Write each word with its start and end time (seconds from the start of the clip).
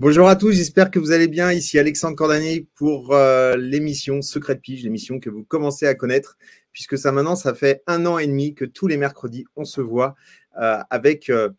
Bonjour 0.00 0.30
à 0.30 0.34
tous, 0.34 0.52
j'espère 0.52 0.90
que 0.90 0.98
vous 0.98 1.12
allez 1.12 1.28
bien. 1.28 1.52
Ici 1.52 1.78
Alexandre 1.78 2.16
Cordanier 2.16 2.66
pour 2.74 3.12
euh, 3.12 3.54
l'émission 3.58 4.22
Secret 4.22 4.54
de 4.54 4.60
Pige, 4.60 4.82
l'émission 4.82 5.20
que 5.20 5.28
vous 5.28 5.44
commencez 5.44 5.86
à 5.86 5.94
connaître, 5.94 6.38
puisque 6.72 6.96
ça 6.96 7.12
maintenant, 7.12 7.36
ça 7.36 7.52
fait 7.52 7.82
un 7.86 8.06
an 8.06 8.16
et 8.16 8.26
demi 8.26 8.54
que 8.54 8.64
tous 8.64 8.86
les 8.86 8.96
mercredis, 8.96 9.44
on 9.56 9.66
se 9.66 9.82
voit 9.82 10.14
euh, 10.58 10.78
avec 10.88 11.28
euh, 11.28 11.50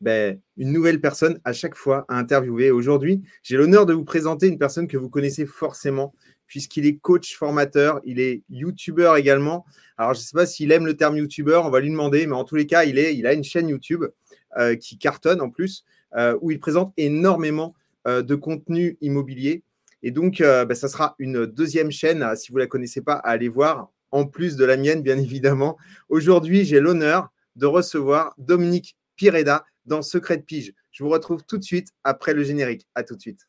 ben, 0.00 0.40
une 0.56 0.70
nouvelle 0.70 1.00
personne 1.00 1.40
à 1.42 1.52
chaque 1.52 1.74
fois 1.74 2.04
à 2.08 2.16
interviewer. 2.16 2.70
Aujourd'hui, 2.70 3.22
j'ai 3.42 3.56
l'honneur 3.56 3.86
de 3.86 3.92
vous 3.92 4.04
présenter 4.04 4.46
une 4.46 4.58
personne 4.58 4.86
que 4.86 4.96
vous 4.96 5.10
connaissez 5.10 5.44
forcément, 5.44 6.14
puisqu'il 6.46 6.86
est 6.86 6.98
coach 6.98 7.34
formateur, 7.36 8.00
il 8.04 8.20
est 8.20 8.44
YouTuber 8.50 9.14
également. 9.16 9.66
Alors, 9.98 10.14
je 10.14 10.20
ne 10.20 10.22
sais 10.22 10.34
pas 10.36 10.46
s'il 10.46 10.70
aime 10.70 10.86
le 10.86 10.96
terme 10.96 11.16
YouTuber, 11.16 11.62
on 11.64 11.70
va 11.70 11.80
lui 11.80 11.90
demander, 11.90 12.28
mais 12.28 12.36
en 12.36 12.44
tous 12.44 12.54
les 12.54 12.68
cas, 12.68 12.84
il, 12.84 13.00
est, 13.00 13.16
il 13.16 13.26
a 13.26 13.32
une 13.32 13.42
chaîne 13.42 13.68
YouTube 13.68 14.04
qui 14.78 14.98
cartonne 14.98 15.40
en 15.40 15.50
plus. 15.50 15.84
Euh, 16.16 16.38
où 16.40 16.52
il 16.52 16.60
présente 16.60 16.92
énormément 16.96 17.74
euh, 18.06 18.22
de 18.22 18.36
contenu 18.36 18.96
immobilier. 19.00 19.64
Et 20.04 20.12
donc, 20.12 20.40
euh, 20.40 20.64
bah, 20.64 20.76
ça 20.76 20.86
sera 20.86 21.16
une 21.18 21.44
deuxième 21.44 21.90
chaîne, 21.90 22.24
si 22.36 22.52
vous 22.52 22.58
ne 22.58 22.62
la 22.62 22.68
connaissez 22.68 23.00
pas, 23.00 23.14
à 23.14 23.30
aller 23.30 23.48
voir, 23.48 23.90
en 24.12 24.24
plus 24.24 24.54
de 24.54 24.64
la 24.64 24.76
mienne, 24.76 25.02
bien 25.02 25.18
évidemment. 25.18 25.76
Aujourd'hui, 26.08 26.64
j'ai 26.64 26.78
l'honneur 26.78 27.30
de 27.56 27.66
recevoir 27.66 28.32
Dominique 28.38 28.96
Pireda 29.16 29.64
dans 29.86 30.02
Secret 30.02 30.36
de 30.36 30.42
Pige. 30.42 30.72
Je 30.92 31.02
vous 31.02 31.10
retrouve 31.10 31.44
tout 31.44 31.58
de 31.58 31.64
suite 31.64 31.88
après 32.04 32.32
le 32.32 32.44
générique. 32.44 32.86
À 32.94 33.02
tout 33.02 33.16
de 33.16 33.20
suite. 33.20 33.48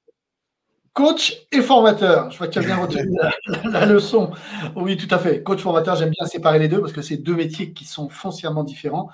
Coach 0.93 1.47
et 1.53 1.61
formateur, 1.61 2.29
je 2.31 2.37
vois 2.37 2.47
que 2.47 2.53
tu 2.53 2.59
as 2.59 2.63
bien 2.63 2.75
retenu 2.75 3.17
la, 3.17 3.31
la 3.69 3.85
leçon. 3.85 4.31
Oui, 4.75 4.97
tout 4.97 5.13
à 5.13 5.19
fait. 5.19 5.41
Coach, 5.41 5.61
formateur, 5.61 5.95
j'aime 5.95 6.09
bien 6.09 6.25
séparer 6.25 6.59
les 6.59 6.67
deux 6.67 6.81
parce 6.81 6.91
que 6.91 7.01
c'est 7.01 7.17
deux 7.17 7.35
métiers 7.35 7.71
qui 7.71 7.85
sont 7.85 8.09
foncièrement 8.09 8.63
différents. 8.63 9.09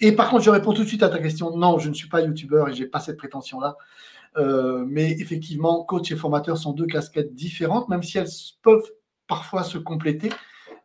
Et 0.00 0.12
par 0.12 0.30
contre, 0.30 0.42
je 0.42 0.50
réponds 0.50 0.72
tout 0.72 0.82
de 0.82 0.88
suite 0.88 1.04
à 1.04 1.08
ta 1.08 1.20
question. 1.20 1.56
Non, 1.56 1.78
je 1.78 1.88
ne 1.88 1.94
suis 1.94 2.08
pas 2.08 2.22
youtubeur 2.22 2.68
et 2.68 2.74
je 2.74 2.82
n'ai 2.82 2.88
pas 2.88 2.98
cette 2.98 3.16
prétention-là. 3.16 3.76
Euh, 4.36 4.84
mais 4.88 5.12
effectivement, 5.12 5.84
coach 5.84 6.10
et 6.10 6.16
formateur 6.16 6.56
sont 6.58 6.72
deux 6.72 6.86
casquettes 6.86 7.34
différentes, 7.34 7.88
même 7.88 8.02
si 8.02 8.18
elles 8.18 8.28
peuvent 8.62 8.90
parfois 9.28 9.62
se 9.62 9.78
compléter. 9.78 10.30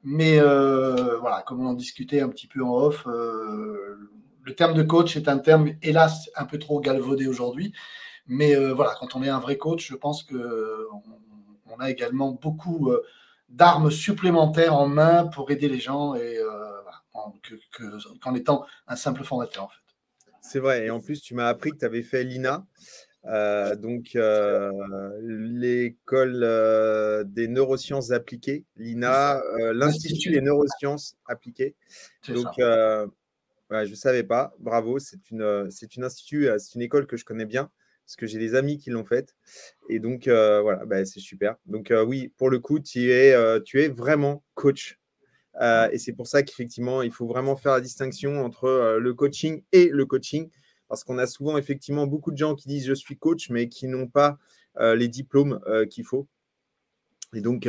Mais 0.04 0.40
euh, 0.40 1.18
voilà, 1.18 1.42
comme 1.42 1.62
on 1.62 1.70
en 1.70 1.74
discutait 1.74 2.22
un 2.22 2.30
petit 2.30 2.48
peu 2.48 2.64
en 2.64 2.76
off, 2.76 3.08
euh, 3.08 3.98
le 4.44 4.56
terme 4.56 4.74
de 4.74 4.84
coach 4.84 5.18
est 5.18 5.28
un 5.28 5.40
terme, 5.40 5.72
hélas, 5.82 6.30
un 6.36 6.46
peu 6.46 6.60
trop 6.60 6.80
galvaudé 6.80 7.28
aujourd'hui. 7.28 7.74
Mais 8.28 8.56
euh, 8.56 8.74
voilà, 8.74 8.96
quand 9.00 9.16
on 9.16 9.24
est 9.24 9.30
un 9.30 9.40
vrai 9.40 9.58
coach, 9.58 9.88
je 9.90 9.96
pense 9.96 10.24
qu'on 10.24 10.38
on 11.70 11.80
a 11.80 11.90
également 11.90 12.32
beaucoup 12.32 12.92
euh, 12.92 13.02
d'armes 13.50 13.92
supplémentaires 13.92 14.76
en 14.76 14.88
main 14.88 15.28
pour 15.28 15.50
aider 15.52 15.70
les 15.70 15.80
gens 15.80 16.16
et 16.16 16.38
euh, 16.38 16.72
que- 17.72 18.20
qu'en 18.20 18.36
étant 18.36 18.66
un 18.88 18.96
simple 18.96 19.24
formateur 19.24 19.64
en 19.64 19.68
fait. 19.70 20.34
C'est 20.42 20.60
vrai. 20.60 20.86
Et 20.86 20.90
en 20.90 21.00
plus, 21.00 21.22
tu 21.22 21.34
m'as 21.36 21.48
appris 21.48 21.72
que 21.72 21.78
tu 21.78 21.86
avais 21.86 22.04
fait 22.04 22.24
l'INA, 22.24 22.66
euh, 23.26 23.76
donc 23.76 24.16
euh, 24.16 24.72
l'école 25.22 26.42
euh, 26.44 27.24
des 27.26 27.48
neurosciences 27.48 28.12
appliquées, 28.12 28.66
l'INA, 28.78 29.42
l'Institut 29.74 30.32
des 30.32 30.42
neurosciences 30.42 31.16
appliquées. 31.28 31.76
Donc, 32.30 32.48
ouais, 32.58 33.86
je 33.86 33.92
ne 33.92 33.96
savais 33.96 34.24
pas. 34.24 34.54
Bravo. 34.60 35.00
C'est 35.00 35.32
une, 35.32 35.70
c'est 35.70 35.96
une 35.96 36.04
institut, 36.04 36.50
c'est 36.58 36.76
une 36.76 36.82
école 36.82 37.08
que 37.08 37.18
je 37.18 37.26
connais 37.26 37.46
bien 37.46 37.70
parce 38.08 38.16
que 38.16 38.26
j'ai 38.26 38.40
des 38.40 38.56
amis 38.56 38.78
qui 38.78 38.90
l'ont 38.90 39.04
faite. 39.04 39.36
Et 39.90 40.00
donc, 40.00 40.30
euh, 40.30 40.62
voilà, 40.62 40.86
bah, 40.86 41.04
c'est 41.04 41.20
super. 41.20 41.58
Donc, 41.66 41.92
euh, 41.92 42.06
oui, 42.06 42.32
pour 42.38 42.50
le 42.50 42.58
coup, 42.60 42.80
tu 42.80 43.12
es, 43.12 43.34
euh, 43.34 43.60
tu 43.60 43.82
es 43.82 43.90
vraiment 43.90 44.46
coach. 44.54 44.98
Et 45.92 45.98
c'est 45.98 46.14
pour 46.14 46.28
ça 46.28 46.44
qu'effectivement, 46.44 47.02
il 47.02 47.12
faut 47.12 47.28
vraiment 47.28 47.58
faire 47.58 47.74
la 47.74 47.82
distinction 47.82 48.46
entre 48.46 48.98
le 49.00 49.14
coaching 49.14 49.64
et 49.74 49.90
le 49.92 50.06
coaching. 50.06 50.50
Parce 50.88 51.04
qu'on 51.04 51.18
a 51.18 51.28
souvent 51.28 51.58
effectivement 51.58 52.08
beaucoup 52.08 52.32
de 52.32 52.38
gens 52.38 52.56
qui 52.56 52.70
disent 52.70 52.86
je 52.86 52.94
suis 52.94 53.18
coach, 53.18 53.50
mais 53.50 53.68
qui 53.68 53.88
n'ont 53.88 54.08
pas 54.08 54.38
les 54.80 55.08
diplômes 55.08 55.60
qu'il 55.90 56.06
faut. 56.06 56.28
Et 57.34 57.42
donc, 57.42 57.68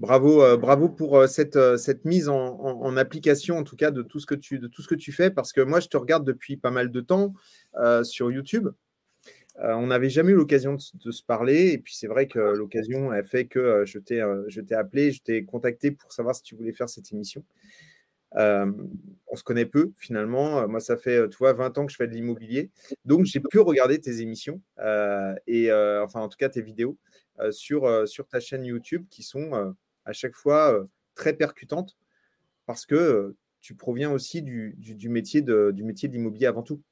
bravo, 0.00 0.58
bravo 0.58 0.88
pour 0.88 1.28
cette, 1.28 1.76
cette 1.78 2.04
mise 2.04 2.28
en, 2.28 2.58
en- 2.58 2.96
application, 2.96 3.56
en 3.56 3.62
tout 3.62 3.76
cas, 3.76 3.92
de 3.92 4.02
tout, 4.02 4.18
ce 4.18 4.26
que 4.26 4.34
tu, 4.34 4.58
de 4.58 4.66
tout 4.66 4.82
ce 4.82 4.88
que 4.88 4.96
tu 4.96 5.12
fais. 5.12 5.30
Parce 5.30 5.52
que 5.52 5.60
moi, 5.60 5.78
je 5.78 5.86
te 5.86 5.96
regarde 5.96 6.26
depuis 6.26 6.56
pas 6.56 6.72
mal 6.72 6.90
de 6.90 7.00
temps 7.00 7.34
sur 8.02 8.32
YouTube. 8.32 8.68
Euh, 9.60 9.72
on 9.74 9.86
n'avait 9.86 10.10
jamais 10.10 10.32
eu 10.32 10.34
l'occasion 10.34 10.76
de, 10.94 11.10
se 11.10 11.22
parler. 11.22 11.72
Et 11.72 11.78
puis, 11.78 11.94
c'est 11.94 12.06
vrai 12.06 12.26
que 12.28 12.38
l'occasion 12.38 13.10
a 13.10 13.22
fait 13.22 13.46
que 13.46 13.58
euh, 13.58 13.86
je 13.86 13.98
t'ai 13.98 14.20
euh, 14.20 14.44
je 14.48 14.60
t'ai 14.60 14.74
appelé, 14.74 15.12
je 15.12 15.22
t'ai 15.22 15.44
contacté 15.44 15.90
pour 15.90 16.12
savoir 16.12 16.34
si 16.34 16.42
tu 16.42 16.54
voulais 16.54 16.72
faire 16.72 16.88
cette 16.88 17.12
émission. 17.12 17.44
On 18.38 19.36
se 19.36 19.42
connaît 19.42 19.64
peu 19.64 19.92
finalement. 19.96 20.68
Moi, 20.68 20.80
ça 20.80 20.96
fait, 20.98 21.26
tu 21.30 21.38
vois, 21.38 21.54
20 21.54 21.78
ans 21.78 21.86
que 21.86 21.92
je 21.92 21.96
fais 21.96 22.06
de 22.06 22.12
l'immobilier. 22.12 22.70
Donc, 23.06 23.24
j'ai 23.24 23.40
pu 23.40 23.60
regarder 23.60 23.98
tes 23.98 24.20
émissions 24.20 24.60
et, 25.46 25.72
enfin, 25.72 26.20
en 26.20 26.28
tout 26.28 26.36
cas, 26.36 26.50
tes 26.50 26.60
vidéos 26.60 26.98
sur, 27.50 28.04
ta 28.28 28.40
chaîne 28.40 28.64
YouTube 28.64 29.06
qui 29.08 29.22
sont 29.22 29.74
à 30.04 30.12
chaque 30.12 30.34
fois 30.34 30.86
très 31.14 31.32
percutantes 31.32 31.96
parce 32.66 32.84
que 32.84 33.34
tu 33.62 33.74
proviens 33.74 34.12
aussi 34.12 34.42
du, 34.42 34.74
du 34.76 35.08
métier 35.08 35.40
de 35.40 35.72
l'immobilier 35.72 36.46
avant 36.46 36.62
tout. 36.62 36.82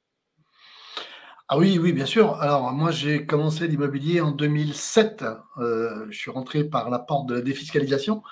Ah 1.47 1.59
oui, 1.59 1.77
oui, 1.79 1.93
bien 1.93 2.07
sûr. 2.07 2.41
Alors 2.41 2.71
moi, 2.71 2.89
j'ai 2.89 3.27
commencé 3.27 3.67
l'immobilier 3.67 4.19
en 4.19 4.31
2007. 4.31 5.23
Euh, 5.59 6.07
je 6.09 6.17
suis 6.17 6.31
rentré 6.31 6.63
par 6.63 6.89
la 6.89 6.97
porte 6.97 7.27
de 7.27 7.35
la 7.35 7.41
défiscalisation. 7.41 8.23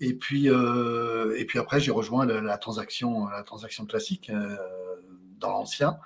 Et 0.00 0.14
puis, 0.14 0.50
euh, 0.50 1.36
et 1.38 1.44
puis 1.44 1.60
après, 1.60 1.78
j'ai 1.78 1.92
rejoint 1.92 2.26
la, 2.26 2.58
transaction, 2.58 3.26
la 3.28 3.44
transaction 3.44 3.86
classique 3.86 4.30
euh, 4.30 4.56
dans 5.38 5.50
l'ancien. 5.50 5.98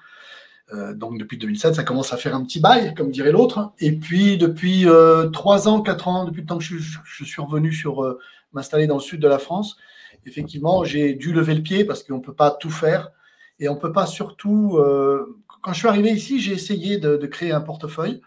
Donc 0.94 1.18
depuis 1.18 1.36
2007, 1.36 1.74
ça 1.74 1.84
commence 1.84 2.14
à 2.14 2.16
faire 2.16 2.34
un 2.34 2.42
petit 2.42 2.58
bail, 2.58 2.94
comme 2.94 3.10
dirait 3.10 3.32
l'autre. 3.32 3.74
Et 3.78 3.92
puis 3.92 4.38
depuis 4.38 4.88
euh, 4.88 5.28
trois 5.28 5.68
ans, 5.68 5.82
quatre 5.82 6.08
ans, 6.08 6.24
depuis 6.24 6.40
le 6.40 6.46
temps 6.46 6.56
que 6.56 6.64
je, 6.64 7.24
suis 7.24 7.42
revenu 7.42 7.74
sur 7.74 8.16
m'installer 8.54 8.86
dans 8.86 8.94
le 8.94 9.02
sud 9.02 9.20
de 9.20 9.28
la 9.28 9.38
France, 9.38 9.76
effectivement, 10.24 10.82
j'ai 10.82 11.12
dû 11.12 11.34
lever 11.34 11.54
le 11.54 11.62
pied 11.62 11.84
parce 11.84 12.02
qu'on 12.02 12.16
ne 12.16 12.22
peut 12.22 12.32
pas 12.34 12.50
tout 12.50 12.70
faire. 12.70 13.10
Et 13.58 13.68
on 13.68 13.74
ne 13.74 13.80
peut 13.80 13.92
pas 13.92 14.06
surtout. 14.06 14.78
Quand 15.62 15.72
je 15.72 15.78
suis 15.78 15.88
arrivé 15.88 16.10
ici, 16.10 16.40
j'ai 16.40 16.52
essayé 16.52 16.98
de, 16.98 17.16
créer 17.26 17.52
un 17.52 17.60
portefeuille. 17.60 18.20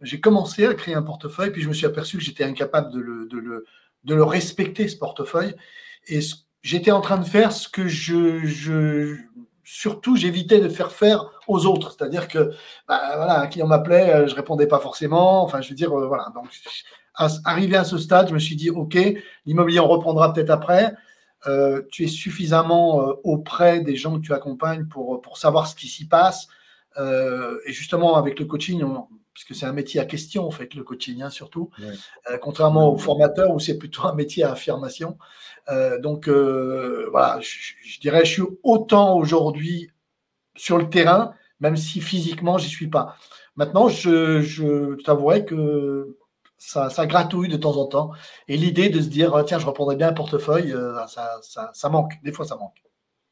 J'ai 0.00 0.20
commencé 0.20 0.66
à 0.66 0.74
créer 0.74 0.94
un 0.94 1.02
portefeuille, 1.02 1.50
puis 1.50 1.62
je 1.62 1.68
me 1.68 1.74
suis 1.74 1.86
aperçu 1.86 2.18
que 2.18 2.22
j'étais 2.22 2.44
incapable 2.44 2.92
de 2.92 3.00
le, 3.00 4.24
respecter, 4.24 4.88
ce 4.88 4.96
portefeuille. 4.96 5.54
Et 6.08 6.20
j'étais 6.62 6.90
en 6.90 7.00
train 7.00 7.18
de 7.18 7.24
faire 7.24 7.52
ce 7.52 7.68
que 7.68 7.86
je, 7.86 9.16
surtout 9.62 10.16
j'évitais 10.16 10.60
de 10.60 10.68
faire 10.68 10.90
faire 10.90 11.30
aux 11.46 11.64
autres. 11.64 11.92
C'est-à-dire 11.92 12.26
que 12.26 12.50
bah, 12.88 13.00
voilà, 13.16 13.40
un 13.40 13.46
client 13.46 13.68
m'appelait, 13.68 14.12
euh, 14.12 14.26
je 14.26 14.34
répondais 14.34 14.66
pas 14.66 14.80
forcément. 14.80 15.44
Enfin, 15.44 15.60
je 15.60 15.68
veux 15.68 15.76
dire, 15.76 15.96
euh, 15.96 16.08
voilà. 16.08 16.32
Donc, 16.34 16.48
à- 17.14 17.28
arrivé 17.44 17.76
à 17.76 17.84
ce 17.84 17.98
stade, 17.98 18.28
je 18.28 18.34
me 18.34 18.40
suis 18.40 18.56
dit, 18.56 18.70
ok, 18.70 18.98
l'immobilier 19.46 19.80
on 19.80 19.88
reprendra 19.88 20.32
peut-être 20.32 20.50
après. 20.50 20.92
Euh, 21.46 21.82
tu 21.92 22.04
es 22.04 22.08
suffisamment 22.08 22.96
auprès 23.22 23.80
des 23.80 23.96
gens 23.96 24.18
que 24.18 24.26
tu 24.26 24.32
accompagnes 24.34 24.86
pour, 24.86 25.22
pour 25.22 25.38
savoir 25.38 25.68
ce 25.68 25.76
qui 25.76 25.86
s'y 25.86 26.08
passe. 26.08 26.48
Euh, 26.98 27.58
et 27.66 27.72
justement, 27.72 28.16
avec 28.16 28.38
le 28.40 28.46
coaching, 28.46 28.82
on- 28.82 29.06
parce 29.34 29.44
que 29.44 29.54
c'est 29.54 29.66
un 29.66 29.72
métier 29.72 30.00
à 30.00 30.04
question, 30.04 30.44
en 30.46 30.50
fait, 30.50 30.74
le 30.74 30.82
coaching, 30.82 31.22
hein, 31.22 31.30
surtout, 31.30 31.70
Ouais. 31.80 31.86
Euh, 32.30 32.38
contrairement 32.38 32.92
au 32.92 32.98
formateur 32.98 33.52
où 33.54 33.60
c'est 33.60 33.78
plutôt 33.78 34.02
un 34.04 34.14
métier 34.14 34.42
à 34.44 34.52
affirmation. 34.52 35.16
Euh, 35.70 35.98
donc, 36.00 36.28
euh, 36.28 37.08
voilà, 37.12 37.38
je, 37.40 37.48
je 37.84 38.00
dirais, 38.00 38.24
je 38.24 38.32
suis 38.32 38.42
autant 38.64 39.16
aujourd'hui 39.16 39.90
sur 40.56 40.78
le 40.78 40.88
terrain, 40.90 41.34
même 41.60 41.76
si 41.76 42.00
physiquement, 42.00 42.58
j'y 42.58 42.68
suis 42.68 42.88
pas. 42.88 43.16
Maintenant, 43.56 43.88
je, 43.88 44.40
je 44.42 45.00
t'avouerai 45.02 45.44
que 45.44 46.16
ça, 46.58 46.90
ça 46.90 47.06
gratouille 47.06 47.48
de 47.48 47.56
temps 47.56 47.76
en 47.76 47.86
temps. 47.86 48.10
Et 48.48 48.56
l'idée 48.56 48.88
de 48.90 49.00
se 49.00 49.08
dire, 49.08 49.34
ah, 49.36 49.44
tiens, 49.44 49.58
je 49.58 49.66
reprendrai 49.66 49.96
bien 49.96 50.08
un 50.08 50.12
portefeuille, 50.12 50.74
ça, 51.08 51.38
ça, 51.42 51.70
ça 51.72 51.88
manque. 51.88 52.14
Des 52.24 52.32
fois, 52.32 52.44
ça 52.46 52.56
manque. 52.56 52.82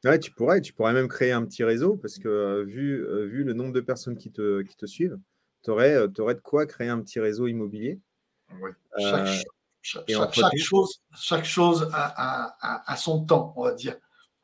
Ouais, 0.05 0.19
tu 0.19 0.31
pourrais, 0.31 0.61
tu 0.61 0.71
pourrais 0.71 0.93
même 0.93 1.09
créer 1.09 1.31
un 1.31 1.43
petit 1.45 1.63
réseau 1.63 1.97
parce 1.97 2.17
que 2.17 2.29
euh, 2.29 2.63
vu, 2.63 3.05
euh, 3.05 3.25
vu 3.25 3.43
le 3.43 3.53
nombre 3.53 3.73
de 3.73 3.81
personnes 3.81 4.17
qui 4.17 4.31
te, 4.31 4.61
qui 4.61 4.77
te 4.77 4.85
suivent, 4.85 5.19
tu 5.63 5.71
aurais, 5.71 6.07
de 6.07 6.33
quoi 6.41 6.65
créer 6.65 6.87
un 6.87 7.01
petit 7.01 7.19
réseau 7.19 7.47
immobilier. 7.47 7.99
Chaque, 8.97 10.09
Euh, 10.09 10.25
Chaque, 10.31 10.57
chose, 10.57 11.01
chaque 11.15 11.45
chose 11.45 11.89
a, 11.93 12.95
son 12.97 13.25
temps, 13.25 13.53
on 13.57 13.63
va 13.63 13.73
dire. 13.73 13.95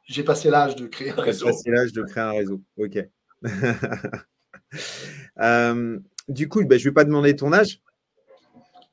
J'ai 0.07 0.23
passé 0.23 0.49
l'âge 0.49 0.75
de 0.75 0.87
créer 0.87 1.11
un 1.11 1.21
réseau. 1.21 1.45
J'ai 1.45 1.51
passé 1.51 1.71
l'âge 1.71 1.93
de 1.93 2.03
créer 2.03 2.23
un 2.23 2.31
réseau. 2.31 2.61
Ok. 2.77 2.97
Euh, 5.39 5.99
du 6.27 6.49
coup, 6.49 6.65
bah, 6.65 6.77
je 6.77 6.83
ne 6.83 6.89
vais 6.89 6.93
pas 6.93 7.03
demander 7.05 7.35
ton 7.35 7.53
âge. 7.53 7.81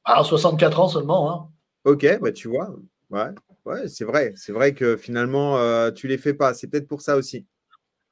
Alors, 0.05 0.27
64 0.27 0.81
ans 0.81 0.89
seulement. 0.89 1.33
Hein. 1.33 1.49
Ok, 1.85 2.07
bah, 2.21 2.31
tu 2.31 2.49
vois. 2.49 2.77
Ouais, 3.11 3.31
ouais 3.65 3.89
c'est 3.89 4.05
vrai. 4.05 4.33
C'est 4.37 4.53
vrai 4.53 4.75
que 4.75 4.97
finalement, 4.97 5.59
euh, 5.59 5.91
tu 5.91 6.07
ne 6.07 6.13
les 6.13 6.19
fais 6.19 6.35
pas. 6.35 6.55
C'est 6.55 6.69
peut-être 6.69 6.89
pour 6.89 7.03
ça 7.03 7.17
aussi. 7.17 7.47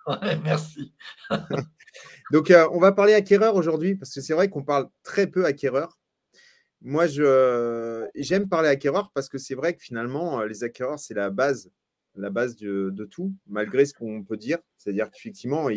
Ouais, 0.07 0.37
merci. 0.43 0.95
Donc, 2.33 2.51
euh, 2.51 2.69
on 2.73 2.79
va 2.79 2.93
parler 2.93 3.15
acquéreur 3.15 3.57
aujourd'hui 3.57 3.97
parce 3.97 4.15
que 4.15 4.21
c'est 4.21 4.35
vrai 4.35 4.49
qu'on 4.49 4.63
parle 4.63 4.89
très 5.03 5.27
peu 5.27 5.45
acquéreur. 5.45 5.99
Moi, 6.83 7.07
je, 7.07 8.09
j'aime 8.15 8.49
parler 8.49 8.69
acquéreur 8.69 9.11
parce 9.15 9.29
que 9.29 9.37
c'est 9.39 9.55
vrai 9.55 9.75
que 9.75 9.83
finalement, 9.83 10.43
les 10.45 10.65
acquéreurs, 10.65 10.99
c'est 10.99 11.15
la 11.15 11.29
base 11.31 11.71
la 12.17 12.31
base 12.31 12.57
de, 12.57 13.05
tout, 13.11 13.33
malgré 13.47 13.85
ce 13.85 13.95
qu'on 13.95 14.23
peut 14.23 14.37
dire. 14.37 14.59
C'est-à-dire 14.77 15.11
qu'effectivement, 15.11 15.69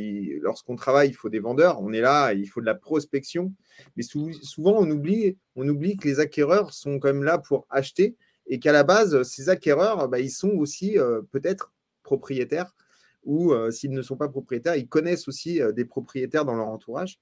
lorsqu'on 0.41 0.75
travaille, 0.75 1.09
il 1.09 1.13
faut 1.13 1.29
des 1.29 1.39
vendeurs, 1.39 1.81
on 1.81 1.93
est 1.93 2.01
là, 2.01 2.33
il 2.33 2.47
faut 2.47 2.61
de 2.61 2.65
la 2.65 2.75
prospection. 2.75 3.53
Mais 3.95 4.03
souvent, 4.03 4.75
on 4.77 4.89
oublie, 4.89 5.37
on 5.55 5.67
oublie 5.67 5.97
que 5.97 6.07
les 6.07 6.19
acquéreurs 6.19 6.73
sont 6.73 6.99
quand 6.99 7.09
même 7.09 7.23
là 7.23 7.37
pour 7.37 7.65
acheter 7.69 8.15
et 8.47 8.59
qu'à 8.59 8.71
la 8.71 8.83
base, 8.83 9.23
ces 9.23 9.49
acquéreurs, 9.49 10.07
bah, 10.09 10.19
ils 10.19 10.31
sont 10.31 10.49
aussi 10.49 10.97
euh, 10.97 11.21
peut-être 11.31 11.73
propriétaires 12.03 12.75
ou 13.23 13.53
euh, 13.53 13.71
s'ils 13.71 13.91
ne 13.91 14.01
sont 14.01 14.17
pas 14.17 14.27
propriétaires, 14.27 14.75
ils 14.75 14.87
connaissent 14.87 15.27
aussi 15.27 15.61
euh, 15.61 15.71
des 15.71 15.85
propriétaires 15.85 16.43
dans 16.43 16.55
leur 16.55 16.67
entourage. 16.67 17.19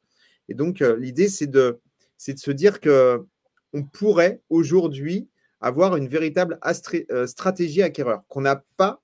Et 0.50 0.56
donc, 0.56 0.79
l'idée, 0.79 1.29
c'est 1.29 1.47
de, 1.47 1.79
de 2.27 2.38
se 2.38 2.51
dire 2.51 2.81
que 2.81 3.23
on 3.73 3.83
pourrait 3.83 4.41
aujourd'hui 4.50 5.29
avoir 5.62 5.95
une 5.95 6.09
véritable 6.09 6.59
stratégie 7.25 7.83
acquéreur 7.83 8.23
qu'on 8.27 8.41
n'a 8.41 8.65
pas 8.75 9.01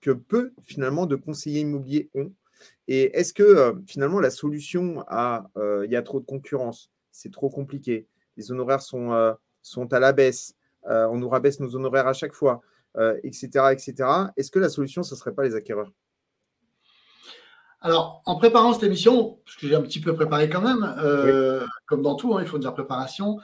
que 0.00 0.12
peu 0.12 0.54
finalement 0.62 1.04
de 1.04 1.16
conseillers 1.16 1.60
immobiliers 1.60 2.08
ont. 2.14 2.32
Et 2.86 3.18
est-ce 3.18 3.34
que 3.34 3.74
finalement 3.86 4.20
la 4.20 4.30
solution 4.30 5.04
à 5.08 5.50
il 5.84 5.90
y 5.90 5.96
a 5.96 6.02
trop 6.02 6.20
de 6.20 6.24
concurrence, 6.24 6.90
c'est 7.10 7.32
trop 7.32 7.50
compliqué, 7.50 8.06
les 8.38 8.50
honoraires 8.50 8.80
sont, 8.80 9.34
sont 9.60 9.92
à 9.92 9.98
la 9.98 10.12
baisse, 10.12 10.54
on 10.84 11.16
nous 11.16 11.28
rabaisse 11.28 11.60
nos 11.60 11.74
honoraires 11.74 12.06
à 12.06 12.12
chaque 12.12 12.34
fois, 12.34 12.60
etc. 13.22 13.48
etc. 13.72 13.94
Est-ce 14.36 14.50
que 14.50 14.58
la 14.58 14.68
solution, 14.68 15.02
ce 15.02 15.14
ne 15.14 15.18
serait 15.18 15.32
pas 15.32 15.44
les 15.44 15.54
acquéreurs? 15.54 15.90
Alors, 17.80 18.22
en 18.26 18.36
préparant 18.36 18.72
cette 18.72 18.82
émission, 18.82 19.38
parce 19.44 19.56
que 19.56 19.68
j'ai 19.68 19.76
un 19.76 19.82
petit 19.82 20.00
peu 20.00 20.12
préparé 20.12 20.48
quand 20.48 20.60
même, 20.60 20.96
euh, 20.98 21.64
comme 21.86 22.02
dans 22.02 22.16
tout, 22.16 22.34
hein, 22.34 22.40
il 22.42 22.48
faut 22.48 22.58
de 22.58 22.64
la 22.64 22.72
préparation, 22.72 23.38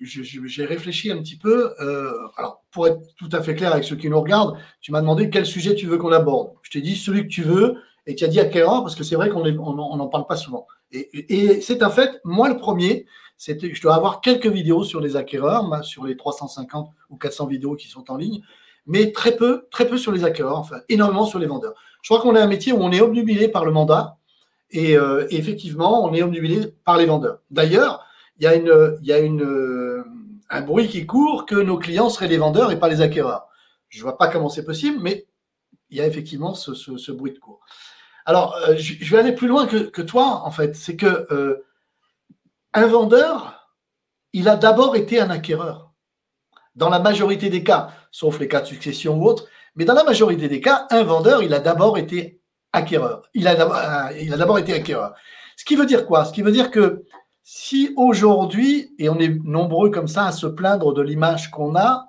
j'ai 0.00 0.64
réfléchi 0.64 1.10
un 1.10 1.18
petit 1.18 1.36
peu. 1.36 1.74
Euh, 1.80 2.12
alors, 2.36 2.62
pour 2.70 2.86
être 2.86 3.00
tout 3.16 3.28
à 3.32 3.42
fait 3.42 3.56
clair 3.56 3.72
avec 3.72 3.82
ceux 3.82 3.96
qui 3.96 4.08
nous 4.08 4.20
regardent, 4.20 4.56
tu 4.80 4.92
m'as 4.92 5.00
demandé 5.00 5.28
quel 5.28 5.44
sujet 5.44 5.74
tu 5.74 5.86
veux 5.86 5.98
qu'on 5.98 6.12
aborde. 6.12 6.52
Je 6.62 6.70
t'ai 6.70 6.80
dit 6.80 6.94
celui 6.94 7.22
que 7.22 7.28
tu 7.28 7.42
veux, 7.42 7.74
et 8.06 8.14
tu 8.14 8.24
as 8.24 8.28
dit 8.28 8.38
acquéreur, 8.38 8.82
parce 8.82 8.94
que 8.94 9.02
c'est 9.02 9.16
vrai 9.16 9.28
qu'on 9.28 9.42
n'en 9.42 10.08
parle 10.08 10.26
pas 10.26 10.36
souvent. 10.36 10.68
Et, 10.92 11.60
c'est 11.60 11.82
un 11.82 11.90
fait, 11.90 12.20
moi 12.24 12.48
le 12.48 12.58
premier, 12.58 13.06
je 13.38 13.80
dois 13.80 13.94
avoir 13.94 14.20
quelques 14.20 14.46
vidéos 14.46 14.84
sur 14.84 15.00
les 15.00 15.16
acquéreurs, 15.16 15.84
sur 15.84 16.04
les 16.04 16.16
350 16.16 16.90
ou 17.10 17.16
400 17.16 17.46
vidéos 17.46 17.76
qui 17.76 17.88
sont 17.88 18.10
en 18.10 18.16
ligne, 18.16 18.42
mais 18.86 19.12
très 19.12 19.36
peu, 19.36 19.66
très 19.70 19.86
peu 19.86 19.96
sur 19.96 20.12
les 20.12 20.24
acquéreurs, 20.24 20.58
enfin 20.58 20.80
énormément 20.88 21.24
sur 21.24 21.38
les 21.38 21.46
vendeurs. 21.46 21.74
Je 22.02 22.08
crois 22.08 22.22
qu'on 22.22 22.34
est 22.34 22.40
un 22.40 22.46
métier 22.46 22.72
où 22.72 22.78
on 22.80 22.90
est 22.90 23.00
obnubilé 23.00 23.48
par 23.48 23.64
le 23.64 23.70
mandat 23.70 24.16
et, 24.70 24.96
euh, 24.96 25.26
effectivement, 25.30 26.04
on 26.04 26.12
est 26.14 26.22
obnubilé 26.22 26.74
par 26.84 26.98
les 26.98 27.06
vendeurs. 27.06 27.40
D'ailleurs, 27.50 28.04
il 28.38 28.44
y 28.44 28.46
a, 28.46 29.18
euh, 29.18 30.04
un 30.50 30.60
bruit 30.62 30.88
qui 30.88 31.06
court 31.06 31.46
que 31.46 31.54
nos 31.54 31.78
clients 31.78 32.10
seraient 32.10 32.28
les 32.28 32.38
vendeurs 32.38 32.70
et 32.70 32.78
pas 32.78 32.88
les 32.88 33.00
acquéreurs. 33.00 33.48
Je 33.88 33.98
ne 33.98 34.02
vois 34.02 34.18
pas 34.18 34.28
comment 34.28 34.48
c'est 34.48 34.64
possible, 34.64 34.98
mais 35.00 35.26
il 35.90 35.96
y 35.96 36.00
a 36.00 36.06
effectivement 36.06 36.54
ce, 36.54 37.12
bruit 37.12 37.32
de 37.32 37.38
cours. 37.38 37.60
Alors, 38.26 38.56
euh, 38.68 38.76
je, 38.76 39.10
vais 39.10 39.18
aller 39.18 39.32
plus 39.32 39.48
loin 39.48 39.66
que 39.66 40.02
toi, 40.02 40.42
en 40.44 40.50
fait. 40.50 40.76
C'est 40.76 40.96
que 40.96 41.64
un 42.74 42.86
vendeur, 42.86 43.68
il 44.32 44.48
a 44.48 44.56
d'abord 44.56 44.96
été 44.96 45.20
un 45.20 45.30
acquéreur. 45.30 45.92
Dans 46.74 46.88
la 46.88 46.98
majorité 46.98 47.50
des 47.50 47.64
cas, 47.64 47.90
sauf 48.10 48.38
les 48.38 48.48
cas 48.48 48.60
de 48.60 48.66
succession 48.66 49.18
ou 49.18 49.26
autres, 49.26 49.48
mais 49.74 49.84
dans 49.84 49.94
la 49.94 50.04
majorité 50.04 50.48
des 50.48 50.60
cas, 50.60 50.86
un 50.90 51.02
vendeur, 51.02 51.42
il 51.42 51.54
a 51.54 51.60
d'abord 51.60 51.98
été 51.98 52.40
acquéreur. 52.72 53.28
Il 53.34 53.48
a 53.48 53.54
d'abord 53.54 54.56
euh, 54.56 54.60
été 54.60 54.74
acquéreur. 54.74 55.14
Ce 55.56 55.64
qui 55.64 55.76
veut 55.76 55.86
dire 55.86 56.06
quoi? 56.06 56.24
Ce 56.24 56.32
qui 56.32 56.42
veut 56.42 56.52
dire 56.52 56.70
que 56.70 57.04
si 57.42 57.92
aujourd'hui, 57.96 58.94
et 58.98 59.08
on 59.08 59.18
est 59.18 59.34
nombreux 59.44 59.90
comme 59.90 60.08
ça 60.08 60.26
à 60.26 60.32
se 60.32 60.46
plaindre 60.46 60.92
de 60.92 61.02
l'image 61.02 61.50
qu'on 61.50 61.76
a, 61.76 62.08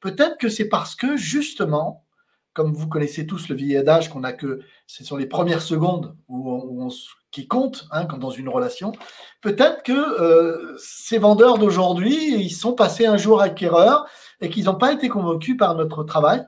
peut-être 0.00 0.38
que 0.38 0.48
c'est 0.48 0.68
parce 0.68 0.94
que 0.94 1.16
justement, 1.16 2.04
comme 2.52 2.72
vous 2.72 2.88
connaissez 2.88 3.26
tous 3.26 3.48
le 3.48 3.56
vieil 3.56 3.76
adage 3.76 4.08
qu'on 4.08 4.24
a 4.24 4.32
que 4.32 4.60
ce 4.86 5.04
sont 5.04 5.16
les 5.16 5.26
premières 5.26 5.60
secondes 5.60 6.16
où 6.28 6.88
qui 7.36 7.46
comptent 7.46 7.86
hein, 7.92 8.04
dans 8.04 8.30
une 8.30 8.48
relation, 8.48 8.92
peut-être 9.42 9.82
que 9.82 9.92
euh, 9.92 10.74
ces 10.78 11.18
vendeurs 11.18 11.58
d'aujourd'hui, 11.58 12.34
ils 12.34 12.50
sont 12.50 12.72
passés 12.72 13.04
un 13.04 13.18
jour 13.18 13.42
acquéreurs 13.42 14.06
et 14.40 14.48
qu'ils 14.48 14.64
n'ont 14.64 14.76
pas 14.76 14.92
été 14.92 15.08
convaincus 15.08 15.56
par 15.58 15.74
notre 15.74 16.02
travail 16.02 16.46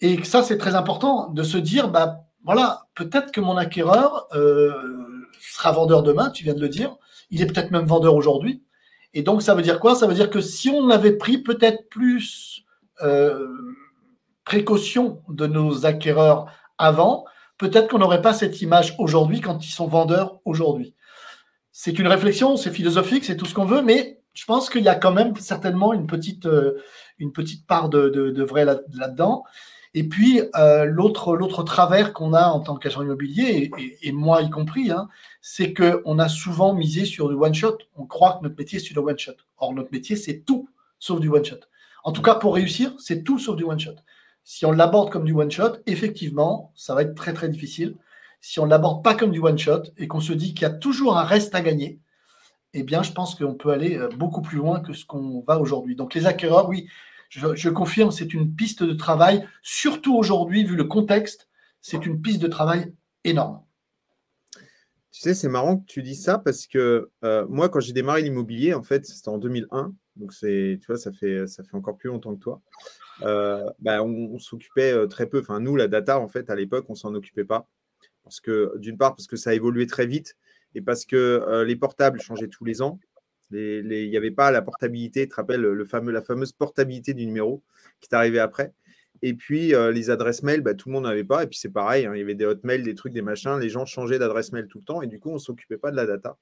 et 0.00 0.22
ça, 0.24 0.42
c'est 0.42 0.58
très 0.58 0.74
important 0.74 1.28
de 1.30 1.42
se 1.42 1.58
dire, 1.58 1.88
bah, 1.88 2.20
voilà, 2.44 2.86
peut-être 2.94 3.32
que 3.32 3.40
mon 3.40 3.56
acquéreur 3.56 4.28
euh, 4.34 4.72
sera 5.40 5.72
vendeur 5.72 6.02
demain, 6.02 6.30
tu 6.30 6.44
viens 6.44 6.54
de 6.54 6.60
le 6.60 6.68
dire. 6.68 6.96
Il 7.30 7.42
est 7.42 7.46
peut-être 7.46 7.70
même 7.70 7.86
vendeur 7.86 8.14
aujourd'hui. 8.14 8.62
Et 9.14 9.22
donc, 9.22 9.42
ça 9.42 9.54
veut 9.54 9.62
dire 9.62 9.80
quoi? 9.80 9.94
Ça 9.94 10.06
veut 10.06 10.14
dire 10.14 10.30
que 10.30 10.40
si 10.40 10.70
on 10.70 10.90
avait 10.90 11.16
pris 11.16 11.38
peut-être 11.38 11.88
plus 11.88 12.62
euh, 13.02 13.48
précaution 14.44 15.22
de 15.28 15.46
nos 15.46 15.84
acquéreurs 15.84 16.46
avant, 16.78 17.24
peut-être 17.58 17.88
qu'on 17.88 17.98
n'aurait 17.98 18.22
pas 18.22 18.32
cette 18.32 18.62
image 18.62 18.94
aujourd'hui 18.98 19.40
quand 19.40 19.66
ils 19.66 19.70
sont 19.70 19.86
vendeurs 19.86 20.40
aujourd'hui. 20.44 20.94
C'est 21.72 21.98
une 21.98 22.08
réflexion, 22.08 22.56
c'est 22.56 22.70
philosophique, 22.70 23.24
c'est 23.24 23.36
tout 23.36 23.46
ce 23.46 23.54
qu'on 23.54 23.64
veut, 23.64 23.82
mais 23.82 24.20
je 24.32 24.44
pense 24.44 24.70
qu'il 24.70 24.82
y 24.82 24.88
a 24.88 24.94
quand 24.94 25.12
même 25.12 25.34
certainement 25.36 25.92
une 25.92 26.06
petite, 26.06 26.46
euh, 26.46 26.80
une 27.18 27.32
petite 27.32 27.66
part 27.66 27.88
de, 27.88 28.42
vrai 28.42 28.64
là-dedans. 28.64 29.44
Et 29.94 30.08
puis, 30.08 30.40
euh, 30.54 30.84
l'autre, 30.84 31.34
l'autre 31.34 31.62
travers 31.62 32.12
qu'on 32.12 32.34
a 32.34 32.46
en 32.46 32.60
tant 32.60 32.76
qu'agent 32.76 33.02
immobilier, 33.02 33.70
et, 34.02 34.12
moi 34.12 34.42
y 34.42 34.50
compris, 34.50 34.90
hein, 34.90 35.08
c'est 35.40 35.74
qu'on 35.74 36.18
a 36.18 36.28
souvent 36.28 36.74
misé 36.74 37.04
sur 37.04 37.28
du 37.28 37.34
one-shot. 37.34 37.78
On 37.96 38.06
croit 38.06 38.34
que 38.34 38.44
notre 38.44 38.56
métier, 38.56 38.78
c'est 38.78 38.92
du 38.92 38.98
one-shot. 38.98 39.32
Or, 39.56 39.72
notre 39.72 39.90
métier, 39.90 40.14
c'est 40.14 40.40
tout 40.40 40.68
sauf 40.98 41.20
du 41.20 41.28
one-shot. 41.28 41.60
En 42.04 42.12
tout 42.12 42.22
cas, 42.22 42.34
pour 42.34 42.54
réussir, 42.54 42.92
c'est 42.98 43.24
tout 43.24 43.38
sauf 43.38 43.56
du 43.56 43.64
one-shot. 43.64 43.96
Si 44.50 44.64
on 44.64 44.72
l'aborde 44.72 45.10
comme 45.12 45.26
du 45.26 45.34
one-shot, 45.34 45.76
effectivement, 45.84 46.72
ça 46.74 46.94
va 46.94 47.02
être 47.02 47.14
très, 47.14 47.34
très 47.34 47.50
difficile. 47.50 47.98
Si 48.40 48.58
on 48.58 48.64
ne 48.64 48.70
l'aborde 48.70 49.04
pas 49.04 49.14
comme 49.14 49.30
du 49.30 49.40
one-shot 49.40 49.82
et 49.98 50.08
qu'on 50.08 50.20
se 50.20 50.32
dit 50.32 50.54
qu'il 50.54 50.62
y 50.62 50.64
a 50.64 50.70
toujours 50.70 51.18
un 51.18 51.22
reste 51.22 51.54
à 51.54 51.60
gagner, 51.60 52.00
eh 52.72 52.82
bien, 52.82 53.02
je 53.02 53.12
pense 53.12 53.34
qu'on 53.34 53.56
peut 53.56 53.68
aller 53.68 53.98
euh, 53.98 54.08
beaucoup 54.08 54.40
plus 54.40 54.56
loin 54.56 54.80
que 54.80 54.94
ce 54.94 55.04
qu'on 55.04 55.44
va 55.46 55.60
aujourd'hui. 55.60 55.96
Donc, 55.96 56.14
les 56.14 56.24
acquéreurs, 56.24 56.66
oui, 56.66 56.88
je, 57.28 57.68
confirme, 57.68 58.10
c'est 58.10 58.32
une 58.32 58.54
piste 58.54 58.82
de 58.82 58.94
travail, 58.94 59.46
surtout 59.60 60.16
aujourd'hui, 60.16 60.64
vu 60.64 60.76
le 60.76 60.84
contexte, 60.84 61.50
c'est 61.82 62.06
une 62.06 62.22
piste 62.22 62.40
de 62.40 62.48
travail 62.48 62.94
énorme. 63.24 63.60
Tu 65.10 65.20
sais, 65.20 65.34
c'est 65.34 65.50
marrant 65.50 65.76
que 65.76 65.84
tu 65.84 66.02
dis 66.02 66.16
ça 66.16 66.38
parce 66.38 66.66
que 66.66 67.10
euh, 67.22 67.46
moi, 67.50 67.68
quand 67.68 67.80
j'ai 67.80 67.92
démarré 67.92 68.22
l'immobilier, 68.22 68.72
en 68.72 68.82
fait, 68.82 69.04
c'était 69.04 69.28
en 69.28 69.36
2001. 69.36 69.92
Donc, 70.16 70.32
tu 70.40 70.80
vois, 70.88 70.96
ça 70.96 71.12
fait, 71.12 71.46
ça 71.46 71.62
fait 71.64 71.76
encore 71.76 71.98
plus 71.98 72.08
longtemps 72.08 72.34
que 72.34 72.40
toi. 72.40 72.62
Euh, 73.22 73.64
bah, 73.80 74.02
on, 74.02 74.38
s'occupait 74.38 74.92
euh, 74.92 75.06
très 75.06 75.26
peu. 75.26 75.40
Enfin, 75.40 75.60
nous, 75.60 75.76
la 75.76 75.88
data, 75.88 76.20
en 76.20 76.28
fait, 76.28 76.50
à 76.50 76.54
l'époque, 76.54 76.86
on 76.88 76.94
s'en 76.94 77.14
occupait 77.14 77.44
pas. 77.44 77.68
Parce 78.24 78.40
que, 78.40 78.76
d'une 78.78 78.98
part, 78.98 79.16
parce 79.16 79.26
que 79.26 79.36
ça 79.36 79.50
a 79.50 79.54
évolué 79.54 79.86
très 79.86 80.06
vite 80.06 80.36
et 80.74 80.82
parce 80.82 81.06
que 81.06 81.64
les 81.66 81.76
portables 81.76 82.20
changeaient 82.20 82.48
tous 82.48 82.64
les 82.66 82.82
ans 82.82 83.00
il 83.50 84.10
n'y 84.10 84.16
avait 84.16 84.30
pas 84.30 84.50
la 84.50 84.62
portabilité, 84.62 85.22
tu 85.22 85.30
te 85.30 85.34
rappelles 85.36 85.62
la 85.62 86.22
fameuse 86.22 86.52
portabilité 86.52 87.14
du 87.14 87.26
numéro 87.26 87.62
qui 88.00 88.08
est 88.10 88.14
arrivée 88.14 88.40
après. 88.40 88.72
Et 89.22 89.34
puis 89.34 89.74
euh, 89.74 89.90
les 89.90 90.10
adresses 90.10 90.42
mail, 90.42 90.60
bah, 90.60 90.74
tout 90.74 90.88
le 90.88 90.94
monde 90.94 91.04
n'avait 91.04 91.24
pas. 91.24 91.44
Et 91.44 91.46
puis 91.46 91.58
c'est 91.58 91.70
pareil, 91.70 92.06
hein, 92.06 92.12
il 92.14 92.18
y 92.18 92.22
avait 92.22 92.34
des 92.34 92.44
hotmails, 92.44 92.82
des 92.82 92.94
trucs, 92.94 93.12
des 93.12 93.22
machins. 93.22 93.58
Les 93.58 93.70
gens 93.70 93.86
changeaient 93.86 94.18
d'adresse 94.18 94.52
mail 94.52 94.68
tout 94.68 94.78
le 94.78 94.84
temps 94.84 95.02
et 95.02 95.06
du 95.06 95.18
coup, 95.18 95.30
on 95.30 95.34
ne 95.34 95.38
s'occupait 95.38 95.78
pas 95.78 95.90
de 95.90 95.96
la 95.96 96.06
data. 96.06 96.36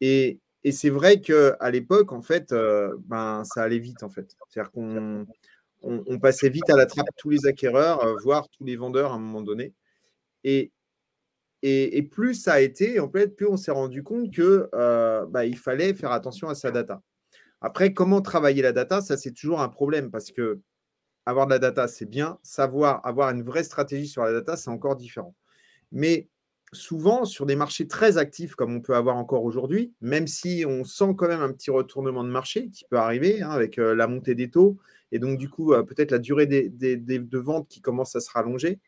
Et, 0.00 0.40
c'est 0.70 0.90
vrai 0.90 1.22
qu'à 1.22 1.70
l'époque, 1.70 2.12
en 2.12 2.20
fait, 2.20 2.52
euh, 2.52 2.94
ben, 3.06 3.42
ça 3.44 3.62
allait 3.62 3.78
vite, 3.78 4.02
en 4.02 4.10
fait. 4.10 4.36
C'est-à-dire 4.50 4.70
qu'on 4.70 5.26
on, 5.82 6.18
passait 6.18 6.48
vite 6.48 6.68
à 6.70 6.76
la 6.76 6.86
trappe 6.86 7.06
tous 7.16 7.30
les 7.30 7.46
acquéreurs, 7.46 8.04
euh, 8.04 8.16
voire 8.22 8.48
tous 8.48 8.64
les 8.64 8.76
vendeurs 8.76 9.12
à 9.12 9.14
un 9.14 9.18
moment 9.18 9.42
donné. 9.42 9.72
Et, 10.44 10.72
plus 12.10 12.34
ça 12.34 12.54
a 12.54 12.60
été, 12.60 13.00
en 13.00 13.10
fait, 13.10 13.28
plus 13.28 13.46
on 13.46 13.56
s'est 13.56 13.70
rendu 13.70 14.02
compte 14.02 14.32
que 14.32 14.68
euh, 14.74 15.26
bah, 15.26 15.44
il 15.44 15.56
fallait 15.56 15.94
faire 15.94 16.12
attention 16.12 16.48
à 16.48 16.54
sa 16.54 16.70
data. 16.70 17.02
Après, 17.60 17.92
comment 17.92 18.20
travailler 18.20 18.62
la 18.62 18.72
data, 18.72 19.00
ça 19.00 19.16
c'est 19.16 19.32
toujours 19.32 19.60
un 19.60 19.68
problème 19.68 20.10
parce 20.10 20.30
que 20.30 20.60
avoir 21.26 21.46
de 21.46 21.52
la 21.52 21.58
data, 21.58 21.88
c'est 21.88 22.06
bien. 22.06 22.38
Savoir 22.42 23.04
avoir 23.06 23.30
une 23.30 23.42
vraie 23.42 23.64
stratégie 23.64 24.08
sur 24.08 24.22
la 24.22 24.32
data, 24.32 24.56
c'est 24.56 24.70
encore 24.70 24.96
différent. 24.96 25.34
Mais 25.92 26.28
souvent 26.72 27.24
sur 27.24 27.46
des 27.46 27.56
marchés 27.56 27.86
très 27.86 28.18
actifs 28.18 28.54
comme 28.54 28.74
on 28.74 28.80
peut 28.80 28.94
avoir 28.94 29.16
encore 29.16 29.44
aujourd'hui, 29.44 29.92
même 30.00 30.26
si 30.26 30.64
on 30.66 30.84
sent 30.84 31.14
quand 31.16 31.28
même 31.28 31.42
un 31.42 31.52
petit 31.52 31.70
retournement 31.70 32.24
de 32.24 32.30
marché 32.30 32.68
qui 32.70 32.84
peut 32.84 32.98
arriver 32.98 33.42
hein, 33.42 33.50
avec 33.50 33.76
la 33.76 34.06
montée 34.06 34.34
des 34.34 34.50
taux 34.50 34.78
et 35.12 35.18
donc 35.18 35.38
du 35.38 35.48
coup 35.48 35.72
peut-être 35.86 36.10
la 36.10 36.18
durée 36.18 36.46
des, 36.46 36.68
de 36.68 37.38
vente 37.38 37.68
qui 37.68 37.80
commence 37.80 38.14
à 38.16 38.20
se 38.20 38.30
rallonger, 38.30 38.78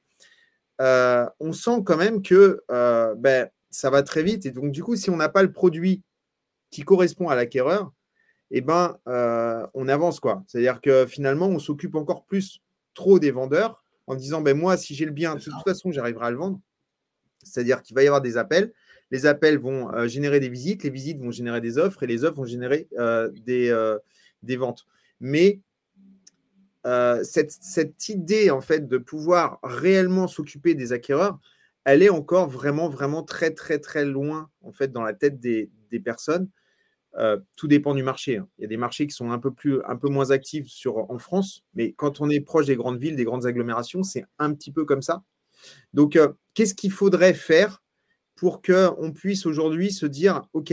on 0.79 1.53
sent 1.53 1.83
quand 1.85 1.97
même 1.97 2.23
que 2.23 2.63
ben, 2.69 3.49
ça 3.71 3.91
va 3.91 4.03
très 4.03 4.23
vite. 4.23 4.47
Et 4.47 4.51
donc 4.51 4.73
du 4.73 4.83
coup, 4.83 4.97
si 4.97 5.11
on 5.11 5.17
n'a 5.17 5.29
pas 5.29 5.43
le 5.43 5.53
produit 5.53 6.03
qui 6.71 6.83
correspond 6.83 7.29
à 7.29 7.35
l'acquéreur, 7.35 7.93
eh 8.51 8.61
ben, 8.61 8.99
on 9.07 9.89
avance 9.89 10.21
quoi. 10.21 10.45
C'est-à-dire 10.47 10.81
que 10.81 11.07
finalement, 11.07 11.47
on 11.47 11.59
s'occupe 11.59 11.95
encore 11.95 12.25
plus 12.25 12.61
trop 12.95 13.19
des 13.19 13.31
vendeurs 13.31 13.83
en 14.07 14.17
disant 14.17 14.41
ben 14.41 14.57
moi, 14.57 14.77
si 14.77 14.95
j'ai 14.95 15.05
le 15.05 15.13
bien, 15.13 15.37
de 15.37 15.41
toute 15.41 15.63
façon, 15.65 15.93
j'arriverai 15.93 16.27
à 16.27 16.31
le 16.31 16.37
vendre. 16.37 16.61
C'est-à-dire 17.43 17.83
qu'il 17.83 17.95
va 17.95 18.03
y 18.03 18.07
avoir 18.07 18.21
des 18.21 18.37
appels. 18.37 18.73
Les 19.11 19.27
appels 19.27 19.59
vont 19.59 19.93
euh, 19.93 20.07
générer 20.07 20.41
des 20.41 20.49
visites, 20.49 20.85
les 20.85 20.91
visites 20.91 21.21
vont 21.21 21.31
générer 21.31 21.61
des 21.61 21.79
offres 21.79 22.03
et 22.03 22.07
les 22.07 22.25
offres 22.25 22.37
vont 22.37 22.45
générer 22.45 22.89
euh, 22.99 23.31
des, 23.45 23.69
euh, 23.71 23.99
des, 24.43 24.57
ventes. 24.57 24.87
Mais 25.21 25.61
cette, 27.23 28.09
idée 28.09 28.51
en 28.51 28.61
fait 28.61 28.89
de 28.89 28.99
pouvoir 28.99 29.59
réellement 29.63 30.29
s'occuper 30.29 30.75
des 30.75 30.93
acquéreurs, 30.93 31.39
elle 31.85 32.03
est 32.03 32.11
encore 32.11 32.49
vraiment, 32.49 33.23
très, 33.23 33.51
très, 33.51 33.79
très 33.79 34.05
loin 34.05 34.49
en 34.63 34.73
fait 34.73 34.93
dans 34.93 35.03
la 35.03 35.13
tête 35.13 35.41
des, 35.41 35.71
personnes. 36.05 36.49
tout 37.57 37.67
dépend 37.67 37.95
du 37.95 38.05
marché. 38.05 38.37
Hein. 38.37 38.49
Il 38.59 38.63
y 38.63 38.65
a 38.65 38.69
des 38.69 38.77
marchés 38.77 39.09
qui 39.09 39.15
sont 39.15 39.33
un 39.33 39.41
peu, 39.41 39.51
plus, 39.51 39.83
un 39.87 39.97
peu 39.97 40.09
moins 40.09 40.31
actifs 40.31 40.67
en 40.87 41.19
France, 41.19 41.65
mais 41.75 41.93
quand 41.93 42.21
on 42.21 42.31
est 42.31 42.41
proche 42.41 42.67
des 42.67 42.77
grandes 42.77 43.01
villes, 43.01 43.17
des 43.17 43.25
grandes 43.25 43.45
agglomérations, 43.45 44.05
c'est 44.05 44.25
un 44.39 44.55
petit 44.55 44.71
peu 44.71 44.85
comme 44.85 45.03
ça. 45.03 45.25
Donc, 45.93 46.17
euh, 46.17 46.29
qu'est-ce 46.55 46.75
qu'il 46.75 46.93
faudrait 46.93 47.35
faire 47.35 47.83
pour 48.35 48.63
qu'on 48.63 49.13
puisse 49.13 49.47
aujourd'hui 49.47 49.93
se 49.93 50.07
dire, 50.07 50.43
OK, 50.53 50.73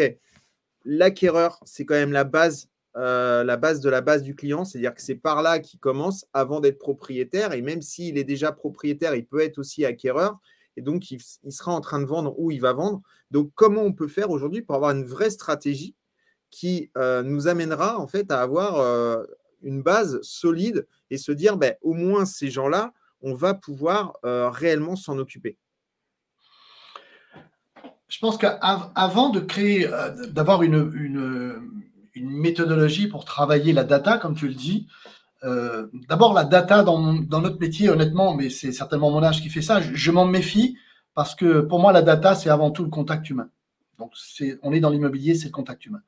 l'acquéreur, 0.86 1.60
c'est 1.66 1.86
quand 1.86 1.96
même 1.96 2.12
la 2.12 2.24
base, 2.24 2.70
euh, 2.96 3.44
la 3.44 3.58
base 3.58 3.82
de 3.82 3.90
la 3.90 4.02
base 4.02 4.24
du 4.24 4.36
client, 4.36 4.64
c'est-à-dire 4.64 4.94
que 4.94 5.02
c'est 5.02 5.16
par 5.16 5.42
là 5.42 5.60
qu'il 5.60 5.80
commence 5.80 6.26
avant 6.34 6.60
d'être 6.60 6.80
propriétaire, 6.80 7.54
et 7.54 7.62
même 7.62 7.82
s'il 7.82 8.18
est 8.18 8.24
déjà 8.24 8.52
propriétaire, 8.52 9.16
il 9.16 9.26
peut 9.26 9.42
être 9.42 9.58
aussi 9.58 9.86
acquéreur, 9.86 10.38
et 10.78 10.82
donc 10.82 11.12
il, 11.12 11.20
sera 11.50 11.74
en 11.74 11.82
train 11.82 12.00
de 12.00 12.06
vendre 12.06 12.36
où 12.38 12.52
il 12.52 12.62
va 12.62 12.74
vendre. 12.74 13.02
Donc, 13.32 13.52
comment 13.56 13.82
on 13.82 13.94
peut 13.94 14.08
faire 14.08 14.30
aujourd'hui 14.30 14.62
pour 14.62 14.76
avoir 14.76 14.92
une 14.92 15.04
vraie 15.04 15.32
stratégie 15.32 15.96
qui 16.52 16.92
euh, 16.98 17.24
nous 17.24 17.48
amènera 17.48 18.00
en 18.00 18.08
fait 18.08 18.32
à 18.32 18.42
avoir 18.42 19.26
une 19.62 19.82
base 19.82 20.22
solide 20.22 20.88
et 21.10 21.18
se 21.18 21.32
dire, 21.32 21.58
ben, 21.58 21.76
au 21.82 21.94
moins 21.94 22.26
ces 22.26 22.50
gens-là, 22.50 22.94
on 23.22 23.34
va 23.34 23.54
pouvoir 23.54 24.14
euh, 24.26 24.50
réellement 24.50 24.96
s'en 24.96 25.18
occuper 25.18 25.58
Je 28.08 28.20
pense 28.20 28.38
qu'avant 28.38 29.30
de 29.30 29.40
créer, 29.40 29.88
euh, 29.88 30.28
d'avoir 30.28 30.64
une, 30.64 31.62
méthodologie 32.16 33.08
pour 33.08 33.26
travailler 33.26 33.74
la 33.74 33.84
data, 33.84 34.18
comme 34.18 34.36
tu 34.36 34.48
le 34.48 34.56
dis, 34.56 34.88
euh, 35.44 35.86
d'abord 36.10 36.34
la 36.34 36.46
data 36.46 36.82
dans, 36.82 37.00
notre 37.00 37.60
métier, 37.60 37.90
honnêtement, 37.90 38.34
mais 38.34 38.50
c'est 38.50 38.72
certainement 38.72 39.12
mon 39.12 39.22
âge 39.22 39.42
qui 39.42 39.50
fait 39.50 39.62
ça, 39.62 39.82
je, 39.82 40.12
m'en 40.12 40.26
méfie 40.26 40.78
parce 41.14 41.36
que 41.36 41.62
pour 41.62 41.80
moi, 41.80 41.92
la 41.92 42.02
data, 42.02 42.34
c'est 42.34 42.50
avant 42.50 42.72
tout 42.72 42.84
le 42.84 42.90
contact 42.90 43.30
humain. 43.30 43.50
Donc, 44.00 44.14
on 44.64 44.74
est 44.74 44.80
dans 44.80 44.90
l'immobilier, 44.90 45.36
c'est 45.36 45.48
le 45.48 45.52
contact 45.52 45.86
humain. 45.86 46.02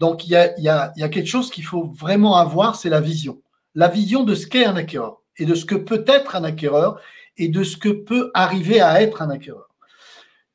Donc, 0.00 0.26
il 0.26 0.30
y 0.30 0.36
a, 0.36 0.58
y 0.58 0.68
a, 0.68 1.08
quelque 1.08 1.26
chose 1.26 1.50
qu'il 1.50 1.64
faut 1.64 1.84
vraiment 1.84 2.36
avoir, 2.36 2.74
c'est 2.74 2.90
la 2.90 3.00
vision. 3.00 3.40
La 3.76 3.88
vision 3.88 4.24
de 4.24 4.34
ce 4.34 4.46
qu'est 4.48 4.64
un 4.64 4.76
acquéreur 4.76 5.23
et 5.38 5.46
de 5.46 5.54
ce 5.54 5.64
que 5.64 5.74
peut 5.74 6.04
être 6.06 6.36
un 6.36 6.44
acquéreur 6.44 7.00
et 7.36 7.48
de 7.48 7.64
ce 7.64 7.76
que 7.76 7.88
peut 7.88 8.30
arriver 8.34 8.80
à 8.80 9.02
être 9.02 9.22
un 9.22 9.30
acquéreur. 9.30 9.68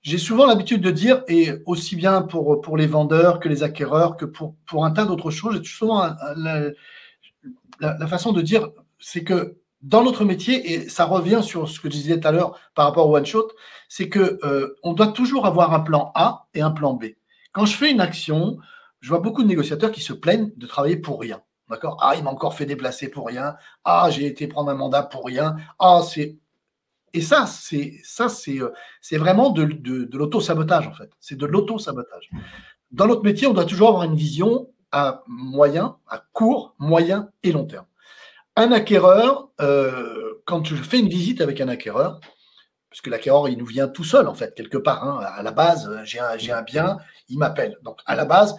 J'ai 0.02 0.18
souvent 0.18 0.46
l'habitude 0.46 0.82
de 0.82 0.92
dire, 0.92 1.24
et 1.28 1.52
aussi 1.66 1.98
bien 1.98 2.22
pour, 2.22 2.78
les 2.78 2.88
vendeurs 2.88 3.40
que 3.40 3.50
les 3.50 3.64
acquéreurs, 3.64 4.16
que 4.16 4.26
pour, 4.26 4.86
un 4.86 4.92
tas 4.92 5.06
d'autres 5.06 5.30
choses, 5.30 5.60
j'ai 5.62 5.70
souvent 5.70 6.16
la, 6.38 8.08
façon 8.08 8.32
de 8.32 8.42
dire, 8.42 8.70
c'est 8.98 9.24
que 9.24 9.58
dans 9.82 10.04
notre 10.04 10.24
métier, 10.24 10.74
et 10.74 10.90
ça 10.90 11.06
revient 11.06 11.42
sur 11.44 11.68
ce 11.68 11.80
que 11.80 11.90
je 11.90 11.96
disais 11.96 12.20
tout 12.20 12.28
à 12.28 12.32
l'heure 12.32 12.58
par 12.76 12.86
rapport 12.86 13.10
au 13.10 13.16
one 13.16 13.26
shot, 13.26 13.50
c'est 13.90 14.10
que 14.10 14.40
euh, 14.44 14.76
on 14.84 14.94
doit 14.94 15.08
toujours 15.08 15.46
avoir 15.46 15.74
un 15.74 15.80
plan 15.82 16.12
A 16.16 16.48
et 16.54 16.62
un 16.62 16.72
plan 16.72 16.94
B. 16.94 17.06
Quand 17.52 17.66
je 17.66 17.76
fais 17.76 17.92
une 17.92 18.02
action, 18.02 18.58
je 19.02 19.10
vois 19.10 19.20
beaucoup 19.20 19.44
de 19.44 19.48
négociateurs 19.48 19.92
qui 19.92 20.02
se 20.02 20.14
plaignent 20.14 20.52
de 20.56 20.68
travailler 20.68 20.98
pour 20.98 21.20
rien. 21.20 21.42
D'accord? 21.70 21.98
Ah, 22.02 22.14
il 22.16 22.24
m'a 22.24 22.32
encore 22.32 22.56
fait 22.56 22.66
déplacer 22.66 23.10
pour 23.10 23.28
rien. 23.28 23.56
Ah, 23.84 24.10
j'ai 24.10 24.26
été 24.26 24.48
prendre 24.48 24.72
un 24.72 24.76
mandat 24.76 25.04
pour 25.04 25.26
rien. 25.26 25.56
Ah, 25.78 26.02
c'est. 26.04 26.38
Et 27.14 27.22
ça, 27.22 27.48
c'est 27.48 28.00
ça, 28.04 28.30
c'est 28.30 28.60
euh, 28.60 28.72
c'est 29.02 29.18
vraiment 29.18 29.50
de, 29.50 29.66
de, 29.66 30.18
l'auto-sabotage, 30.18 30.88
en 30.88 30.94
fait. 30.94 31.10
C'est 31.20 31.38
de 31.38 31.46
l'auto-sabotage. 31.46 32.30
Dans 32.92 33.08
notre 33.08 33.24
métier, 33.24 33.48
on 33.48 33.54
doit 33.54 33.66
toujours 33.66 33.90
avoir 33.90 34.04
une 34.04 34.16
vision 34.16 34.70
à 34.92 35.24
moyen, 35.28 35.98
à 36.08 36.24
court, 36.34 36.76
moyen 36.80 37.30
et 37.44 37.52
long 37.52 37.66
terme. 37.66 37.86
Un 38.56 38.72
acquéreur, 38.72 39.50
euh, 39.62 40.42
quand 40.46 40.66
je 40.66 40.76
fais 40.76 41.00
une 41.00 41.10
visite 41.10 41.42
avec 41.42 41.62
un 41.62 41.68
acquéreur, 41.68 42.20
parce 42.90 43.02
que 43.02 43.10
l'acquéreur, 43.12 43.48
il 43.50 43.58
nous 43.58 43.66
vient 43.66 43.88
tout 43.88 44.04
seul, 44.04 44.28
en 44.28 44.34
fait, 44.34 44.56
quelque 44.56 44.78
part. 44.78 45.04
Hein. 45.04 45.20
à 45.24 45.44
la 45.44 45.52
base, 45.52 45.90
j'ai 46.04 46.20
un, 46.20 46.58
un 46.58 46.62
bien, 46.64 46.98
il 47.28 47.38
m'appelle. 47.38 47.78
Donc, 47.84 48.00
à 48.06 48.16
la 48.16 48.26
base, 48.26 48.56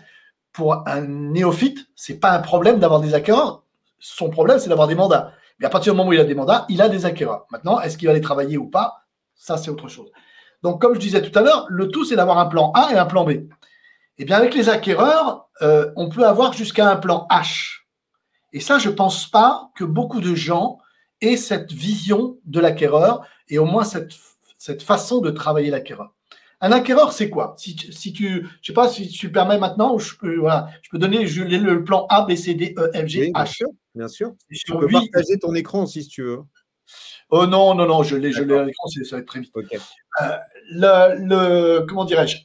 pour 0.52 0.88
un 0.88 1.00
néophyte, 1.02 1.86
c'est 1.94 2.18
pas 2.18 2.32
un 2.32 2.40
problème 2.40 2.78
d'avoir 2.78 3.00
des 3.00 3.14
acquéreurs. 3.14 3.62
Son 3.98 4.30
problème, 4.30 4.58
c'est 4.58 4.68
d'avoir 4.68 4.88
des 4.88 4.94
mandats. 4.94 5.32
Mais 5.58 5.66
à 5.66 5.70
partir 5.70 5.92
du 5.92 5.96
moment 5.96 6.08
où 6.08 6.12
il 6.12 6.20
a 6.20 6.24
des 6.24 6.34
mandats, 6.34 6.64
il 6.68 6.80
a 6.80 6.88
des 6.88 7.04
acquéreurs. 7.04 7.46
Maintenant, 7.50 7.80
est-ce 7.80 7.98
qu'il 7.98 8.08
va 8.08 8.14
les 8.14 8.20
travailler 8.20 8.56
ou 8.56 8.66
pas? 8.66 9.04
Ça, 9.34 9.56
c'est 9.56 9.70
autre 9.70 9.88
chose. 9.88 10.10
Donc, 10.62 10.80
comme 10.80 10.94
je 10.94 11.00
disais 11.00 11.22
tout 11.22 11.38
à 11.38 11.42
l'heure, 11.42 11.66
le 11.68 11.88
tout, 11.88 12.04
c'est 12.04 12.16
d'avoir 12.16 12.38
un 12.38 12.46
plan 12.46 12.72
A 12.72 12.92
et 12.92 12.96
un 12.96 13.06
plan 13.06 13.24
B. 13.24 13.32
Eh 14.18 14.24
bien, 14.24 14.36
avec 14.36 14.54
les 14.54 14.68
acquéreurs, 14.68 15.48
euh, 15.62 15.90
on 15.96 16.08
peut 16.08 16.26
avoir 16.26 16.52
jusqu'à 16.52 16.90
un 16.90 16.96
plan 16.96 17.26
H. 17.30 17.80
Et 18.52 18.60
ça, 18.60 18.78
je 18.78 18.88
ne 18.88 18.94
pense 18.94 19.26
pas 19.26 19.70
que 19.76 19.84
beaucoup 19.84 20.20
de 20.20 20.34
gens 20.34 20.78
aient 21.20 21.36
cette 21.36 21.72
vision 21.72 22.38
de 22.44 22.60
l'acquéreur 22.60 23.26
et 23.48 23.58
au 23.58 23.64
moins 23.64 23.84
cette, 23.84 24.12
cette 24.58 24.82
façon 24.82 25.20
de 25.20 25.30
travailler 25.30 25.70
l'acquéreur. 25.70 26.12
Un 26.62 26.72
acquéreur, 26.72 27.12
c'est 27.12 27.30
quoi? 27.30 27.54
Si, 27.56 27.74
si, 27.90 28.12
tu, 28.12 28.46
je 28.60 28.66
sais 28.66 28.74
pas 28.74 28.88
si 28.88 29.08
tu 29.08 29.26
le 29.26 29.32
permets 29.32 29.58
maintenant, 29.58 29.96
je 29.98 30.14
peux, 30.16 30.36
voilà, 30.36 30.68
je 30.82 30.90
peux 30.90 30.98
donner 30.98 31.26
je, 31.26 31.42
le, 31.42 31.84
plan 31.84 32.06
A, 32.10 32.22
B, 32.22 32.34
C, 32.34 32.54
D, 32.54 32.74
E, 32.76 32.90
F, 32.94 33.06
G, 33.06 33.30
H. 33.30 33.32
Bien 33.32 33.46
sûr, 33.46 33.68
bien 33.94 34.08
sûr. 34.08 34.32
Tu 34.50 34.72
peux 34.72 34.86
partager 34.88 35.38
ton 35.38 35.54
écran 35.54 35.86
si 35.86 36.06
tu 36.06 36.22
veux. 36.22 36.40
Oh 37.30 37.46
non, 37.46 37.74
non, 37.74 37.86
non, 37.86 38.02
je 38.02 38.16
l'ai, 38.16 38.32
je 38.32 38.42
l'ai 38.42 38.58
à 38.58 38.64
l'écran, 38.64 38.88
ça 38.88 39.16
va 39.16 39.22
être 39.22 39.28
très 39.28 39.40
vite. 39.40 39.54
Euh, 40.20 40.36
le, 40.72 41.80
comment 41.86 42.04
dirais-je? 42.04 42.38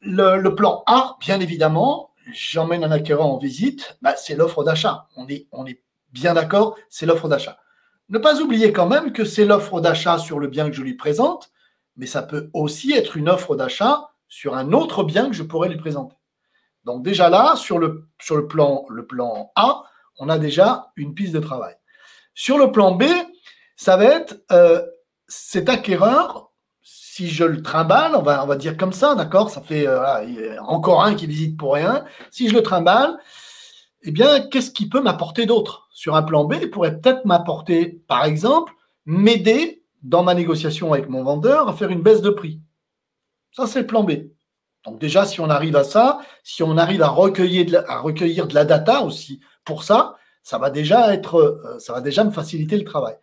Le, 0.00 0.38
le, 0.38 0.54
plan 0.54 0.82
A, 0.86 1.16
bien 1.20 1.40
évidemment, 1.40 2.12
j'emmène 2.32 2.84
un 2.84 2.90
acquéreur 2.90 3.26
en 3.26 3.38
visite, 3.38 3.96
bah, 4.02 4.16
c'est 4.16 4.34
l'offre 4.34 4.64
d'achat. 4.64 5.06
On 5.16 5.26
est, 5.28 5.46
on 5.52 5.64
est 5.64 5.82
bien 6.12 6.34
d'accord, 6.34 6.76
c'est 6.90 7.06
l'offre 7.06 7.28
d'achat. 7.28 7.58
Ne 8.08 8.18
pas 8.18 8.40
oublier 8.40 8.72
quand 8.72 8.86
même 8.86 9.12
que 9.12 9.24
c'est 9.24 9.44
l'offre 9.44 9.80
d'achat 9.80 10.18
sur 10.18 10.38
le 10.38 10.48
bien 10.48 10.68
que 10.68 10.76
je 10.76 10.82
lui 10.82 10.94
présente, 10.94 11.50
mais 11.96 12.06
ça 12.06 12.22
peut 12.22 12.50
aussi 12.52 12.92
être 12.92 13.16
une 13.16 13.28
offre 13.28 13.56
d'achat 13.56 14.10
sur 14.28 14.56
un 14.56 14.72
autre 14.72 15.04
bien 15.04 15.28
que 15.28 15.34
je 15.34 15.42
pourrais 15.42 15.68
lui 15.68 15.78
présenter. 15.78 16.16
Donc 16.84 17.02
déjà 17.02 17.28
là, 17.28 17.56
sur 17.56 17.78
le, 17.78 18.06
plan, 18.48 18.84
le 18.88 19.06
plan 19.06 19.50
A, 19.56 19.82
on 20.18 20.28
a 20.28 20.38
déjà 20.38 20.92
une 20.96 21.14
piste 21.14 21.34
de 21.34 21.40
travail. 21.40 21.74
Sur 22.34 22.58
le 22.58 22.70
plan 22.70 22.92
B, 22.92 23.04
ça 23.76 23.96
va 23.96 24.04
être 24.04 24.42
euh, 24.52 24.82
cet 25.26 25.68
acquéreur, 25.68 26.52
si 26.82 27.28
je 27.28 27.44
le 27.44 27.62
trimballe, 27.62 28.14
on 28.14 28.22
va, 28.22 28.44
on 28.44 28.46
va 28.46 28.56
dire 28.56 28.76
comme 28.76 28.92
ça, 28.92 29.14
d'accord 29.14 29.50
Ça 29.50 29.62
fait 29.62 29.86
euh, 29.86 30.60
encore 30.62 31.02
un 31.02 31.14
qui 31.14 31.26
visite 31.26 31.56
pour 31.56 31.74
rien. 31.74 32.04
Si 32.30 32.48
je 32.48 32.54
le 32.54 32.62
trimballe, 32.62 33.18
eh 34.02 34.12
bien, 34.12 34.46
qu'est-ce 34.48 34.70
qui 34.70 34.88
peut 34.88 35.00
m'apporter 35.00 35.46
d'autre? 35.46 35.88
Sur 35.90 36.14
un 36.14 36.22
plan 36.22 36.44
B, 36.44 36.56
il 36.60 36.70
pourrait 36.70 36.98
peut-être 36.98 37.24
m'apporter, 37.24 38.00
par 38.06 38.24
exemple, 38.24 38.72
m'aider 39.06 39.82
dans 40.06 40.22
ma 40.22 40.34
négociation 40.34 40.92
avec 40.92 41.08
mon 41.08 41.24
vendeur, 41.24 41.68
à 41.68 41.74
faire 41.74 41.90
une 41.90 42.02
baisse 42.02 42.22
de 42.22 42.30
prix. 42.30 42.60
Ça, 43.50 43.66
c'est 43.66 43.80
le 43.80 43.86
plan 43.86 44.04
B. 44.04 44.12
Donc 44.84 45.00
déjà, 45.00 45.26
si 45.26 45.40
on 45.40 45.50
arrive 45.50 45.74
à 45.76 45.84
ça, 45.84 46.20
si 46.44 46.62
on 46.62 46.78
arrive 46.78 47.02
à 47.02 47.08
recueillir 47.08 47.66
de 48.46 48.54
la, 48.54 48.64
data 48.64 49.02
aussi 49.02 49.40
pour 49.64 49.82
ça, 49.82 50.16
ça 50.42 50.58
va 50.58 50.70
déjà 50.70 51.12
être, 51.12 51.36
euh, 51.36 51.78
ça 51.80 51.92
va 51.92 52.00
déjà 52.00 52.22
me 52.22 52.30
faciliter 52.30 52.76
le 52.76 52.84
travail. 52.84 53.16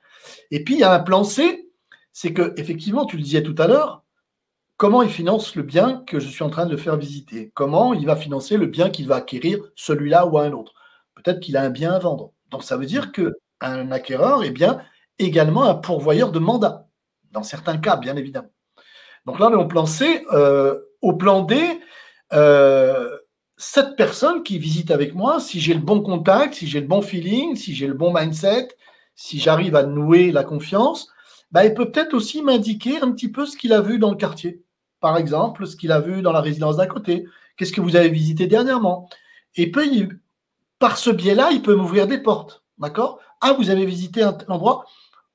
Et 0.52 0.64
puis 0.64 0.76
il 0.76 0.80
y 0.82 0.84
a 0.84 0.94
un 0.94 1.00
plan 1.00 1.24
C, 1.24 1.70
c'est 2.12 2.34
que 2.34 2.54
effectivement, 2.58 3.06
tu 3.06 3.16
le 3.16 3.24
disais 3.24 3.44
tout 3.44 3.56
à 3.58 3.68
l'heure, 3.68 4.04
comment 4.76 5.04
il 5.04 5.10
finance 5.10 5.56
le 5.56 5.64
bien 5.64 6.04
que 6.06 6.20
je 6.20 6.28
suis 6.28 6.44
en 6.44 6.50
train 6.50 6.66
de 6.66 6.76
faire 6.76 6.98
visiter? 6.98 7.52
Comment 7.54 7.94
il 7.94 8.06
va 8.06 8.18
financer 8.18 8.58
le 8.58 8.66
bien 8.66 8.90
qu'il 8.90 9.08
va 9.08 9.16
acquérir, 9.16 9.60
celui-là 9.76 10.26
ou 10.26 10.38
un 10.38 10.52
autre? 10.52 10.74
Peut-être 11.16 11.40
qu'il 11.40 11.56
a 11.56 11.62
un 11.62 11.70
bien 11.70 11.94
à 11.94 12.00
vendre. 12.00 12.34
Donc 12.50 12.64
ça 12.64 12.76
veut 12.76 12.86
dire 12.86 13.14
que 13.14 13.38
un 13.62 13.92
acquéreur, 13.92 14.44
eh 14.44 14.52
bien, 14.52 14.82
également 15.20 15.64
un 15.64 15.76
pourvoyeur 15.76 16.32
de 16.32 16.40
mandat, 16.40 16.88
dans 17.32 17.44
certains 17.44 17.78
cas, 17.78 17.98
bien 17.98 18.16
évidemment. 18.16 18.52
Donc 19.26 19.40
là, 19.40 19.48
on 19.48 19.52
est 19.52 19.56
au 19.56 19.68
plan 19.68 19.86
C. 19.86 20.26
Euh, 20.34 20.80
au 21.02 21.14
plan 21.14 21.42
D, 21.42 21.58
euh, 22.34 23.18
cette 23.58 23.96
personne 23.96 24.44
qui 24.44 24.58
visite 24.58 24.90
avec 24.90 25.14
moi, 25.14 25.40
si 25.40 25.60
j'ai 25.60 25.74
le 25.74 25.82
bon 25.82 26.02
contact, 26.02 26.56
si 26.56 26.68
j'ai 26.68 26.82
le 26.82 26.88
bon 26.88 27.02
feeling, 27.02 27.56
si 27.56 27.76
j'ai 27.76 27.88
le 27.88 27.94
bon 27.94 28.14
mindset, 28.14 28.70
si 29.16 29.40
j'arrive 29.40 29.76
à 29.76 29.84
nouer 29.84 30.32
la 30.32 30.44
confiance, 30.44 31.10
bah, 31.52 31.66
il 31.66 31.74
peut 31.74 31.92
peut-être 31.92 32.14
aussi 32.14 32.42
m'indiquer 32.42 33.02
un 33.02 33.12
petit 33.12 33.30
peu 33.30 33.46
ce 33.46 33.58
qu'il 33.58 33.74
a 33.74 33.82
vu 33.82 34.00
dans 34.00 34.10
le 34.12 34.18
quartier. 34.18 34.64
par 35.00 35.18
exemple, 35.18 35.68
ce 35.68 35.76
qu'il 35.76 35.92
a 35.92 36.00
vu 36.00 36.22
dans 36.22 36.32
la 36.32 36.40
résidence 36.40 36.78
d'à 36.78 36.88
côté. 36.88 37.26
Qu'est-ce 37.58 37.74
que 37.74 37.82
vous 37.82 37.98
avez 37.98 38.08
visité 38.08 38.48
dernièrement? 38.48 39.10
Et 39.56 39.70
peut, 39.70 39.86
par 40.80 40.98
ce 40.98 41.10
biais-là, 41.10 41.50
il 41.52 41.62
peut 41.62 41.76
m'ouvrir 41.76 42.08
des 42.08 42.20
portes. 42.20 42.63
D'accord? 42.78 43.20
Ah, 43.42 43.54
vous 43.54 43.70
avez 43.70 43.86
visité 43.86 44.24
un 44.24 44.38
endroit 44.48 44.86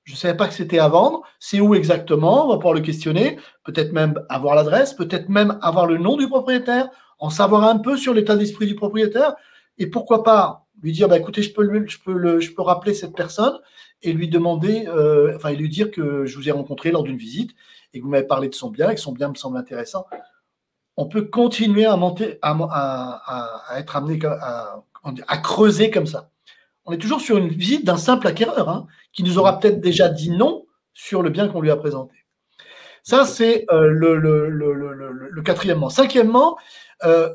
je 0.09 0.15
ne 0.15 0.17
savais 0.17 0.39
pas 0.39 0.49
que 0.49 0.55
c'était 0.55 0.79
à 0.79 0.89
vendre. 0.89 1.21
C'est 1.39 1.61
où 1.61 1.75
exactement? 1.75 2.47
On 2.47 2.49
va 2.49 2.57
pouvoir 2.57 2.73
le 2.73 2.81
questionner. 2.81 3.39
Peut-être 3.63 3.93
même 3.93 4.19
avoir 4.31 4.55
l'adresse, 4.55 4.95
peut-être 4.95 5.29
même 5.29 5.59
avoir 5.61 5.85
le 5.85 5.99
nom 5.99 6.17
du 6.17 6.27
propriétaire, 6.27 6.89
en 7.19 7.29
savoir 7.29 7.65
un 7.65 7.77
peu 7.77 7.95
sur 7.99 8.15
l'état 8.15 8.35
d'esprit 8.35 8.67
du 8.67 8.75
propriétaire. 8.75 9.35
Et 9.77 9.87
pourquoi 9.87 10.25
pas 10.25 10.67
lui 10.83 10.93
dire, 10.93 11.09
bah, 11.09 11.19
écoutez, 11.19 11.43
je 11.43 11.53
peux, 11.53 11.69
peux 12.07 12.63
rappeler 12.63 12.95
cette 12.95 13.15
personne 13.15 13.59
et 14.01 14.15
lui 14.15 14.29
demander, 14.29 14.87
euh, 14.87 15.37
enfin, 15.37 15.51
et 15.51 15.57
lui 15.57 15.69
dire 15.69 15.91
que 15.91 16.25
je 16.25 16.39
vous 16.39 16.49
ai 16.49 16.53
rencontré 16.53 16.91
lors 16.91 17.03
d'une 17.03 17.19
visite 17.19 17.51
et 17.93 17.99
que 17.99 18.05
vous 18.05 18.11
m'avez 18.11 18.27
parlé 18.27 18.49
de 18.49 18.55
son 18.55 18.71
bien 18.71 18.89
et 18.89 18.95
que 18.95 19.03
son 19.03 19.13
bien 19.13 19.29
me 19.29 19.35
semble 19.35 19.59
intéressant. 19.59 20.07
On 20.97 21.05
peut 21.05 21.27
continuer 21.27 21.85
à, 21.85 21.97
monter, 21.97 22.39
à, 22.41 23.63
être 23.77 23.95
amené 23.95 24.19
à 24.25 25.37
creuser 25.37 25.91
comme 25.91 26.07
ça 26.07 26.31
on 26.89 26.93
est 26.93 26.99
toujours 26.99 27.21
sur 27.21 27.37
une 27.37 27.49
visite 27.49 27.85
d'un 27.85 27.99
simple 27.99 28.27
acquéreur 28.27 28.69
hein, 28.69 28.87
qui 29.13 29.23
nous 29.23 29.39
aura 29.39 29.61
peut-être 29.61 29.81
déjà 29.81 30.09
dit 30.09 30.31
non 30.31 30.65
sur 30.95 31.23
le 31.23 31.29
bien 31.29 31.49
qu'on 31.49 31.61
lui 31.61 31.71
a 31.71 31.77
présenté. 31.77 32.15
Ça, 33.03 33.27
c'est 33.27 33.67
euh, 33.71 33.89
le, 33.89 34.17
le, 34.17 35.43
quatrièmement. 35.43 35.91
Cinquièmement, 35.91 36.59
euh, 37.05 37.33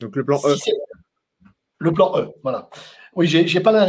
donc 0.00 0.16
le 0.16 0.24
plan 0.24 0.38
E. 0.44 0.54
le 1.78 1.92
plan 1.92 2.12
E, 2.16 2.28
voilà. 2.42 2.68
Oui, 3.14 3.26
j'ai 3.26 3.60
pas 3.60 3.72
la, 3.72 3.86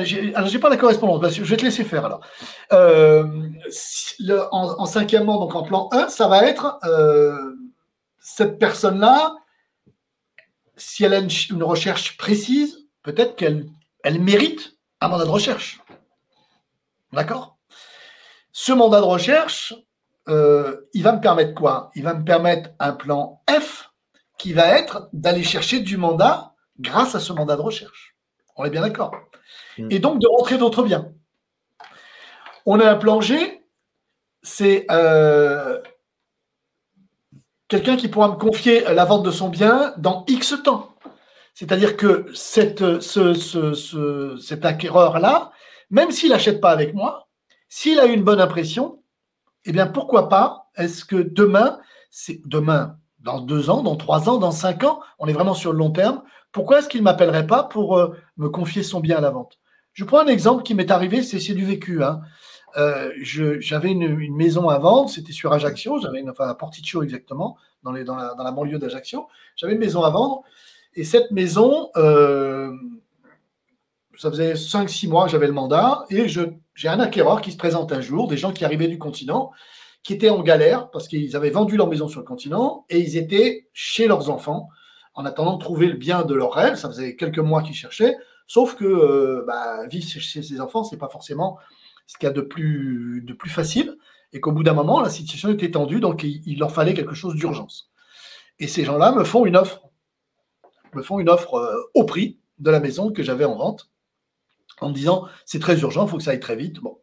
pas 0.61 0.69
la 0.69 0.77
correspondance. 0.77 1.33
Je 1.33 1.43
vais 1.43 1.57
te 1.57 1.63
laisser 1.63 1.83
faire 1.83 2.05
alors. 2.05 2.21
Euh, 2.71 3.25
en, 4.51 4.85
cinquièmement, 4.85 5.39
donc 5.39 5.55
en 5.55 5.63
plan 5.63 5.89
1, 5.91 6.09
ça 6.09 6.27
va 6.27 6.45
être 6.45 6.79
cette 8.19 8.59
personne-là, 8.59 9.35
si 10.77 11.03
elle 11.03 11.13
a 11.13 11.19
une, 11.19 11.63
recherche 11.63 12.17
précise, 12.17 12.87
peut-être 13.03 13.35
qu'elle 13.35 13.67
elle 14.03 14.21
mérite 14.21 14.74
un 15.01 15.07
mandat 15.07 15.25
de 15.25 15.29
recherche. 15.29 15.81
D'accord? 17.11 17.57
Ce 18.51 18.71
mandat 18.71 19.01
de 19.01 19.05
recherche, 19.05 19.73
euh, 20.27 20.87
il 20.93 21.03
va 21.03 21.13
me 21.13 21.21
permettre 21.21 21.53
quoi? 21.53 21.91
Il 21.95 22.03
va 22.03 22.13
me 22.13 22.23
permettre 22.23 22.71
un 22.79 22.93
plan 22.93 23.41
F 23.49 23.91
qui 24.37 24.53
va 24.53 24.67
être 24.67 25.09
d'aller 25.13 25.43
chercher 25.43 25.79
du 25.79 25.97
mandat 25.97 26.53
grâce 26.79 27.15
à 27.15 27.19
ce 27.19 27.33
mandat 27.33 27.55
de 27.55 27.61
recherche. 27.61 28.15
On 28.55 28.65
est 28.65 28.69
bien 28.69 28.81
d'accord? 28.81 29.13
Hmm. 29.77 29.87
Et 29.91 29.99
donc 29.99 30.19
de 30.19 30.27
rentrer 30.27 30.57
d'autres 30.57 30.83
biens. 30.83 31.11
On 32.65 32.79
a 32.79 32.89
un 32.89 32.95
plan 32.95 33.21
G, 33.21 33.63
c'est 34.41 34.85
euh, 34.89 35.81
quelqu'un 37.67 37.97
qui 37.97 38.07
pourra 38.07 38.29
me 38.29 38.35
confier 38.35 38.81
la 38.93 39.05
vente 39.05 39.23
de 39.23 39.31
son 39.31 39.49
bien 39.49 39.93
dans 39.97 40.25
X 40.27 40.55
temps. 40.63 40.94
C'est-à-dire 41.55 41.95
que 41.95 42.31
cet 42.33 42.81
acquéreur-là, 44.65 45.51
même 45.89 46.11
s'il 46.11 46.29
n'achète 46.29 46.59
pas 46.59 46.71
avec 46.71 46.93
moi, 46.93 47.29
s'il 47.69 47.97
a 47.99 48.05
eu 48.05 48.11
une 48.11 48.23
bonne 48.25 48.41
impression, 48.41 49.01
eh 49.63 49.71
bien 49.71 49.87
pourquoi 49.87 50.27
pas 50.27 50.69
Est-ce 50.75 51.05
que 51.05 51.15
demain, 51.15 51.79
demain, 52.43 52.97
dans 53.19 53.39
deux 53.39 53.69
ans, 53.69 53.83
dans 53.83 53.95
trois 53.95 54.29
ans, 54.29 54.37
dans 54.37 54.51
cinq 54.51 54.83
ans, 54.83 54.99
on 55.17 55.27
est 55.27 55.33
vraiment 55.33 55.53
sur 55.53 55.71
le 55.71 55.77
long 55.77 55.91
terme, 55.91 56.23
pourquoi 56.51 56.79
est-ce 56.79 56.89
qu'il 56.89 56.99
ne 56.99 57.05
m'appellerait 57.05 57.47
pas 57.47 57.63
pour 57.63 57.97
euh, 57.97 58.15
me 58.35 58.49
confier 58.49 58.83
son 58.83 58.99
bien 58.99 59.17
à 59.17 59.21
la 59.21 59.31
vente? 59.31 59.57
Je 59.93 60.03
prends 60.03 60.19
un 60.19 60.27
exemple 60.27 60.63
qui 60.63 60.75
m'est 60.75 60.91
arrivé, 60.91 61.23
c'est 61.23 61.53
du 61.53 61.65
vécu. 61.65 62.03
Hein. 62.03 62.19
Euh, 62.75 63.11
j'avais 63.21 63.91
une, 63.91 64.35
maison 64.35 64.67
à 64.67 64.77
vendre, 64.77 65.09
c'était 65.09 65.31
sur 65.31 65.53
Ajaccio, 65.53 65.99
j'avais 66.01 66.19
une, 66.19 66.29
enfin 66.29 66.49
à 66.49 66.53
Porticcio 66.53 67.01
exactement, 67.01 67.57
dans 67.81 67.93
la 67.93 68.51
banlieue 68.51 68.77
d'Ajaccio. 68.77 69.27
J'avais 69.55 69.73
une 69.73 69.79
maison 69.79 70.03
à 70.03 70.09
vendre 70.09 70.43
et 70.95 71.03
cette 71.03 71.31
maison, 71.31 71.89
euh, 71.97 72.71
ça 74.17 74.29
faisait 74.31 74.53
5-6 74.53 75.09
mois 75.09 75.25
que 75.25 75.31
j'avais 75.31 75.47
le 75.47 75.53
mandat 75.53 76.05
et 76.09 76.27
j'ai 76.27 76.87
un 76.87 76.99
acquéreur 76.99 77.41
qui 77.41 77.51
se 77.51 77.57
présente 77.57 77.91
un 77.91 78.01
jour, 78.01 78.27
des 78.27 78.37
gens 78.37 78.53
qui 78.53 78.63
arrivaient 78.63 78.87
du 78.87 78.97
continent, 78.97 79.51
qui 80.03 80.13
étaient 80.13 80.29
en 80.29 80.41
galère 80.41 80.89
parce 80.91 81.07
qu'ils 81.07 81.35
avaient 81.35 81.49
vendu 81.49 81.75
leur 81.75 81.89
maison 81.89 82.07
sur 82.07 82.21
le 82.21 82.25
continent 82.25 82.85
et 82.89 82.99
ils 82.99 83.17
étaient 83.17 83.67
chez 83.73 84.07
leurs 84.07 84.29
enfants 84.29 84.69
en 85.15 85.25
attendant 85.25 85.57
de 85.57 85.63
trouver 85.63 85.87
le 85.87 85.95
bien 85.95 86.23
de 86.23 86.33
leur 86.33 86.53
rêve. 86.53 86.75
Ça 86.75 86.87
faisait 86.87 87.15
quelques 87.15 87.39
mois 87.39 87.61
qu'ils 87.61 87.75
cherchaient, 87.75 88.15
sauf 88.47 88.75
que 88.75 88.85
euh, 88.85 89.43
bah, 89.45 89.85
vivre 89.87 90.07
chez 90.07 90.43
ses 90.43 90.61
enfants, 90.61 90.85
c'est 90.85 90.97
pas 90.97 91.09
forcément 91.09 91.57
ce 92.07 92.17
qu'il 92.17 92.27
y 92.27 92.29
a 92.29 92.33
de 92.33 92.41
plus, 92.41 93.21
de 93.25 93.33
plus 93.33 93.49
facile 93.49 93.97
et 94.31 94.39
qu'au 94.39 94.51
bout 94.51 94.63
d'un 94.63 94.73
moment, 94.73 95.01
la 95.01 95.09
situation 95.09 95.49
était 95.49 95.71
tendue, 95.71 95.99
donc 95.99 96.23
il 96.23 96.59
leur 96.59 96.71
fallait 96.71 96.93
quelque 96.93 97.15
chose 97.15 97.35
d'urgence. 97.35 97.89
Et 98.59 98.67
ces 98.67 98.83
gens-là 98.83 99.11
me 99.13 99.23
font 99.23 99.45
une 99.45 99.55
offre 99.55 99.84
me 100.95 101.03
font 101.03 101.19
une 101.19 101.29
offre 101.29 101.55
euh, 101.55 101.75
au 101.93 102.03
prix 102.03 102.39
de 102.59 102.71
la 102.71 102.79
maison 102.79 103.11
que 103.11 103.23
j'avais 103.23 103.45
en 103.45 103.55
vente 103.55 103.89
en 104.81 104.89
me 104.89 104.93
disant 104.93 105.27
c'est 105.45 105.59
très 105.59 105.79
urgent, 105.79 106.05
il 106.05 106.09
faut 106.09 106.17
que 106.17 106.23
ça 106.23 106.31
aille 106.31 106.39
très 106.39 106.55
vite. 106.55 106.79
Bon, 106.79 106.99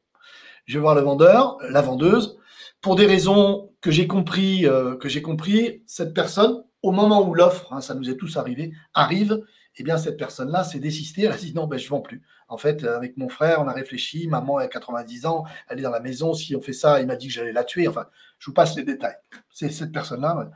je 0.66 0.74
vais 0.74 0.80
voir 0.80 0.94
le 0.94 1.00
vendeur, 1.00 1.58
la 1.68 1.82
vendeuse. 1.82 2.38
Pour 2.80 2.96
des 2.96 3.06
raisons 3.06 3.72
que 3.80 3.90
j'ai 3.90 4.06
compris, 4.06 4.66
euh, 4.66 4.96
que 4.96 5.08
j'ai 5.08 5.22
compris, 5.22 5.82
cette 5.86 6.14
personne, 6.14 6.64
au 6.82 6.90
moment 6.90 7.26
où 7.26 7.34
l'offre, 7.34 7.72
hein, 7.72 7.80
ça 7.80 7.94
nous 7.94 8.10
est 8.10 8.16
tous 8.16 8.36
arrivé, 8.36 8.72
arrive, 8.92 9.40
eh 9.76 9.84
bien 9.84 9.96
cette 9.96 10.16
personne-là 10.16 10.64
s'est 10.64 10.80
désistée. 10.80 11.22
Elle 11.22 11.32
a 11.32 11.36
dit 11.36 11.54
non, 11.54 11.66
ben 11.66 11.78
je 11.78 11.88
vends 11.88 12.00
plus. 12.00 12.22
En 12.48 12.58
fait, 12.58 12.84
avec 12.84 13.16
mon 13.16 13.28
frère, 13.28 13.60
on 13.62 13.68
a 13.68 13.72
réfléchi. 13.72 14.26
Maman 14.26 14.58
a 14.58 14.66
90 14.66 15.26
ans, 15.26 15.44
elle 15.68 15.78
est 15.78 15.82
dans 15.82 15.90
la 15.90 16.00
maison. 16.00 16.34
Si 16.34 16.54
on 16.56 16.60
fait 16.60 16.72
ça, 16.72 17.00
il 17.00 17.06
m'a 17.06 17.16
dit 17.16 17.28
que 17.28 17.32
j'allais 17.32 17.52
la 17.52 17.64
tuer. 17.64 17.88
Enfin, 17.88 18.06
je 18.38 18.46
vous 18.46 18.54
passe 18.54 18.76
les 18.76 18.82
détails. 18.82 19.16
C'est 19.50 19.70
cette 19.70 19.92
personne-là. 19.92 20.50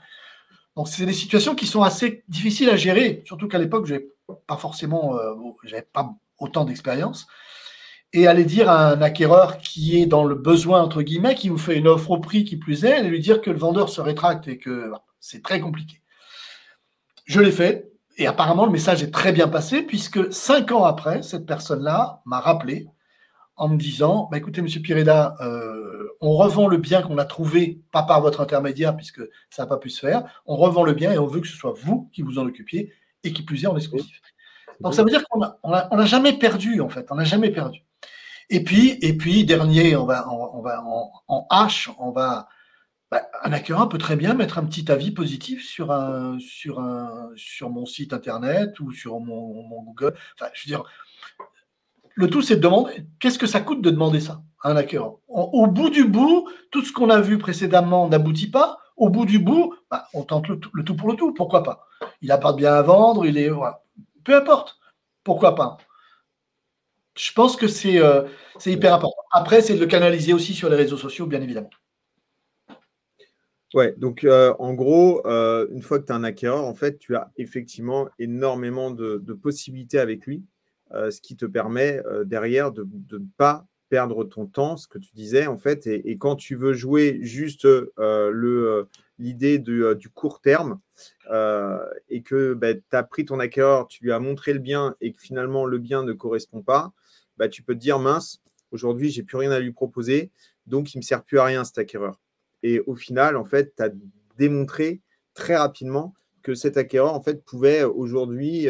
Donc, 0.76 0.88
c'est 0.88 1.06
des 1.06 1.14
situations 1.14 1.54
qui 1.54 1.66
sont 1.66 1.82
assez 1.82 2.22
difficiles 2.28 2.68
à 2.68 2.76
gérer, 2.76 3.22
surtout 3.24 3.48
qu'à 3.48 3.58
l'époque, 3.58 3.86
je 3.86 3.94
n'avais 3.94 4.06
pas 4.46 4.56
forcément, 4.56 5.16
euh, 5.16 5.34
autant 6.38 6.64
d'expérience. 6.64 7.26
Et 8.12 8.26
aller 8.26 8.44
dire 8.44 8.70
à 8.70 8.90
un 8.90 9.02
acquéreur 9.02 9.58
qui 9.58 10.00
est 10.00 10.06
dans 10.06 10.24
le 10.24 10.34
besoin, 10.34 10.82
entre 10.82 11.02
guillemets, 11.02 11.34
qui 11.34 11.48
vous 11.48 11.58
fait 11.58 11.76
une 11.76 11.88
offre 11.88 12.10
au 12.10 12.18
prix 12.18 12.44
qui 12.44 12.56
plus 12.56 12.84
est, 12.84 13.00
et 13.00 13.02
lui 13.02 13.20
dire 13.20 13.40
que 13.40 13.50
le 13.50 13.58
vendeur 13.58 13.88
se 13.88 14.00
rétracte 14.00 14.48
et 14.48 14.58
que 14.58 14.92
c'est 15.18 15.42
très 15.42 15.60
compliqué. 15.60 16.02
Je 17.24 17.40
l'ai 17.40 17.50
fait, 17.50 17.90
et 18.18 18.26
apparemment, 18.26 18.66
le 18.66 18.72
message 18.72 19.02
est 19.02 19.10
très 19.10 19.32
bien 19.32 19.48
passé, 19.48 19.82
puisque 19.82 20.32
cinq 20.32 20.72
ans 20.72 20.84
après, 20.84 21.22
cette 21.22 21.46
personne-là 21.46 22.22
m'a 22.26 22.40
rappelé 22.40 22.86
en 23.57 23.69
me 23.69 23.77
disant 23.77 24.29
bah, 24.31 24.38
écoutez, 24.38 24.62
monsieur 24.62 24.81
Pireda, 24.81 25.35
euh, 25.40 26.09
on 26.21 26.37
revend 26.37 26.69
le 26.69 26.77
bien 26.77 27.03
qu'on 27.03 27.19
a 27.19 27.25
trouvé, 27.25 27.81
pas 27.92 28.03
par 28.03 28.21
votre 28.21 28.40
intermédiaire, 28.40 28.97
puisque 28.97 29.23
ça 29.51 29.62
n'a 29.62 29.66
pas 29.66 29.79
pu 29.79 29.90
se 29.90 30.01
faire. 30.01 30.42
On 30.47 30.57
revend 30.57 30.83
le 30.83 30.92
bien 30.92 31.12
et 31.12 31.19
on 31.19 31.27
veut 31.27 31.40
que 31.40 31.49
ce 31.49 31.57
soit 31.57 31.75
vous 31.77 32.11
qui 32.12 32.23
vous 32.23 32.38
en 32.38 32.47
occupiez 32.47 32.92
et 33.25 33.33
qui 33.33 33.42
plus 33.42 33.64
est 33.64 33.66
en 33.66 33.77
exclusif. 33.77 34.21
Donc 34.81 34.95
ça 34.95 35.03
veut 35.03 35.11
dire 35.11 35.25
qu'on 35.29 35.40
n'a 35.40 35.59
on 35.62 36.05
jamais 36.05 36.35
perdu, 36.35 36.81
en 36.81 36.88
fait. 36.88 37.07
On 37.11 37.16
n'a 37.16 37.25
jamais 37.25 37.51
perdu. 37.51 37.81
Et 38.51 38.62
puis, 38.62 38.99
et 39.03 39.16
puis, 39.16 39.45
dernier, 39.45 39.97
on 39.97 40.07
va, 40.07 40.29
on, 40.31 40.62
va 40.62 40.83
en, 40.85 41.47
H, 41.51 41.90
on 41.99 42.11
va. 42.11 42.49
Bah, 43.11 43.23
un 43.45 43.53
acquéreur 43.53 43.88
peut 43.88 43.99
très 43.99 44.16
bien 44.16 44.35
mettre 44.35 44.59
un 44.59 44.64
petit 44.64 44.90
avis 44.90 45.12
positif 45.12 45.64
sur, 45.64 45.92
un, 45.92 46.38
sur, 46.40 46.81
un, 46.81 47.31
sur 47.37 47.71
mon 47.71 47.87
site 47.87 48.12
internet 48.12 48.79
ou 48.81 48.90
sur 48.92 49.21
mon, 49.21 49.62
mon 49.62 49.83
Google. 49.83 50.14
Enfin, 50.35 50.51
je 50.55 50.64
veux 50.64 50.77
dire, 50.77 50.85
le 52.16 52.29
tout, 52.29 52.40
c'est 52.40 52.57
de 52.57 52.62
demander 52.62 53.05
qu'est-ce 53.20 53.38
que 53.38 53.46
ça 53.46 53.61
coûte 53.61 53.83
de 53.83 53.90
demander 53.90 54.20
ça 54.20 54.42
à 54.62 54.70
un 54.70 54.76
acquéreur? 54.76 55.18
Au 55.29 55.66
bout 55.66 55.90
du 55.90 56.05
bout, 56.05 56.48
tout 56.70 56.83
ce 56.83 56.90
qu'on 56.90 57.11
a 57.11 57.20
vu 57.20 57.37
précédemment 57.37 58.09
n'aboutit 58.09 58.50
pas. 58.50 58.79
Au 58.96 59.11
bout 59.11 59.26
du 59.26 59.38
bout, 59.38 59.74
bah, 59.90 60.07
on 60.14 60.22
tente 60.22 60.48
le, 60.48 60.59
tout 60.59 60.96
pour 60.96 61.11
le 61.11 61.16
tout. 61.16 61.35
Pourquoi 61.35 61.62
pas? 61.62 61.87
Il 62.22 62.29
n'a 62.29 62.38
pas 62.38 62.52
de 62.52 62.57
bien 62.57 62.72
à 62.72 62.81
vendre, 62.81 63.26
il 63.26 63.37
est. 63.37 63.50
Peu 64.24 64.35
importe. 64.35 64.79
Pourquoi 65.24 65.55
pas? 65.55 65.76
Je 67.18 67.33
pense 67.33 67.57
que 67.57 67.66
euh, 67.98 68.26
c'est 68.59 68.72
hyper 68.72 68.94
important. 68.94 69.22
Après, 69.31 69.61
c'est 69.61 69.74
de 69.74 69.81
le 69.81 69.87
canaliser 69.87 70.33
aussi 70.33 70.55
sur 70.55 70.70
les 70.70 70.76
réseaux 70.76 70.96
sociaux, 70.96 71.26
bien 71.26 71.42
évidemment. 71.42 71.70
Ouais, 73.74 73.94
donc 73.98 74.24
euh, 74.24 74.55
en 74.59 74.72
gros, 74.72 75.26
euh, 75.26 75.66
une 75.70 75.83
fois 75.83 75.98
que 75.98 76.07
tu 76.07 76.12
as 76.12 76.16
un 76.16 76.24
acquéreur, 76.24 76.64
en 76.64 76.74
fait, 76.74 76.98
tu 76.98 77.14
as 77.14 77.31
effectivement 77.37 78.09
énormément 78.18 78.90
de 78.90 79.33
possibilités 79.35 79.98
avec 79.98 80.24
lui. 80.24 80.42
Euh, 80.92 81.11
ce 81.11 81.20
qui 81.20 81.35
te 81.35 81.46
permet 81.46 82.01
euh, 82.07 82.25
derrière 82.25 82.70
de 82.70 82.87
ne 83.12 83.18
pas 83.37 83.66
perdre 83.88 84.22
ton 84.22 84.46
temps, 84.46 84.77
ce 84.77 84.87
que 84.87 84.99
tu 84.99 85.12
disais 85.14 85.49
en 85.49 85.59
fait. 85.59 85.87
Et, 85.88 86.16
quand 86.16 86.37
tu 86.37 86.55
veux 86.55 86.72
jouer 86.72 87.18
juste 87.22 87.64
euh, 87.64 88.85
l'idée 89.18 89.59
du, 89.59 90.09
court 90.14 90.40
terme 90.40 90.81
et 92.09 92.22
que 92.22 92.55
bah, 92.55 92.75
tu 92.75 92.83
as 92.92 93.03
pris 93.03 93.25
ton 93.25 93.40
acquéreur, 93.40 93.88
tu 93.88 94.05
lui 94.05 94.12
as 94.12 94.20
montré 94.20 94.53
le 94.53 94.59
bien 94.61 94.94
et 95.01 95.12
que 95.12 95.20
finalement 95.20 95.66
le 95.66 95.79
bien 95.79 96.05
ne 96.05 96.12
correspond 96.12 96.62
pas, 96.62 96.92
bah, 97.37 97.49
tu 97.49 97.62
peux 97.62 97.75
te 97.75 97.81
dire 97.81 97.99
mince, 97.99 98.42
aujourd'hui 98.70 99.11
j'ai 99.11 99.22
plus 99.22 99.37
rien 99.37 99.51
à 99.51 99.61
lui 99.61 99.72
proposer, 99.72 100.31
donc 100.66 100.94
il 100.94 100.99
ne 100.99 101.01
me 101.01 101.07
sert 101.07 101.22
plus 101.22 101.38
à 101.38 101.44
rien 101.44 101.64
cet 101.64 101.79
acquéreur. 101.79 102.20
Et 102.62 102.81
au 102.87 102.94
final, 102.94 103.37
en 103.37 103.44
fait, 103.44 103.75
tu 103.77 103.83
as 103.83 103.90
démontré 104.37 105.01
très 105.35 105.57
rapidement 105.57 106.14
que 106.42 106.55
cet 106.55 106.77
acquéreur 106.77 107.14
en 107.14 107.22
fait 107.22 107.44
pouvait 107.44 107.85
aujourd'hui 107.85 108.68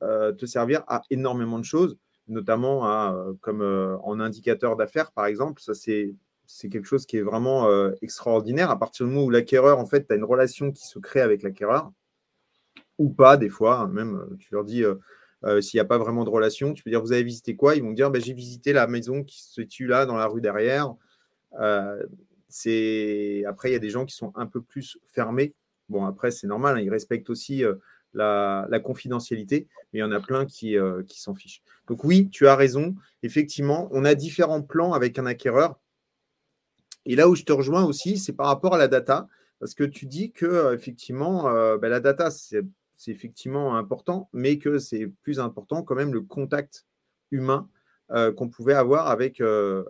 te 0.00 0.46
servir 0.46 0.84
à 0.86 1.02
énormément 1.10 1.58
de 1.58 1.64
choses, 1.64 1.98
notamment 2.28 2.90
euh, 2.90 3.32
comme 3.40 3.62
euh, 3.62 3.96
en 3.98 4.20
indicateur 4.20 4.76
d'affaires, 4.76 5.12
par 5.12 5.26
exemple. 5.26 5.60
Ça, 5.62 5.74
c'est 5.74 6.14
c'est 6.48 6.68
quelque 6.68 6.86
chose 6.86 7.06
qui 7.06 7.16
est 7.16 7.22
vraiment 7.22 7.68
euh, 7.68 7.92
extraordinaire. 8.02 8.70
À 8.70 8.78
partir 8.78 9.04
du 9.04 9.12
moment 9.12 9.26
où 9.26 9.30
l'acquéreur, 9.30 9.78
en 9.78 9.86
fait, 9.86 10.06
tu 10.06 10.12
as 10.12 10.16
une 10.16 10.24
relation 10.24 10.70
qui 10.70 10.86
se 10.86 11.00
crée 11.00 11.20
avec 11.20 11.42
l'acquéreur, 11.42 11.90
ou 12.98 13.10
pas, 13.10 13.36
des 13.36 13.48
fois, 13.48 13.80
hein, 13.80 13.88
même, 13.88 14.24
tu 14.38 14.48
leur 14.52 14.64
dis, 14.64 14.84
s'il 15.60 15.76
n'y 15.76 15.80
a 15.80 15.84
pas 15.84 15.98
vraiment 15.98 16.24
de 16.24 16.30
relation, 16.30 16.72
tu 16.72 16.84
peux 16.84 16.90
dire, 16.90 17.00
vous 17.00 17.12
avez 17.12 17.24
visité 17.24 17.56
quoi? 17.56 17.74
Ils 17.74 17.82
vont 17.82 17.92
dire, 17.92 18.12
bah, 18.12 18.20
j'ai 18.20 18.32
visité 18.32 18.72
la 18.72 18.86
maison 18.86 19.24
qui 19.24 19.42
se 19.42 19.54
situe 19.54 19.86
là, 19.88 20.06
dans 20.06 20.16
la 20.16 20.26
rue 20.28 20.40
derrière. 20.40 20.94
c'est 22.48 23.44
Après, 23.46 23.70
il 23.70 23.72
y 23.72 23.76
a 23.76 23.80
des 23.80 23.90
gens 23.90 24.06
qui 24.06 24.14
sont 24.14 24.32
un 24.36 24.46
peu 24.46 24.62
plus 24.62 24.98
fermés. 25.12 25.52
Bon, 25.88 26.04
après, 26.04 26.30
c'est 26.30 26.46
normal, 26.46 26.76
hein, 26.76 26.80
ils 26.80 26.90
respectent 26.90 27.30
aussi 27.30 27.64
la, 28.16 28.80
confidentialité, 28.80 29.68
mais 29.92 29.98
il 29.98 30.00
y 30.00 30.04
en 30.04 30.12
a 30.12 30.20
plein 30.20 30.46
qui, 30.46 30.76
euh, 30.76 31.02
qui 31.04 31.20
s'en 31.20 31.34
fichent. 31.34 31.62
Donc 31.86 32.04
oui, 32.04 32.28
tu 32.30 32.46
as 32.48 32.56
raison. 32.56 32.94
Effectivement, 33.22 33.88
on 33.92 34.04
a 34.04 34.14
différents 34.14 34.62
plans 34.62 34.92
avec 34.92 35.18
un 35.18 35.26
acquéreur. 35.26 35.78
Et 37.04 37.14
là 37.14 37.28
où 37.28 37.36
je 37.36 37.44
te 37.44 37.52
rejoins 37.52 37.84
aussi, 37.84 38.18
c'est 38.18 38.32
par 38.32 38.46
rapport 38.46 38.74
à 38.74 38.78
la 38.78 38.88
data, 38.88 39.28
parce 39.60 39.74
que 39.74 39.84
tu 39.84 40.06
dis 40.06 40.32
que 40.32 40.46
euh, 40.46 40.74
effectivement, 40.74 41.48
euh, 41.48 41.78
ben, 41.78 41.88
la 41.88 42.00
data, 42.00 42.30
c'est 42.30 42.64
effectivement 43.06 43.76
important, 43.76 44.28
mais 44.32 44.58
que 44.58 44.78
c'est 44.78 45.06
plus 45.22 45.38
important 45.38 45.82
quand 45.82 45.94
même 45.94 46.12
le 46.12 46.22
contact 46.22 46.86
humain 47.30 47.68
qu'on 48.36 48.48
pouvait 48.48 48.74
avoir 48.74 49.08
avec, 49.08 49.42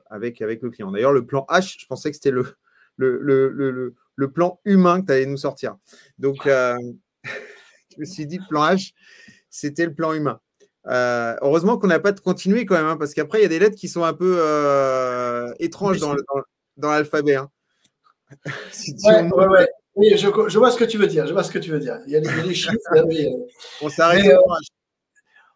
avec, 0.09 0.41
avec 0.41 0.63
le 0.63 0.71
client. 0.71 0.91
D'ailleurs, 0.91 1.13
le 1.13 1.27
plan 1.27 1.45
H, 1.51 1.79
je 1.79 1.85
pensais 1.85 2.09
que 2.09 2.17
c'était 2.17 2.31
le, 2.31 2.57
le, 2.97 3.19
le, 3.21 3.95
le, 4.15 4.31
plan 4.31 4.59
humain 4.65 5.03
que 5.03 5.07
tu 5.09 5.13
allais 5.13 5.27
nous 5.27 5.37
sortir. 5.37 5.77
Donc, 6.19 6.49
je 7.97 8.01
me 8.01 8.05
suis 8.05 8.27
dit, 8.27 8.39
plan 8.49 8.65
H, 8.67 8.93
c'était 9.51 9.87
le 9.87 9.95
plan 9.95 10.13
humain. 10.13 10.41
Euh, 10.87 11.35
heureusement 11.41 11.79
qu'on 11.79 11.89
n'a 11.89 11.99
pas 11.99 12.13
de 12.13 12.21
continuer 12.21 12.65
quand 12.65 12.77
même, 12.77 12.87
hein, 12.87 12.97
parce 12.97 13.13
qu'après, 13.13 13.41
il 13.41 13.43
y 13.43 13.47
a 13.47 13.49
des 13.49 13.59
lettres 13.59 13.77
qui 13.77 13.89
sont 13.89 14.05
un 14.05 14.13
peu 14.13 14.37
euh, 14.39 15.53
étranges 15.59 15.99
dans, 15.99 16.15
dans, 16.77 16.91
l'alphabet. 16.91 17.37
Hein. 17.37 17.51
Oui, 19.97 20.15
je, 20.19 20.29
vois 20.59 20.71
ce 20.71 20.77
que 20.77 20.85
tu 20.85 20.99
veux 20.99 21.07
dire. 21.07 21.27
Je 21.27 21.33
vois 21.33 21.43
ce 21.43 21.51
que 21.51 21.59
tu 21.59 21.71
veux 21.71 21.79
dire. 21.79 21.99
Il 22.07 22.13
y 22.13 22.17
a 22.17 22.21
les, 22.21 22.55
chiffres. 22.55 22.77
on 23.81 23.89
s'arrête. 23.89 24.31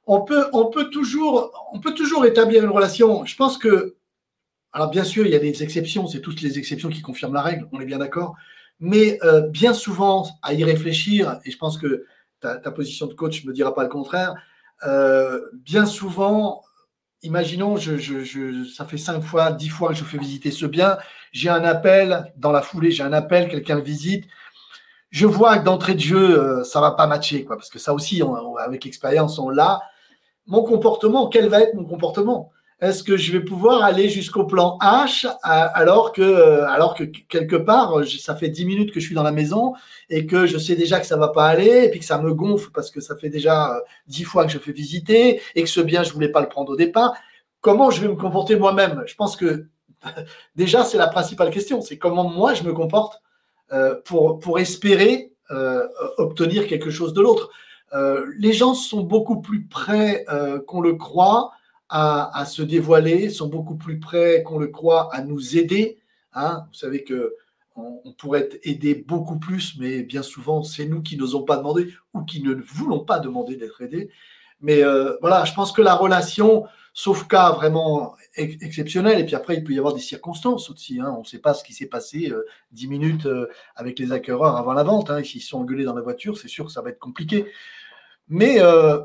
on 0.07 0.23
peut, 0.23 0.47
on 0.55 0.71
peut 0.71 0.89
toujours, 0.89 1.53
on 1.75 1.79
peut 1.79 1.93
toujours 1.93 2.25
établir 2.25 2.65
une 2.65 2.71
relation. 2.71 3.27
Je 3.27 3.37
pense 3.37 3.59
que, 3.59 3.97
alors 4.73 4.89
bien 4.89 5.05
sûr, 5.05 5.27
il 5.27 5.33
y 5.33 5.37
a 5.37 5.39
des 5.39 5.63
exceptions. 5.63 6.07
C'est 6.07 6.23
toutes 6.23 6.41
les 6.41 6.59
exceptions 6.59 6.89
qui 6.89 7.03
confirment 7.03 7.35
la 7.35 7.43
règle. 7.43 7.69
On 7.73 7.81
est 7.81 7.85
bien 7.85 7.99
d'accord. 7.99 8.35
Mais 8.79 9.19
euh, 9.25 9.43
bien 9.43 9.75
souvent, 9.75 10.27
à 10.43 10.55
y 10.55 10.65
réfléchir, 10.65 11.39
et 11.45 11.51
je 11.51 11.59
pense 11.59 11.77
que 11.77 12.07
ta, 12.41 12.71
position 12.71 13.07
de 13.07 13.15
coach 13.15 13.45
ne 13.45 13.49
me 13.49 13.55
dira 13.55 13.75
pas 13.75 13.83
le 13.83 13.89
contraire. 13.89 14.35
Euh, 14.87 15.41
bien 15.53 15.87
souvent, 15.87 16.63
imaginons, 17.23 17.77
ça 17.77 18.85
fait 18.85 18.99
cinq 18.99 19.21
fois, 19.21 19.53
dix 19.53 19.69
fois 19.69 19.91
que 19.91 19.95
je 19.95 20.05
fais 20.05 20.19
visiter 20.19 20.51
ce 20.51 20.67
bien. 20.67 20.99
J'ai 21.33 21.51
un 21.51 21.65
appel, 21.65 22.33
dans 22.37 22.53
la 22.53 22.63
foulée, 22.63 22.91
j'ai 22.91 23.03
un 23.03 23.13
appel, 23.13 23.49
quelqu'un 23.49 23.77
le 23.77 23.83
visite. 23.83 24.25
Je 25.11 25.27
vois 25.27 25.59
que 25.59 25.65
d'entrée 25.65 25.95
de 25.95 26.01
jeu, 26.01 26.41
euh, 26.41 26.65
ça 26.65 26.81
va 26.81 26.93
pas 26.93 27.07
matcher, 27.07 27.45
parce 27.45 27.69
que 27.69 27.79
ça 27.79 27.93
aussi, 27.93 28.23
avec 28.59 28.85
l'expérience, 28.85 29.39
on 29.39 29.49
l'a. 29.49 29.81
Mon 30.47 30.63
comportement, 30.63 31.29
quel 31.29 31.49
va 31.49 31.61
être 31.61 31.75
mon 31.75 31.85
comportement? 31.85 32.53
Est-ce 32.81 33.05
que 33.05 33.19
je 33.19 33.33
vais 33.33 33.41
pouvoir 33.41 33.83
aller 33.83 34.09
jusqu'au 34.09 34.45
plan 34.45 34.79
H 34.81 35.31
alors 35.43 36.13
que, 36.13 36.23
euh, 36.23 36.67
alors 36.67 36.95
que 36.95 37.05
quelque 37.05 37.57
part, 37.57 37.95
ça 38.19 38.35
fait 38.35 38.49
10 38.49 38.65
minutes 38.65 38.93
que 38.93 39.01
je 39.01 39.05
suis 39.05 39.15
dans 39.15 39.23
la 39.23 39.33
maison 39.33 39.75
et 40.09 40.25
que 40.25 40.47
je 40.47 40.57
sais 40.57 40.77
déjà 40.77 40.99
que 40.99 41.07
ça 41.07 41.19
va 41.19 41.29
pas 41.29 41.47
aller 41.47 41.85
et 41.85 41.91
puis 41.91 42.01
que 42.01 42.07
ça 42.07 42.19
me 42.19 42.33
gonfle 42.33 42.71
parce 42.73 42.91
que 42.91 43.03
ça 43.03 43.17
fait 43.17 43.29
déjà 43.29 43.79
10 44.07 44.23
euh, 44.23 44.27
fois 44.27 44.47
que 44.47 44.53
je 44.53 44.59
fais 44.59 44.73
visiter 44.73 45.43
et 45.55 45.63
que 45.63 45.69
ce 45.69 45.81
bien, 45.81 46.03
je 46.03 46.13
voulais 46.13 46.31
pas 46.31 46.41
le 46.41 46.49
prendre 46.49 46.73
au 46.73 46.77
départ. 46.77 47.13
Comment 47.61 47.91
je 47.91 48.01
vais 48.01 48.09
me 48.09 48.17
comporter 48.17 48.57
moi-même? 48.57 49.03
Je 49.05 49.15
pense 49.15 49.37
que 49.37 49.67
déjà, 50.57 50.83
c'est 50.83 50.99
la 50.99 51.09
principale 51.09 51.51
question. 51.51 51.83
C'est 51.83 51.99
comment 51.99 52.25
moi, 52.25 52.55
je 52.55 52.63
me 52.63 52.73
comporte 52.73 53.21
euh, 53.73 53.95
pour, 54.05 54.39
pour 54.39 54.59
espérer 54.59 55.33
obtenir 56.19 56.69
quelque 56.69 56.91
chose 56.91 57.13
de 57.13 57.21
l'autre. 57.21 57.51
les 58.39 58.53
gens 58.53 58.73
sont 58.73 59.01
beaucoup 59.01 59.41
plus 59.41 59.67
près 59.67 60.25
qu'on 60.69 60.81
le 60.81 60.95
croit 60.95 61.51
à, 61.91 62.45
se 62.47 62.63
dévoiler, 62.63 63.31
sont 63.31 63.49
beaucoup 63.49 63.75
plus 63.75 63.99
prêts 63.99 64.45
qu'on 64.45 64.59
le 64.59 64.69
croit 64.69 65.13
à 65.13 65.23
nous 65.23 65.57
aider. 65.57 65.99
Hein. 66.35 66.65
Vous 66.69 66.79
savez 66.79 67.03
que 67.03 67.35
on, 67.77 68.13
pourrait 68.13 68.49
aider 68.63 68.95
beaucoup 68.95 69.39
plus, 69.39 69.77
mais 69.79 70.03
bien 70.03 70.23
souvent, 70.23 70.63
c'est 70.63 70.85
nous 70.87 71.03
qui 71.03 71.17
n'osons 71.17 71.43
pas 71.43 71.57
demander 71.57 71.93
ou 72.15 72.23
qui 72.23 72.43
ne 72.43 72.55
voulons 72.55 73.01
pas 73.01 73.19
demander 73.19 73.57
d'être 73.57 73.81
aidés. 73.81 74.11
Mais 74.61 74.85
euh, 74.85 75.17
voilà, 75.21 75.45
je 75.45 75.55
pense 75.55 75.73
que 75.73 75.81
la 75.81 75.95
relation, 75.95 76.67
sauf 76.93 77.27
cas 77.27 77.53
vraiment 77.53 78.15
exceptionnel, 78.37 79.19
et 79.19 79.25
puis 79.25 79.35
après, 79.35 79.55
il 79.55 79.65
peut 79.65 79.73
y 79.73 79.79
avoir 79.79 79.95
des 79.95 80.01
circonstances 80.01 80.69
aussi. 80.69 81.01
Hein. 81.01 81.15
On 81.17 81.21
ne 81.21 81.27
sait 81.27 81.39
pas 81.39 81.55
ce 81.55 81.65
qui 81.65 81.73
s'est 81.73 81.87
passé 81.87 82.31
euh, 82.31 82.45
dix 82.71 82.87
minutes 82.87 83.27
euh, 83.27 83.49
avec 83.75 83.99
les 83.99 84.13
acquéreurs 84.13 84.57
avant 84.57 84.75
la 84.75 84.83
vente. 84.83 85.11
Hein. 85.11 85.25
S'ils 85.25 85.41
sont 85.41 85.61
engueulés 85.61 85.85
dans 85.85 85.95
la 85.95 86.03
voiture, 86.03 86.37
c'est 86.37 86.49
sûr 86.49 86.67
que 86.67 86.73
ça 86.73 86.83
va 86.83 86.91
être 86.91 86.99
compliqué. 86.99 87.47
Mais 88.31 88.63
euh, 88.63 89.01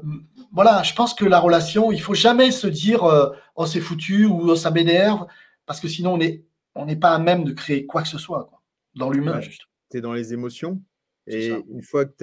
voilà, 0.53 0.83
je 0.83 0.93
pense 0.93 1.15
que 1.15 1.25
la 1.25 1.39
relation, 1.39 1.91
il 1.91 1.99
faut 1.99 2.13
jamais 2.13 2.51
se 2.51 2.67
dire 2.67 3.03
euh, 3.03 3.31
oh 3.55 3.65
c'est 3.65 3.81
foutu 3.81 4.25
ou 4.25 4.51
oh, 4.51 4.55
ça 4.55 4.69
m'énerve, 4.69 5.25
parce 5.65 5.79
que 5.79 5.87
sinon 5.87 6.13
on 6.13 6.17
n'est 6.17 6.45
on 6.75 6.85
n'est 6.85 6.95
pas 6.95 7.15
à 7.15 7.19
même 7.19 7.43
de 7.43 7.51
créer 7.51 7.87
quoi 7.87 8.03
que 8.03 8.07
ce 8.07 8.19
soit 8.19 8.45
quoi, 8.45 8.61
dans 8.95 9.09
l'humain. 9.09 9.41
tu 9.41 9.97
es 9.97 10.01
dans 10.01 10.13
les 10.13 10.31
émotions. 10.31 10.79
Et 11.27 11.47
une 11.47 11.81
fois 11.81 12.05
que 12.05 12.11
tu 12.11 12.17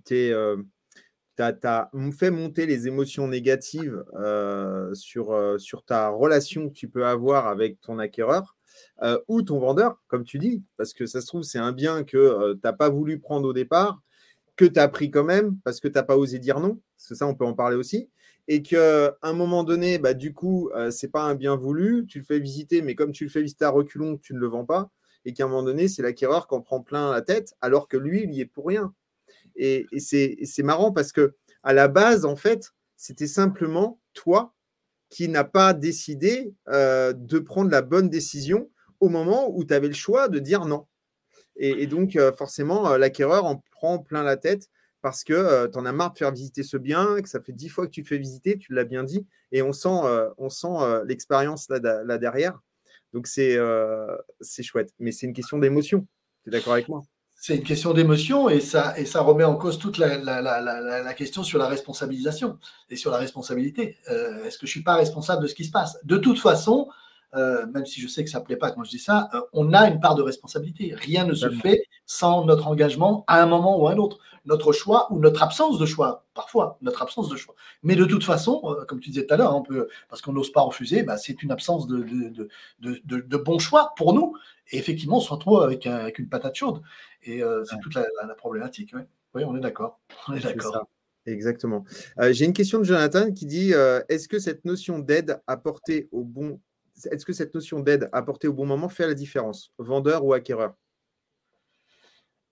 t'es 0.00 0.30
euh, 0.32 0.62
as, 1.38 1.90
fait 2.16 2.30
monter 2.30 2.64
les 2.64 2.88
émotions 2.88 3.28
négatives 3.28 4.02
sur, 4.94 5.60
sur 5.60 5.84
ta 5.84 6.08
relation 6.08 6.70
que 6.70 6.74
tu 6.74 6.88
peux 6.88 7.04
avoir 7.04 7.48
avec 7.48 7.82
ton 7.82 7.98
acquéreur 7.98 8.56
ou 9.28 9.42
ton 9.42 9.58
vendeur, 9.58 10.00
comme 10.08 10.24
tu 10.24 10.38
dis, 10.38 10.62
parce 10.78 10.94
que 10.94 11.04
ça 11.04 11.20
se 11.20 11.26
trouve, 11.26 11.42
c'est 11.42 11.58
un 11.58 11.72
bien 11.72 12.02
que 12.02 12.54
tu 12.54 12.60
n'as 12.64 12.72
pas 12.72 12.88
voulu 12.88 13.18
prendre 13.18 13.46
au 13.46 13.52
départ 13.52 14.00
que 14.56 14.64
tu 14.64 14.80
as 14.80 14.88
pris 14.88 15.10
quand 15.10 15.24
même 15.24 15.58
parce 15.64 15.80
que 15.80 15.88
tu 15.88 15.94
n'as 15.94 16.02
pas 16.02 16.16
osé 16.16 16.38
dire 16.38 16.60
non, 16.60 16.80
parce 16.96 17.18
ça, 17.18 17.26
on 17.26 17.34
peut 17.34 17.44
en 17.44 17.54
parler 17.54 17.76
aussi, 17.76 18.10
et 18.48 18.62
qu'à 18.62 19.16
un 19.22 19.32
moment 19.32 19.64
donné, 19.64 19.98
bah, 19.98 20.14
du 20.14 20.32
coup, 20.32 20.70
euh, 20.74 20.90
c'est 20.90 21.08
pas 21.08 21.22
un 21.22 21.34
bien 21.34 21.56
voulu, 21.56 22.06
tu 22.06 22.18
le 22.18 22.24
fais 22.24 22.38
visiter, 22.38 22.82
mais 22.82 22.94
comme 22.94 23.12
tu 23.12 23.24
le 23.24 23.30
fais 23.30 23.42
visiter 23.42 23.64
à 23.64 23.70
reculons, 23.70 24.16
tu 24.18 24.34
ne 24.34 24.38
le 24.38 24.46
vends 24.46 24.64
pas, 24.64 24.90
et 25.24 25.32
qu'à 25.32 25.44
un 25.44 25.48
moment 25.48 25.62
donné, 25.62 25.88
c'est 25.88 26.02
l'acquéreur 26.02 26.46
qui 26.46 26.54
en 26.54 26.60
prend 26.60 26.80
plein 26.80 27.10
la 27.10 27.22
tête, 27.22 27.54
alors 27.60 27.88
que 27.88 27.96
lui, 27.96 28.22
il 28.22 28.34
y 28.34 28.40
est 28.40 28.46
pour 28.46 28.66
rien. 28.66 28.94
Et, 29.56 29.86
c'est 29.98 30.62
marrant 30.62 30.92
parce 30.92 31.12
que 31.12 31.34
à 31.62 31.72
la 31.72 31.88
base, 31.88 32.24
en 32.24 32.36
fait, 32.36 32.72
c'était 32.96 33.26
simplement 33.26 34.00
toi 34.12 34.54
qui 35.08 35.28
n'as 35.28 35.44
pas 35.44 35.72
décidé 35.72 36.54
euh, 36.68 37.12
de 37.12 37.38
prendre 37.38 37.70
la 37.70 37.82
bonne 37.82 38.08
décision 38.08 38.70
au 39.00 39.08
moment 39.08 39.50
où 39.50 39.64
tu 39.64 39.74
avais 39.74 39.88
le 39.88 39.94
choix 39.94 40.28
de 40.28 40.38
dire 40.38 40.64
non. 40.66 40.86
Et, 41.58 41.86
donc, 41.86 42.16
euh, 42.16 42.32
forcément, 42.32 42.90
euh, 42.90 42.98
l'acquéreur 42.98 43.44
en 43.44 43.62
prend 43.70 43.98
plein 43.98 44.22
la 44.22 44.36
tête 44.36 44.68
parce 45.02 45.24
que 45.24 45.32
euh, 45.32 45.68
tu 45.68 45.78
en 45.78 45.86
as 45.86 45.92
marre 45.92 46.12
de 46.12 46.18
faire 46.18 46.32
visiter 46.32 46.62
ce 46.62 46.76
bien, 46.76 47.20
que 47.22 47.28
ça 47.28 47.40
fait 47.40 47.52
dix 47.52 47.68
fois 47.68 47.86
que 47.86 47.92
tu 47.92 48.02
te 48.02 48.08
fais 48.08 48.18
visiter, 48.18 48.58
tu 48.58 48.74
l'as 48.74 48.84
bien 48.84 49.04
dit, 49.04 49.26
et 49.52 49.62
on 49.62 49.72
sent, 49.72 49.88
on 50.38 50.50
sent 50.50 51.04
l'expérience 51.06 51.68
là, 51.68 52.18
derrière. 52.18 52.60
Donc, 53.12 53.26
c'est 53.26 53.58
chouette. 54.62 54.92
Mais 54.98 55.12
c'est 55.12 55.26
une 55.26 55.32
question 55.32 55.58
d'émotion. 55.58 56.06
Tu 56.42 56.50
es 56.50 56.52
d'accord 56.52 56.74
avec 56.74 56.88
moi? 56.88 57.02
C'est 57.38 57.56
une 57.56 57.62
question 57.62 57.92
d'émotion 57.92 58.48
et 58.48 58.60
ça, 58.60 58.98
et 58.98 59.04
ça 59.04 59.20
remet 59.20 59.44
en 59.44 59.56
cause 59.56 59.78
toute 59.78 59.98
la, 59.98 60.18
la, 60.18 61.14
question 61.14 61.44
sur 61.44 61.58
la 61.58 61.68
responsabilisation 61.68 62.58
et 62.90 62.96
sur 62.96 63.10
la 63.10 63.18
responsabilité. 63.18 63.98
Est-ce 64.08 64.58
que 64.58 64.66
je 64.66 64.70
ne 64.70 64.70
suis 64.70 64.82
pas 64.82 64.96
responsable 64.96 65.42
de 65.42 65.46
ce 65.46 65.54
qui 65.54 65.64
se 65.64 65.70
passe? 65.70 65.98
De 66.04 66.16
toute 66.16 66.40
façon, 66.40 66.88
euh, 67.34 67.66
même 67.66 67.86
si 67.86 68.00
je 68.00 68.08
sais 68.08 68.24
que 68.24 68.30
ça 68.30 68.40
ne 68.40 68.44
plaît 68.44 68.56
pas 68.56 68.70
quand 68.70 68.84
je 68.84 68.90
dis 68.90 68.98
ça, 68.98 69.28
euh, 69.34 69.40
on 69.52 69.72
a 69.72 69.88
une 69.88 70.00
part 70.00 70.14
de 70.14 70.22
responsabilité. 70.22 70.94
Rien 70.94 71.24
ne 71.24 71.34
se 71.34 71.50
fait 71.50 71.82
sans 72.06 72.44
notre 72.44 72.68
engagement 72.68 73.24
à 73.26 73.42
un 73.42 73.46
moment 73.46 73.80
ou 73.80 73.88
à 73.88 73.92
un 73.92 73.96
autre. 73.96 74.18
Notre 74.44 74.72
choix 74.72 75.12
ou 75.12 75.18
notre 75.18 75.42
absence 75.42 75.78
de 75.78 75.86
choix, 75.86 76.24
parfois, 76.32 76.78
notre 76.80 77.02
absence 77.02 77.28
de 77.28 77.36
choix. 77.36 77.56
Mais 77.82 77.96
de 77.96 78.04
toute 78.04 78.22
façon, 78.22 78.62
euh, 78.64 78.84
comme 78.84 79.00
tu 79.00 79.10
disais 79.10 79.26
tout 79.26 79.34
à 79.34 79.36
l'heure, 79.36 79.60
parce 80.08 80.22
qu'on 80.22 80.32
n'ose 80.32 80.52
pas 80.52 80.60
refuser, 80.60 81.02
bah, 81.02 81.16
c'est 81.16 81.42
une 81.42 81.50
absence 81.50 81.88
de, 81.88 81.98
de, 81.98 82.48
de, 82.78 83.20
de, 83.20 83.36
bon 83.36 83.58
choix 83.58 83.92
pour 83.96 84.14
nous. 84.14 84.36
Et 84.70 84.78
effectivement, 84.78 85.16
on 85.16 85.20
se 85.20 85.32
retrouve 85.32 85.62
avec, 85.62 85.84
avec 85.86 86.20
une 86.20 86.28
patate 86.28 86.54
chaude. 86.54 86.80
Et 87.24 87.42
c'est 87.64 87.80
toute 87.80 87.94
la, 87.94 88.34
problématique. 88.36 88.94
Oui, 89.34 89.42
on 89.44 89.56
est 89.56 89.60
d'accord. 89.60 89.98
On 90.28 90.34
est 90.34 90.40
d'accord. 90.40 90.86
Exactement. 91.26 91.84
J'ai 92.30 92.44
une 92.44 92.52
question 92.52 92.78
de 92.78 92.84
Jonathan 92.84 93.32
qui 93.32 93.46
dit 93.46 93.72
Est-ce 94.08 94.28
que 94.28 94.38
cette 94.38 94.64
notion 94.64 95.00
d'aide 95.00 95.40
apportée 95.48 96.08
au 96.12 96.22
bon 96.22 96.60
est-ce 97.04 97.26
que 97.26 97.32
cette 97.32 97.54
notion 97.54 97.80
d'aide 97.80 98.08
apportée 98.12 98.48
au 98.48 98.52
bon 98.52 98.66
moment 98.66 98.88
fait 98.88 99.06
la 99.06 99.14
différence, 99.14 99.72
vendeur 99.78 100.24
ou 100.24 100.32
acquéreur? 100.32 100.74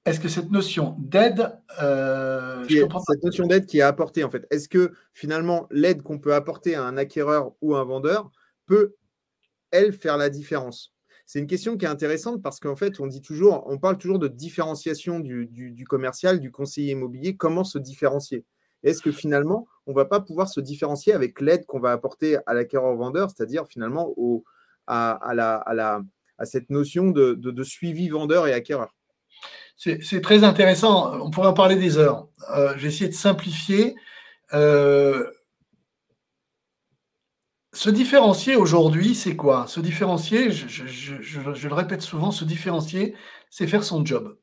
Est-ce 0.04 0.20
que 0.20 0.28
cette 0.28 0.50
notion 0.50 0.96
d'aide, 0.98 1.50
euh, 1.80 2.62
cette 2.68 3.22
notion 3.22 3.46
d'aide 3.46 3.64
qui 3.64 3.78
est 3.78 3.82
apportée 3.82 4.22
en 4.22 4.28
fait, 4.28 4.46
est-ce 4.50 4.68
que 4.68 4.92
finalement 5.14 5.66
l'aide 5.70 6.02
qu'on 6.02 6.18
peut 6.18 6.34
apporter 6.34 6.74
à 6.74 6.84
un 6.84 6.98
acquéreur 6.98 7.52
ou 7.62 7.74
un 7.74 7.84
vendeur 7.84 8.30
peut, 8.66 8.96
elle, 9.70 9.94
faire 9.94 10.18
la 10.18 10.28
différence? 10.28 10.94
C'est 11.24 11.38
une 11.38 11.46
question 11.46 11.78
qui 11.78 11.86
est 11.86 11.88
intéressante 11.88 12.42
parce 12.42 12.60
qu'en 12.60 12.76
fait, 12.76 13.00
on 13.00 13.06
dit 13.06 13.22
toujours, 13.22 13.64
on 13.66 13.78
parle 13.78 13.96
toujours 13.96 14.18
de 14.18 14.28
différenciation 14.28 15.20
du 15.20 15.84
commercial, 15.88 16.38
du 16.38 16.50
conseiller 16.50 16.92
immobilier. 16.92 17.34
Comment 17.34 17.64
se 17.64 17.78
différencier? 17.78 18.44
Est-ce 18.84 19.02
que 19.02 19.12
finalement, 19.12 19.66
on 19.86 19.90
ne 19.90 19.96
va 19.96 20.04
pas 20.04 20.20
pouvoir 20.20 20.48
se 20.48 20.60
différencier 20.60 21.12
avec 21.12 21.40
l'aide 21.40 21.66
qu'on 21.66 21.80
va 21.80 21.92
apporter 21.92 22.38
à 22.46 22.54
l'acquéreur-vendeur, 22.54 23.30
c'est-à-dire 23.30 23.66
finalement 23.66 24.14
à, 24.86 25.18
cette 26.44 26.70
notion 26.70 27.10
de, 27.10 27.62
suivi 27.62 28.08
vendeur 28.08 28.46
et 28.46 28.52
acquéreur? 28.52 28.94
C'est 29.76 30.20
très 30.22 30.44
intéressant. 30.44 31.20
On 31.20 31.30
pourrait 31.30 31.48
en 31.48 31.54
parler 31.54 31.76
des 31.76 31.98
heures. 31.98 32.28
Euh, 32.54 32.74
J'ai 32.76 32.88
essayé 32.88 33.08
de 33.08 33.14
simplifier. 33.14 33.96
Euh, 34.52 35.28
se 37.72 37.90
différencier 37.90 38.54
aujourd'hui, 38.54 39.14
c'est 39.14 39.34
quoi? 39.34 39.66
Se 39.66 39.80
différencier, 39.80 40.52
je, 40.52 41.68
le 41.68 41.74
répète 41.74 42.02
souvent, 42.02 42.30
se 42.30 42.44
différencier, 42.44 43.16
c'est 43.50 43.66
faire 43.66 43.82
son 43.82 44.04
job. 44.06 44.38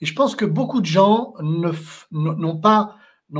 Et 0.00 0.06
je 0.06 0.14
pense 0.14 0.34
que 0.34 0.46
beaucoup 0.46 0.80
de 0.80 0.86
gens 0.86 1.34
n'ont 2.10 2.56
pas, 2.56 2.96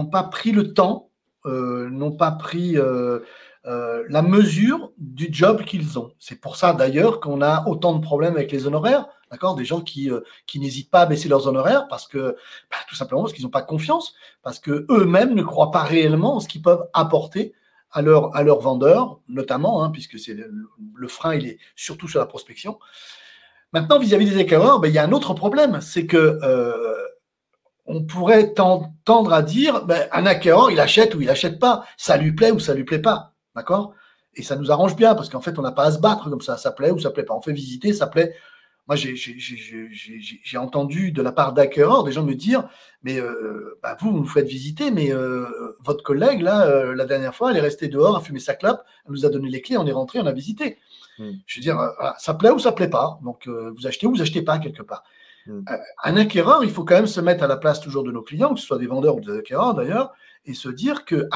pas 0.07 0.25
pris 0.25 0.53
le 0.53 0.73
temps, 0.73 1.11
euh, 1.47 1.89
n'ont 1.89 2.13
pas 2.13 2.33
pris 2.33 2.77
euh, 2.77 3.21
euh, 3.65 4.05
la 4.11 4.21
mesure 4.21 4.93
du 4.99 5.29
job 5.31 5.65
qu'ils 5.65 5.99
ont. 5.99 6.13
C'est 6.19 6.39
pour 6.39 6.57
ça 6.57 6.75
d'ailleurs 6.75 7.19
qu'on 7.19 7.41
a 7.41 7.67
autant 7.67 7.95
de 7.95 8.03
problèmes 8.03 8.35
avec 8.35 8.53
les 8.53 8.67
honoraires, 8.67 9.07
d'accord? 9.31 9.55
Des 9.55 9.65
gens 9.65 9.81
qui, 9.81 10.11
qui 10.47 10.61
n'hésitent 10.61 10.91
pas 10.91 11.01
à 11.01 11.07
baisser 11.07 11.31
leurs 11.31 11.47
honoraires 11.47 11.89
parce 11.89 12.07
que, 12.07 12.37
bah, 12.71 12.77
tout 12.89 12.95
simplement 12.95 13.23
parce 13.23 13.33
qu'ils 13.33 13.45
n'ont 13.45 13.51
pas 13.51 13.63
confiance, 13.63 14.15
parce 14.43 14.59
que 14.59 14.85
eux-mêmes 14.91 15.35
ne 15.35 15.43
croient 15.43 15.71
pas 15.71 15.83
réellement 15.83 16.37
en 16.37 16.41
ce 16.41 16.49
qu'ils 16.49 16.63
peuvent 16.63 16.85
apporter 16.93 17.55
à 17.91 18.03
leurs 18.03 18.37
à 18.37 18.45
vendeurs, 18.45 19.19
notamment, 19.29 19.83
hein, 19.83 19.91
puisque 19.91 20.19
c'est 20.19 20.35
le, 20.35 21.09
frein, 21.09 21.35
il 21.35 21.47
est 21.47 21.59
surtout 21.75 22.07
sur 22.07 22.21
la 22.21 22.27
prospection. 22.27 22.79
Maintenant, 23.73 23.99
vis-à-vis 23.99 24.29
des 24.29 24.39
acquéreurs, 24.39 24.79
ben, 24.79 24.89
il 24.89 24.95
y 24.95 24.99
a 24.99 25.05
un 25.05 25.13
autre 25.13 25.33
problème, 25.33 25.81
c'est 25.81 26.07
que 26.07 26.39
on 27.91 28.03
pourrait 28.05 28.55
tendre 28.55 29.33
à 29.33 29.43
dire, 29.43 29.85
ben, 29.85 30.09
un 30.13 30.27
acquéreur, 30.27 30.71
il 30.71 30.81
achète 30.81 31.15
ou 31.15 31.21
il 31.21 31.31
achète 31.31 31.59
pas, 31.59 31.85
ça 31.97 32.17
lui 32.17 32.33
plaît 32.33 32.51
ou 32.51 32.59
ça 32.59 32.75
lui 32.75 32.85
plaît 32.85 33.01
pas, 33.01 33.33
d'accord? 33.55 33.95
Et 34.35 34.43
ça 34.43 34.57
nous 34.57 34.71
arrange 34.71 34.97
bien 34.97 35.15
parce 35.15 35.29
qu'en 35.29 35.41
fait, 35.41 35.59
on 35.59 35.63
n'a 35.63 35.73
pas 35.73 35.85
à 35.85 35.93
se 35.93 35.99
battre 35.99 36.31
comme 36.31 36.41
ça, 36.41 36.57
ça 36.57 36.71
plaît 36.71 36.91
ou 36.91 36.99
ça 36.99 37.11
plaît 37.11 37.25
pas. 37.25 37.35
On 37.35 37.43
fait 37.43 37.53
visiter, 37.53 37.93
ça 37.93 38.07
plaît. 38.07 38.35
Moi, 38.87 38.97
j'ai 38.97 40.59
entendu 40.59 41.13
de 41.13 41.23
la 41.23 41.33
part 41.33 41.53
d'acquéreurs 41.53 42.03
des 42.03 42.13
gens 42.13 42.25
me 42.25 42.35
dire, 42.35 42.69
mais 43.03 43.21
euh, 43.21 43.79
bah, 43.83 43.97
vous, 44.01 44.11
vous 44.11 44.19
nous 44.19 44.27
faites 44.27 44.49
visiter, 44.49 44.91
mais 44.91 45.13
euh, 45.13 45.77
votre 45.81 46.03
collègue, 46.03 46.43
là, 46.43 46.93
la 46.95 47.05
dernière 47.05 47.35
fois, 47.35 47.51
elle 47.51 47.57
est 47.57 47.61
restée 47.61 47.89
dehors, 47.89 48.17
a 48.17 48.21
fumé 48.21 48.41
sa 48.41 48.55
clope, 48.55 48.83
elle 49.07 49.13
nous 49.13 49.27
a 49.27 49.29
donné 49.29 49.49
les 49.49 49.61
clés, 49.61 49.77
on 49.77 49.87
est 49.87 49.93
rentré, 49.93 50.19
on 50.21 50.27
a 50.27 50.33
visité. 50.33 50.79
Hmm. 51.21 51.33
Je 51.45 51.59
veux 51.59 51.63
dire, 51.63 51.79
euh, 51.79 52.11
ça 52.19 52.33
plaît 52.33 52.51
ou 52.51 52.59
ça 52.59 52.73
plaît 52.73 52.89
pas. 52.89 53.19
Donc, 53.23 53.47
euh, 53.47 53.73
vous 53.77 53.87
achetez 53.87 54.07
ou 54.07 54.11
vous 54.11 54.23
achetez 54.23 54.43
pas 54.43 54.59
quelque 54.59 54.83
part. 54.83 55.05
Euh, 55.51 55.77
un 56.05 56.17
acquéreur, 56.17 56.65
il 56.65 56.71
faut 56.71 56.85
quand 56.85 56.95
même 56.95 57.07
se 57.07 57.21
mettre 57.21 57.45
à 57.45 57.47
la 57.47 57.57
place 57.57 57.81
toujours 57.81 58.05
de 58.05 58.13
nos 58.13 58.23
clients, 58.23 58.55
que 58.55 58.61
ce 58.61 58.67
soit 58.67 58.79
des 58.79 58.87
vendeurs 58.87 59.17
ou 59.17 59.21
des 59.21 59.37
acquéreurs 59.37 59.75
d'ailleurs, 59.75 60.13
et 60.45 60.55
se 60.55 60.69
dire 60.69 61.05
que 61.05 61.29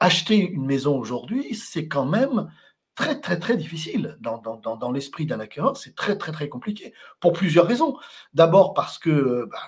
acheter 0.00 0.36
une 0.36 0.66
maison 0.66 0.98
aujourd'hui, 0.98 1.54
c'est 1.54 1.88
quand 1.88 2.04
même 2.04 2.50
très 2.94 3.20
très 3.20 3.38
très 3.38 3.56
difficile 3.56 4.16
dans, 4.20 4.92
l'esprit 4.92 5.26
d'un 5.26 5.40
acquéreur, 5.40 5.76
c'est 5.76 5.94
très 5.94 6.16
très 6.16 6.32
très 6.32 6.48
compliqué 6.48 6.92
pour 7.20 7.32
plusieurs 7.32 7.66
raisons. 7.66 7.96
D'abord 8.34 8.74
parce 8.74 8.98
que 8.98 9.46
bah, 9.50 9.58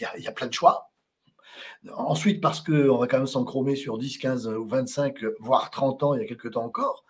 il 0.18 0.22
y, 0.22 0.28
a 0.28 0.32
plein 0.32 0.46
de 0.46 0.52
choix. 0.52 0.90
Ensuite 1.94 2.40
parce 2.40 2.60
qu'on 2.60 2.96
va 2.98 3.06
quand 3.06 3.18
même 3.18 3.26
s'encromer 3.26 3.76
sur 3.76 3.98
10, 3.98 4.18
15 4.18 4.48
ou 4.48 4.66
25, 4.66 5.24
voire 5.40 5.70
30 5.70 6.02
ans, 6.02 6.14
il 6.14 6.22
y 6.22 6.24
a 6.24 6.28
quelques 6.28 6.52
temps 6.52 6.64
encore. 6.64 7.04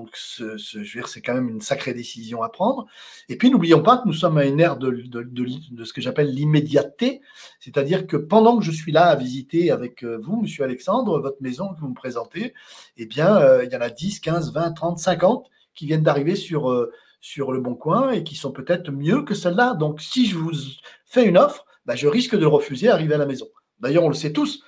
Donc, 0.00 0.10
ce, 0.14 0.56
je 0.58 0.78
veux 0.78 0.84
dire, 0.84 1.08
c'est 1.08 1.22
quand 1.22 1.34
même 1.34 1.48
une 1.48 1.60
sacrée 1.60 1.94
décision 1.94 2.42
à 2.42 2.48
prendre. 2.48 2.86
Et 3.28 3.36
puis, 3.36 3.50
n'oublions 3.50 3.82
pas 3.82 3.96
que 3.96 4.06
nous 4.06 4.12
sommes 4.12 4.36
à 4.36 4.44
une 4.44 4.60
ère 4.60 4.76
de, 4.76 4.90
de, 4.90 5.22
de, 5.22 5.84
ce 5.84 5.92
que 5.92 6.00
j'appelle 6.00 6.30
l'immédiateté, 6.30 7.22
c'est-à-dire 7.60 8.06
que 8.06 8.16
pendant 8.16 8.58
que 8.58 8.64
je 8.64 8.70
suis 8.70 8.92
là 8.92 9.06
à 9.06 9.16
visiter 9.16 9.70
avec 9.70 10.04
euh, 10.04 10.18
vous, 10.22 10.42
Monsieur 10.42 10.64
Alexandre, 10.64 11.18
votre 11.20 11.40
maison 11.40 11.72
que 11.74 11.80
vous 11.80 11.88
me 11.88 11.94
présentez, 11.94 12.52
eh 12.96 13.06
bien, 13.06 13.36
euh, 13.36 13.64
il 13.64 13.72
y 13.72 13.76
en 13.76 13.80
a 13.80 13.90
10, 13.90 14.20
15, 14.20 14.52
20, 14.52 14.72
30, 14.72 14.98
50 14.98 15.46
qui 15.74 15.86
viennent 15.86 16.02
d'arriver 16.02 16.36
sur, 16.36 16.70
euh, 16.70 16.92
sur 17.20 17.52
le 17.52 17.60
bon 17.60 17.74
coin 17.74 18.10
et 18.12 18.22
qui 18.22 18.34
sont 18.34 18.52
peut-être 18.52 18.90
mieux 18.90 19.22
que 19.22 19.34
celle-là. 19.34 19.74
Donc, 19.74 20.00
si 20.00 20.26
je 20.26 20.36
vous 20.36 20.52
fais 21.06 21.24
une 21.24 21.38
offre, 21.38 21.64
bah, 21.86 21.96
je 21.96 22.08
risque 22.08 22.36
de 22.36 22.46
refuser 22.46 22.88
à 22.88 22.94
arriver 22.94 23.14
à 23.14 23.18
la 23.18 23.26
maison. 23.26 23.46
D'ailleurs, 23.80 24.04
on 24.04 24.08
le 24.08 24.14
sait 24.14 24.32
tous. 24.32 24.62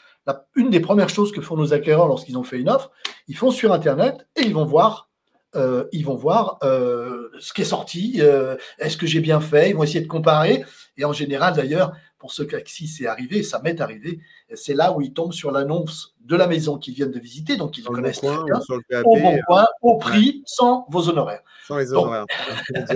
une 0.54 0.70
des 0.70 0.80
premières 0.80 1.08
choses 1.08 1.32
que 1.32 1.40
font 1.40 1.56
nos 1.56 1.72
acquéreurs 1.72 2.08
lorsqu'ils 2.08 2.38
ont 2.38 2.44
fait 2.44 2.58
une 2.58 2.68
offre, 2.68 2.90
ils 3.26 3.36
font 3.36 3.50
sur 3.50 3.72
Internet 3.72 4.26
et 4.36 4.42
ils 4.42 4.54
vont 4.54 4.64
voir 4.64 5.07
euh, 5.56 5.84
ils 5.92 6.04
vont 6.04 6.14
voir 6.14 6.58
euh, 6.62 7.30
ce 7.38 7.52
qui 7.52 7.62
est 7.62 7.66
sorti, 7.66 8.16
euh, 8.18 8.56
est-ce 8.78 8.96
que 8.96 9.06
j'ai 9.06 9.20
bien 9.20 9.40
fait, 9.40 9.70
ils 9.70 9.76
vont 9.76 9.82
essayer 9.82 10.00
de 10.00 10.08
comparer. 10.08 10.64
Et 10.96 11.04
en 11.04 11.12
général, 11.12 11.54
d'ailleurs, 11.54 11.92
pour 12.18 12.32
ceux 12.32 12.44
qui 12.44 12.88
c'est 12.88 13.06
arrivé, 13.06 13.42
ça 13.42 13.60
m'est 13.62 13.80
arrivé, 13.80 14.20
c'est 14.54 14.74
là 14.74 14.92
où 14.92 15.00
ils 15.00 15.12
tombent 15.12 15.32
sur 15.32 15.50
l'annonce 15.50 16.16
de 16.20 16.36
la 16.36 16.46
maison 16.46 16.76
qu'ils 16.76 16.94
viennent 16.94 17.12
de 17.12 17.20
visiter, 17.20 17.56
donc 17.56 17.78
ils 17.78 17.84
connaissent 17.84 18.20
très 18.20 18.36
bien, 18.44 19.02
au 19.04 19.16
bon 19.16 19.38
point, 19.46 19.66
au 19.82 19.96
prix, 19.98 20.42
sans 20.44 20.84
vos 20.90 21.08
honoraires. 21.08 21.42
Sans 21.66 21.78
les 21.78 21.92
honoraires, 21.92 22.26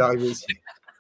arrivé 0.01 0.31
aussi. 0.31 0.47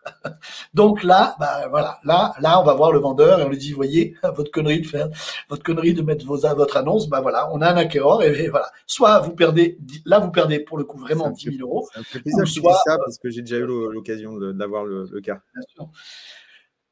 Donc 0.74 1.02
là, 1.02 1.36
bah, 1.38 1.68
voilà, 1.70 1.98
là, 2.04 2.34
là, 2.40 2.60
on 2.60 2.64
va 2.64 2.74
voir 2.74 2.92
le 2.92 2.98
vendeur 2.98 3.40
et 3.40 3.44
on 3.44 3.48
lui 3.48 3.58
dit, 3.58 3.72
voyez, 3.72 4.16
votre 4.34 4.50
connerie 4.50 4.80
de 4.80 4.86
faire, 4.86 5.08
votre 5.48 5.62
connerie 5.62 5.94
de 5.94 6.02
mettre 6.02 6.26
vos, 6.26 6.38
votre 6.38 6.76
annonce, 6.76 7.08
bah 7.08 7.20
voilà, 7.20 7.50
on 7.52 7.60
a 7.60 7.70
un 7.70 7.76
acquéreur 7.76 8.22
et, 8.22 8.48
voilà. 8.48 8.66
Soit 8.86 9.20
vous 9.20 9.32
perdez, 9.32 9.78
là, 10.04 10.18
vous 10.18 10.30
perdez 10.30 10.60
pour 10.60 10.78
le 10.78 10.84
coup 10.84 10.98
vraiment 10.98 11.30
10 11.30 11.56
000 11.56 11.68
euros. 11.68 11.88
Ça 11.94 12.44
soit, 12.46 12.80
ça 12.84 12.98
parce 12.98 13.18
que 13.18 13.30
j'ai 13.30 13.42
déjà 13.42 13.56
eu 13.56 13.66
l'occasion 13.66 14.36
d'avoir 14.52 14.84
le, 14.84 15.20
cas. 15.20 15.40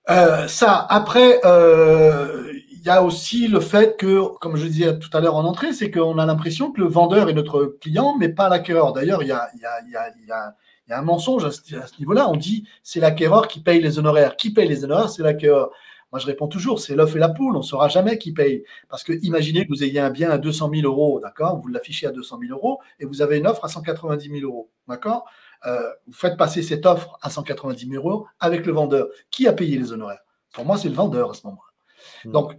Euh, 0.09 0.49
ça, 0.49 0.87
après, 0.89 1.41
euh, 1.45 2.53
il 2.71 2.83
y 2.83 2.89
a 2.89 3.03
aussi 3.03 3.47
le 3.49 3.61
fait 3.61 3.97
que, 3.97 4.37
comme 4.39 4.57
je 4.57 4.67
disais 4.67 4.99
tout 4.99 5.11
à 5.13 5.21
l'heure 5.21 5.37
en 5.37 5.45
entrée, 5.45 5.73
c'est 5.73 5.91
qu'on 5.91 6.19
a 6.19 6.27
l'impression 6.27 6.73
que 6.73 6.81
le 6.81 6.89
vendeur 6.89 7.29
est 7.29 7.35
notre 7.35 7.77
client, 7.81 8.17
mais 8.19 8.31
pas 8.31 8.49
l'acquéreur. 8.49 8.93
D'ailleurs, 8.93 9.23
il 9.23 9.29
y 9.29 9.33
a, 9.33 9.49
y, 9.61 9.65
a, 9.65 9.83
y, 9.89 9.97
a, 9.97 10.09
y 10.27 10.31
a 10.31 10.57
il 10.91 10.95
y 10.95 10.97
a 10.97 10.99
un 10.99 11.03
mensonge 11.03 11.45
à 11.45 11.53
ce, 11.53 11.61
niveau-là. 12.01 12.29
On 12.29 12.37
dit 12.37 12.67
c'est 12.83 12.99
l'acquéreur 12.99 13.47
qui 13.47 13.61
paye 13.61 13.81
les 13.81 14.01
honoraires. 14.01 14.35
Qui 14.35 14.53
paye 14.53 14.69
les 14.69 14.83
honoraires 14.83 15.09
C'est 15.09 15.23
l'acquéreur. 15.23 15.71
Moi, 16.11 16.19
je 16.19 16.27
réponds 16.27 16.49
toujours, 16.49 16.81
c'est 16.81 16.97
l'œuf 16.97 17.15
et 17.15 17.21
la 17.21 17.29
poule. 17.29 17.55
On 17.55 17.61
ne 17.61 17.65
saura 17.65 17.87
jamais 17.89 18.19
qui 18.19 18.33
paye. 18.33 18.65
Parce 18.89 19.05
que 19.05 19.13
imaginez 19.23 19.65
que 19.65 19.69
vous 19.69 19.85
ayez 19.85 20.01
un 20.01 20.11
bien 20.11 20.31
à 20.31 20.39
200 20.39 20.69
000 20.75 20.85
euros, 20.85 21.21
d'accord? 21.21 21.61
Vous 21.61 21.69
l'affichez 21.69 22.09
à 22.09 22.11
200 22.11 22.41
000 22.41 22.53
euros 22.59 22.81
et 22.99 23.05
vous 23.05 23.23
avez 23.23 23.39
une 23.39 23.47
offre 23.47 23.65
à 23.65 23.69
190 23.69 24.41
000 24.41 24.41
euros, 24.45 24.69
d'accord? 24.89 25.27
Euh, 25.65 25.79
Vous 26.09 26.13
faites 26.13 26.37
passer 26.37 26.65
cette 26.65 26.85
offre 26.87 27.17
à 27.23 27.31
190 27.31 27.89
000 27.89 27.95
euros 27.95 28.27
avec 28.41 28.67
le 28.67 28.73
vendeur. 28.73 29.07
Qui 29.31 29.47
a 29.47 29.53
payé 29.53 29.79
les 29.79 29.93
honoraires? 29.93 30.25
Pour 30.53 30.65
moi, 30.65 30.77
c'est 30.77 30.89
le 30.89 30.97
vendeur 30.97 31.31
à 31.31 31.35
ce 31.35 31.47
moment-là. 31.47 32.29
Hmm. 32.29 32.33
Donc, 32.33 32.57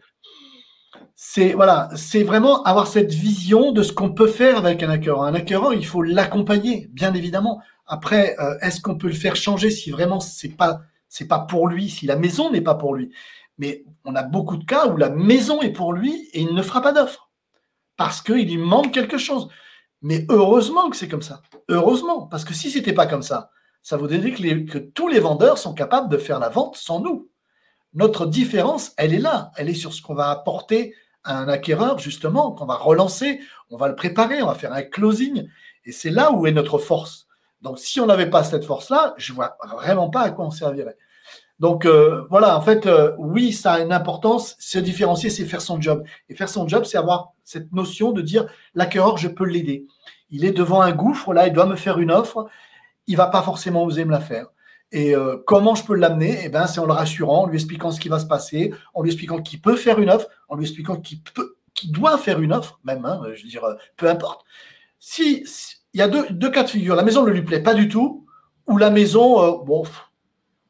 c'est 1.16 1.52
voilà, 1.52 1.90
c'est 1.96 2.24
vraiment 2.24 2.64
avoir 2.64 2.88
cette 2.88 3.12
vision 3.12 3.74
de 3.74 3.84
ce 3.84 3.92
qu'on 3.92 4.14
peut 4.14 4.28
faire 4.28 4.58
avec 4.58 4.84
un 4.84 4.90
acquéreur. 4.90 5.24
Un 5.24 5.34
acquéreur, 5.34 5.74
il 5.74 5.86
faut 5.86 6.02
l'accompagner, 6.02 6.88
bien 6.94 7.14
évidemment. 7.14 7.62
Après, 7.92 8.40
euh, 8.40 8.58
est-ce 8.62 8.80
qu'on 8.80 8.98
peut 8.98 9.10
le 9.10 9.14
faire 9.14 9.36
changer 9.36 9.70
si 9.70 9.92
vraiment 9.92 10.22
c'est 10.22 10.56
pas 10.56 10.80
c'est 11.10 11.28
pas 11.28 11.40
pour 11.40 11.68
lui, 11.68 11.90
si 11.90 12.06
la 12.06 12.16
maison 12.16 12.50
n'est 12.50 12.62
pas 12.62 12.76
pour 12.76 12.96
lui? 12.96 13.12
Mais 13.58 13.84
on 14.06 14.16
a 14.16 14.24
beaucoup 14.24 14.56
de 14.56 14.64
cas 14.64 14.88
où 14.88 14.96
la 14.96 15.10
maison 15.10 15.62
est 15.62 15.74
pour 15.74 15.92
lui 15.92 16.30
et 16.32 16.40
il 16.40 16.56
ne 16.56 16.62
fera 16.62 16.82
pas 16.82 16.94
d'offre 16.94 17.30
parce 17.98 18.22
qu'il 18.22 18.48
lui 18.48 18.58
manque 18.58 18.94
quelque 18.94 19.18
chose. 19.18 19.50
Mais 20.02 20.26
heureusement 20.30 20.90
que 20.90 20.96
c'est 20.96 21.10
comme 21.10 21.22
ça. 21.22 21.42
Heureusement, 21.68 22.28
parce 22.28 22.46
que 22.46 22.54
si 22.54 22.72
c'était 22.72 22.94
pas 22.94 23.08
comme 23.08 23.24
ça, 23.24 23.52
ça 23.82 23.98
voudrait 23.98 24.20
dire 24.20 24.38
que, 24.38 24.72
que 24.72 24.78
tous 24.78 25.10
les 25.10 25.20
vendeurs 25.20 25.58
sont 25.58 25.74
capables 25.74 26.08
de 26.08 26.18
faire 26.18 26.40
la 26.40 26.48
vente 26.48 26.78
sans 26.78 27.02
nous. 27.02 27.30
Notre 27.94 28.26
différence, 28.26 28.94
elle 28.96 29.14
est 29.14 29.20
là. 29.20 29.52
Elle 29.58 29.68
est 29.68 29.74
sur 29.74 29.94
ce 29.94 30.02
qu'on 30.02 30.16
va 30.16 30.30
apporter 30.30 30.96
à 31.26 31.38
un 31.38 31.50
acquéreur, 31.50 32.00
justement, 32.00 32.54
qu'on 32.54 32.66
va 32.66 32.78
relancer, 32.78 33.42
on 33.70 33.76
va 33.76 33.90
le 33.90 33.96
préparer, 33.96 34.42
on 34.42 34.48
va 34.48 34.56
faire 34.56 34.72
un 34.72 34.82
closing. 34.82 35.50
Et 35.84 35.92
c'est 35.92 36.10
là 36.10 36.32
où 36.32 36.48
est 36.48 36.54
notre 36.54 36.78
force. 36.78 37.28
Donc, 37.62 37.80
si 37.80 38.00
on 38.00 38.06
n'avait 38.06 38.30
pas 38.30 38.44
cette 38.44 38.66
force-là, 38.66 39.14
je 39.18 39.34
vois 39.34 39.58
vraiment 39.76 40.10
pas 40.10 40.22
à 40.22 40.32
quoi 40.32 40.46
on 40.46 40.52
servirait. 40.52 40.98
Donc, 41.60 41.86
euh, 41.86 42.26
voilà, 42.32 42.58
en 42.58 42.62
fait, 42.62 42.88
euh, 42.88 43.12
oui, 43.20 43.54
ça 43.54 43.74
a 43.74 43.80
une 43.82 43.94
importance. 43.94 44.56
Se 44.60 44.80
différencier, 44.80 45.30
c'est 45.30 45.46
faire 45.46 45.62
son 45.62 45.80
job. 45.80 46.04
Et 46.28 46.34
faire 46.34 46.50
son 46.50 46.68
job, 46.68 46.86
c'est 46.86 46.98
avoir 46.98 47.34
cette 47.44 47.72
notion 47.72 48.12
de 48.12 48.22
dire 48.24 48.48
l'acquéreur, 48.74 49.18
je 49.18 49.28
peux 49.28 49.46
l'aider. 49.46 49.86
Il 50.32 50.44
est 50.44 50.54
devant 50.54 50.82
un 50.82 50.92
gouffre, 50.92 51.34
là, 51.34 51.46
il 51.46 51.54
doit 51.54 51.68
me 51.68 51.76
faire 51.76 52.00
une 52.00 52.10
offre. 52.12 52.48
Il 53.06 53.16
va 53.16 53.28
pas 53.28 53.44
forcément 53.44 53.84
oser 53.84 54.06
me 54.06 54.12
la 54.12 54.22
faire. 54.22 54.48
Et 54.92 55.16
euh, 55.16 55.38
comment 55.46 55.76
je 55.76 55.84
peux 55.84 55.96
l'amener? 55.96 56.40
Eh 56.44 56.50
ben, 56.50 56.66
c'est 56.66 56.80
en 56.80 56.88
le 56.88 56.94
rassurant, 56.94 57.44
en 57.44 57.48
lui 57.48 57.58
expliquant 57.58 57.92
ce 57.92 58.00
qui 58.00 58.10
va 58.10 58.20
se 58.20 58.26
passer, 58.26 58.74
en 58.96 59.04
lui 59.04 59.12
expliquant 59.12 59.40
qu'il 59.40 59.62
peut 59.62 59.76
faire 59.76 60.00
une 60.00 60.10
offre, 60.10 60.28
en 60.50 60.56
lui 60.56 60.66
expliquant 60.66 60.96
qu'il 60.96 61.22
peut, 61.22 61.58
qu'il 61.76 61.92
doit 61.92 62.18
faire 62.18 62.42
une 62.42 62.54
offre, 62.54 62.80
même. 62.84 63.06
Hein, 63.06 63.22
je 63.36 63.44
veux 63.44 63.50
dire, 63.50 63.64
peu 63.98 64.10
importe. 64.10 64.44
si 65.00 65.46
il 65.94 66.00
y 66.00 66.02
a 66.02 66.08
deux, 66.08 66.52
cas 66.52 66.64
de 66.64 66.70
figure. 66.70 66.96
La 66.96 67.04
maison 67.04 67.24
ne 67.24 67.32
lui 67.32 67.42
plaît 67.42 67.62
pas 67.62 67.74
du 67.74 67.90
tout, 67.90 68.26
ou 68.68 68.78
la 68.78 68.90
maison, 68.90 69.42
euh, 69.42 69.64
bof. 69.64 70.10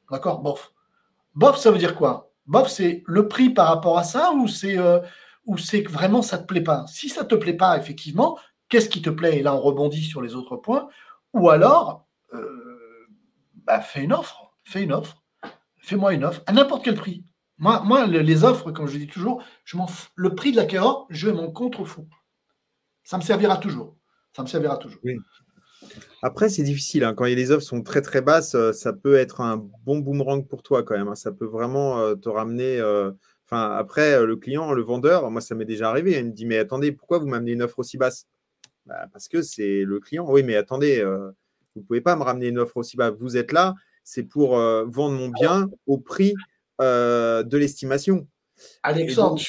D'accord? 0.10 0.40
Bof. 0.40 0.74
Bof, 1.36 1.58
ça 1.58 1.72
veut 1.72 1.78
dire 1.78 1.96
quoi? 1.96 2.32
Bof, 2.48 2.70
c'est 2.70 3.04
le 3.06 3.28
prix 3.28 3.50
par 3.50 3.68
rapport 3.68 3.98
à 3.98 4.04
ça, 4.04 4.32
ou 4.34 4.48
c'est 4.48 4.78
euh, 4.78 5.00
que 5.46 5.92
vraiment 5.92 6.22
ça 6.22 6.38
te 6.38 6.46
plaît 6.46 6.62
pas? 6.62 6.86
Si 6.88 7.10
ça 7.10 7.24
te 7.24 7.36
plaît 7.36 7.54
pas, 7.54 7.78
effectivement, 7.78 8.38
qu'est-ce 8.70 8.90
qui 8.90 9.02
te 9.02 9.10
plaît? 9.10 9.40
Et 9.40 9.44
là, 9.44 9.56
on 9.56 9.62
rebondit 9.62 10.04
sur 10.04 10.22
les 10.22 10.36
autres 10.36 10.58
points. 10.58 10.88
Ou 11.34 11.50
alors, 11.50 12.08
euh, 12.34 13.08
bah, 13.56 13.80
fais 13.80 14.04
une 14.04 14.14
offre. 14.14 14.54
Fais 14.64 14.84
une 14.84 14.94
offre. 14.94 15.22
Fais-moi 15.78 16.14
une 16.14 16.24
offre 16.24 16.42
à 16.46 16.52
n'importe 16.52 16.84
quel 16.84 16.96
prix. 16.96 17.24
Moi, 17.58 17.82
moi, 17.84 18.08
les 18.08 18.44
offres, 18.44 18.72
comme 18.72 18.88
je 18.88 18.98
dis 18.98 19.08
toujours, 19.08 19.44
je 19.66 19.78
le 20.16 20.36
prix 20.36 20.52
de 20.52 20.58
l'acquéreur, 20.58 21.06
je 21.10 21.30
m'en 21.30 21.52
contrefous. 21.52 22.08
Ça 23.04 23.18
me 23.18 23.22
servira 23.22 23.58
toujours. 23.58 23.96
Ça 24.36 24.44
me 24.44 24.48
servira 24.48 24.78
toujours. 24.78 25.02
Après, 26.22 26.50
c'est 26.50 26.64
difficile. 26.64 27.04
Hein. 27.04 27.14
Quand 27.14 27.26
les 27.26 27.52
offres 27.52 27.66
sont 27.66 27.82
très 27.82 28.02
très 28.02 28.22
basses, 28.22 28.56
ça 28.72 28.94
peut 28.94 29.16
être 29.16 29.42
un 29.42 29.58
bon 29.84 30.00
boomerang 30.00 30.48
pour 30.48 30.64
toi 30.64 30.84
quand 30.84 30.96
même. 30.96 31.08
Hein. 31.08 31.16
Ça 31.16 31.32
peut 31.32 31.46
vraiment 31.46 32.16
te 32.16 32.30
ramener. 32.30 32.82
Enfin, 33.46 33.72
après, 33.72 34.26
le 34.26 34.36
client, 34.38 34.72
le 34.74 34.84
vendeur, 34.84 35.30
moi, 35.32 35.42
ça 35.42 35.56
m'est 35.56 35.66
déjà 35.66 35.90
arrivé. 35.90 36.18
Il 36.18 36.28
me 36.28 36.32
dit 36.32 36.46
Mais 36.46 36.58
attendez, 36.58 36.92
pourquoi 36.92 37.18
vous 37.18 37.28
m'amenez 37.28 37.52
une 37.52 37.64
offre 37.64 37.80
aussi 37.80 37.98
basse? 37.98 38.28
Bah, 38.86 39.08
Parce 39.12 39.28
que 39.28 39.42
c'est 39.42 39.84
le 39.84 40.00
client. 40.00 40.26
Oui, 40.30 40.44
mais 40.44 40.56
attendez, 40.56 41.04
vous 41.04 41.82
ne 41.82 41.86
pouvez 41.86 42.02
pas 42.02 42.16
me 42.16 42.24
ramener 42.24 42.48
une 42.48 42.60
offre 42.60 42.78
aussi 42.78 42.96
basse. 42.96 43.14
Vous 43.20 43.36
êtes 43.36 43.52
là, 43.52 43.74
c'est 44.04 44.24
pour 44.24 44.56
vendre 44.56 45.12
mon 45.18 45.30
bien 45.30 45.70
au 45.88 45.98
prix 45.98 46.36
de 46.80 47.58
l'estimation. 47.58 48.28
Alexandre, 48.84 49.42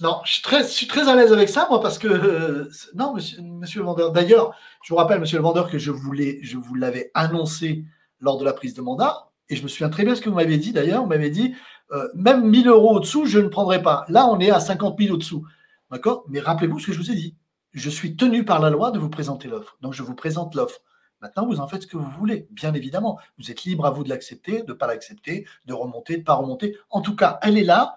non, 0.00 0.20
je 0.24 0.32
suis, 0.32 0.86
très, 0.88 1.08
à 1.08 1.14
l'aise 1.14 1.32
avec 1.32 1.48
ça, 1.48 1.66
moi, 1.70 1.80
parce 1.80 1.98
que. 1.98 2.68
non, 2.94 3.14
monsieur, 3.14 3.40
monsieur 3.40 3.80
le 3.80 3.86
vendeur. 3.86 4.10
D'ailleurs, 4.10 4.52
je 4.82 4.92
vous 4.92 4.96
rappelle, 4.96 5.20
monsieur 5.20 5.38
le 5.38 5.44
vendeur, 5.44 5.70
que 5.70 5.78
je, 5.78 5.92
voulais, 5.92 6.40
je 6.42 6.56
vous 6.56 6.74
l'avais 6.74 7.10
annoncé 7.14 7.84
lors 8.20 8.36
de 8.36 8.44
la 8.44 8.52
prise 8.52 8.74
de 8.74 8.82
mandat. 8.82 9.30
Et 9.48 9.56
je 9.56 9.62
me 9.62 9.68
souviens 9.68 9.88
très 9.88 10.04
bien 10.04 10.14
ce 10.14 10.20
que 10.20 10.28
vous 10.28 10.36
m'avez 10.36 10.58
dit 10.58 10.72
d'ailleurs. 10.72 11.02
Vous 11.02 11.08
m'avez 11.08 11.30
dit, 11.30 11.54
euh, 11.92 12.08
même 12.14 12.48
1000 12.48 12.68
euros 12.68 12.96
au-dessous, 12.96 13.26
je 13.26 13.38
ne 13.38 13.48
prendrai 13.48 13.82
pas. 13.82 14.04
Là, 14.08 14.26
on 14.26 14.40
est 14.40 14.50
à 14.50 14.60
50 14.60 14.98
000 14.98 15.14
au-dessous. 15.14 15.46
D'accord? 15.90 16.24
Mais 16.28 16.40
rappelez-vous 16.40 16.80
ce 16.80 16.86
que 16.86 16.92
je 16.92 16.98
vous 16.98 17.10
ai 17.10 17.16
dit. 17.16 17.36
Je 17.72 17.90
suis 17.90 18.16
tenu 18.16 18.44
par 18.44 18.60
la 18.60 18.70
loi 18.70 18.90
de 18.90 18.98
vous 18.98 19.08
présenter 19.08 19.48
l'offre. 19.48 19.76
Donc, 19.80 19.92
je 19.94 20.02
vous 20.02 20.14
présente 20.14 20.54
l'offre. 20.56 20.80
Maintenant, 21.20 21.46
vous 21.46 21.60
en 21.60 21.68
faites 21.68 21.82
ce 21.82 21.86
que 21.86 21.96
vous 21.96 22.10
voulez, 22.18 22.48
bien 22.50 22.74
évidemment. 22.74 23.18
Vous 23.38 23.50
êtes 23.50 23.64
libre 23.64 23.86
à 23.86 23.90
vous 23.90 24.02
de 24.02 24.08
l'accepter, 24.08 24.62
de 24.62 24.68
ne 24.68 24.72
pas 24.72 24.86
l'accepter, 24.86 25.46
de 25.66 25.74
remonter, 25.74 26.14
de 26.14 26.20
ne 26.20 26.24
pas 26.24 26.34
remonter. 26.34 26.76
En 26.88 27.02
tout 27.02 27.14
cas, 27.14 27.38
elle 27.42 27.58
est 27.58 27.64
là, 27.64 27.96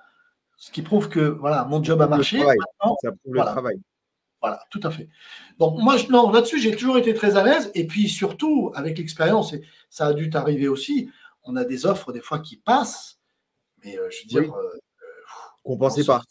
ce 0.57 0.71
qui 0.71 0.81
prouve 0.81 1.09
que 1.09 1.19
voilà, 1.19 1.65
mon 1.65 1.83
job 1.83 2.01
a 2.01 2.07
marché. 2.07 2.39
ça 2.39 3.11
prouve 3.21 3.35
le 3.35 3.41
travail. 3.41 3.79
Voilà, 4.43 4.61
tout 4.69 4.81
à 4.83 4.91
fait. 4.91 5.07
Donc, 5.57 5.79
moi, 5.81 5.95
non, 6.09 6.29
là-dessus, 6.29 6.59
j'ai 6.59 6.75
toujours 6.75 6.97
été 6.97 7.13
très 7.13 7.37
à 7.37 7.43
l'aise. 7.43 7.71
Et 7.75 7.87
puis, 7.87 8.09
surtout, 8.09 8.73
avec 8.75 8.97
l'expérience, 8.97 9.53
et 9.53 9.61
ça 9.89 10.07
a 10.07 10.13
dû 10.13 10.29
t'arriver 10.29 10.67
aussi, 10.67 11.09
on 11.43 11.55
a 11.55 11.63
des 11.63 11.85
offres, 11.85 12.11
des 12.11 12.19
fois, 12.19 12.39
qui 12.39 12.57
passent. 12.57 13.21
Mais 13.83 13.97
euh, 13.97 14.09
je 14.09 14.23
veux 14.23 14.41
dire. 14.41 14.53
Euh, 14.53 14.79
qu'on 15.63 15.75
ne 15.75 15.79
pensait 15.79 16.03
pas. 16.03 16.21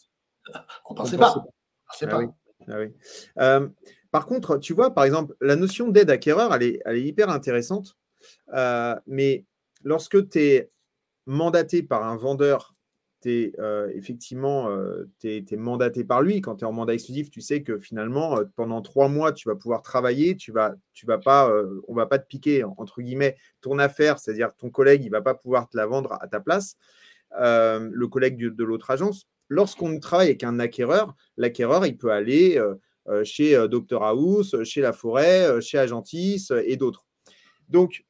On 0.85 0.93
ne 0.93 0.97
pensait 0.97 1.17
pas. 1.17 1.43
Ah 1.87 2.07
pas. 2.07 2.21
Ah 2.67 2.75
euh, 3.39 3.67
par 4.11 4.27
contre, 4.27 4.57
tu 4.57 4.73
vois, 4.73 4.93
par 4.93 5.05
exemple, 5.05 5.33
la 5.41 5.55
notion 5.55 5.87
d'aide 5.87 6.11
acquéreur, 6.11 6.53
elle 6.53 6.63
est, 6.63 6.79
elle 6.85 6.97
est 6.97 7.03
hyper 7.03 7.29
intéressante. 7.29 7.97
mais 9.07 9.43
lorsque 9.83 10.29
tu 10.29 10.39
es 10.39 10.69
mandaté 11.25 11.81
par 11.81 12.03
un 12.03 12.15
vendeur 12.15 12.72
tu 13.23 13.53
euh, 13.59 13.89
effectivement 13.95 14.69
euh, 14.69 15.09
es, 15.23 15.45
mandaté 15.55 16.03
par 16.03 16.21
lui. 16.21 16.41
Quand 16.41 16.57
tu 16.57 16.65
es 16.65 16.67
en 16.67 16.71
mandat 16.71 16.93
exclusif, 16.93 17.29
tu 17.29 17.41
sais 17.41 17.63
que 17.63 17.79
finalement, 17.79 18.37
euh, 18.37 18.43
pendant 18.55 18.81
trois 18.81 19.07
mois, 19.07 19.31
tu 19.31 19.47
vas 19.47 19.55
pouvoir 19.55 19.81
travailler, 19.81 20.35
tu 20.35 20.51
vas, 20.51 20.75
tu 20.93 21.05
vas 21.05 21.17
pas, 21.17 21.51
on 21.87 21.93
va 21.93 22.05
pas 22.05 22.19
te 22.19 22.27
piquer, 22.27 22.63
entre 22.63 23.01
guillemets, 23.01 23.35
ton 23.61 23.79
affaire, 23.79 24.19
c'est-à-dire 24.19 24.51
ton 24.57 24.69
collègue, 24.69 25.03
il 25.03 25.09
va 25.09 25.21
pas 25.21 25.33
pouvoir 25.33 25.69
te 25.69 25.77
la 25.77 25.85
vendre 25.85 26.17
à 26.21 26.27
ta 26.27 26.39
place, 26.39 26.77
le 27.31 28.05
collègue 28.05 28.37
de, 28.37 28.63
l'autre 28.63 28.91
agence. 28.91 29.27
Lorsqu'on 29.49 29.99
travaille 29.99 30.27
avec 30.27 30.43
un 30.43 30.59
acquéreur, 30.59 31.15
l'acquéreur, 31.37 31.85
il 31.85 31.97
peut 31.97 32.11
aller 32.11 32.61
chez 33.23 33.55
Dr 33.67 34.03
House, 34.03 34.55
chez 34.63 34.81
La 34.81 34.93
Forêt, 34.93 35.61
chez 35.61 35.77
Agentis 35.77 36.49
et 36.65 36.77
d'autres. 36.77 37.05
Donc, 37.69 38.05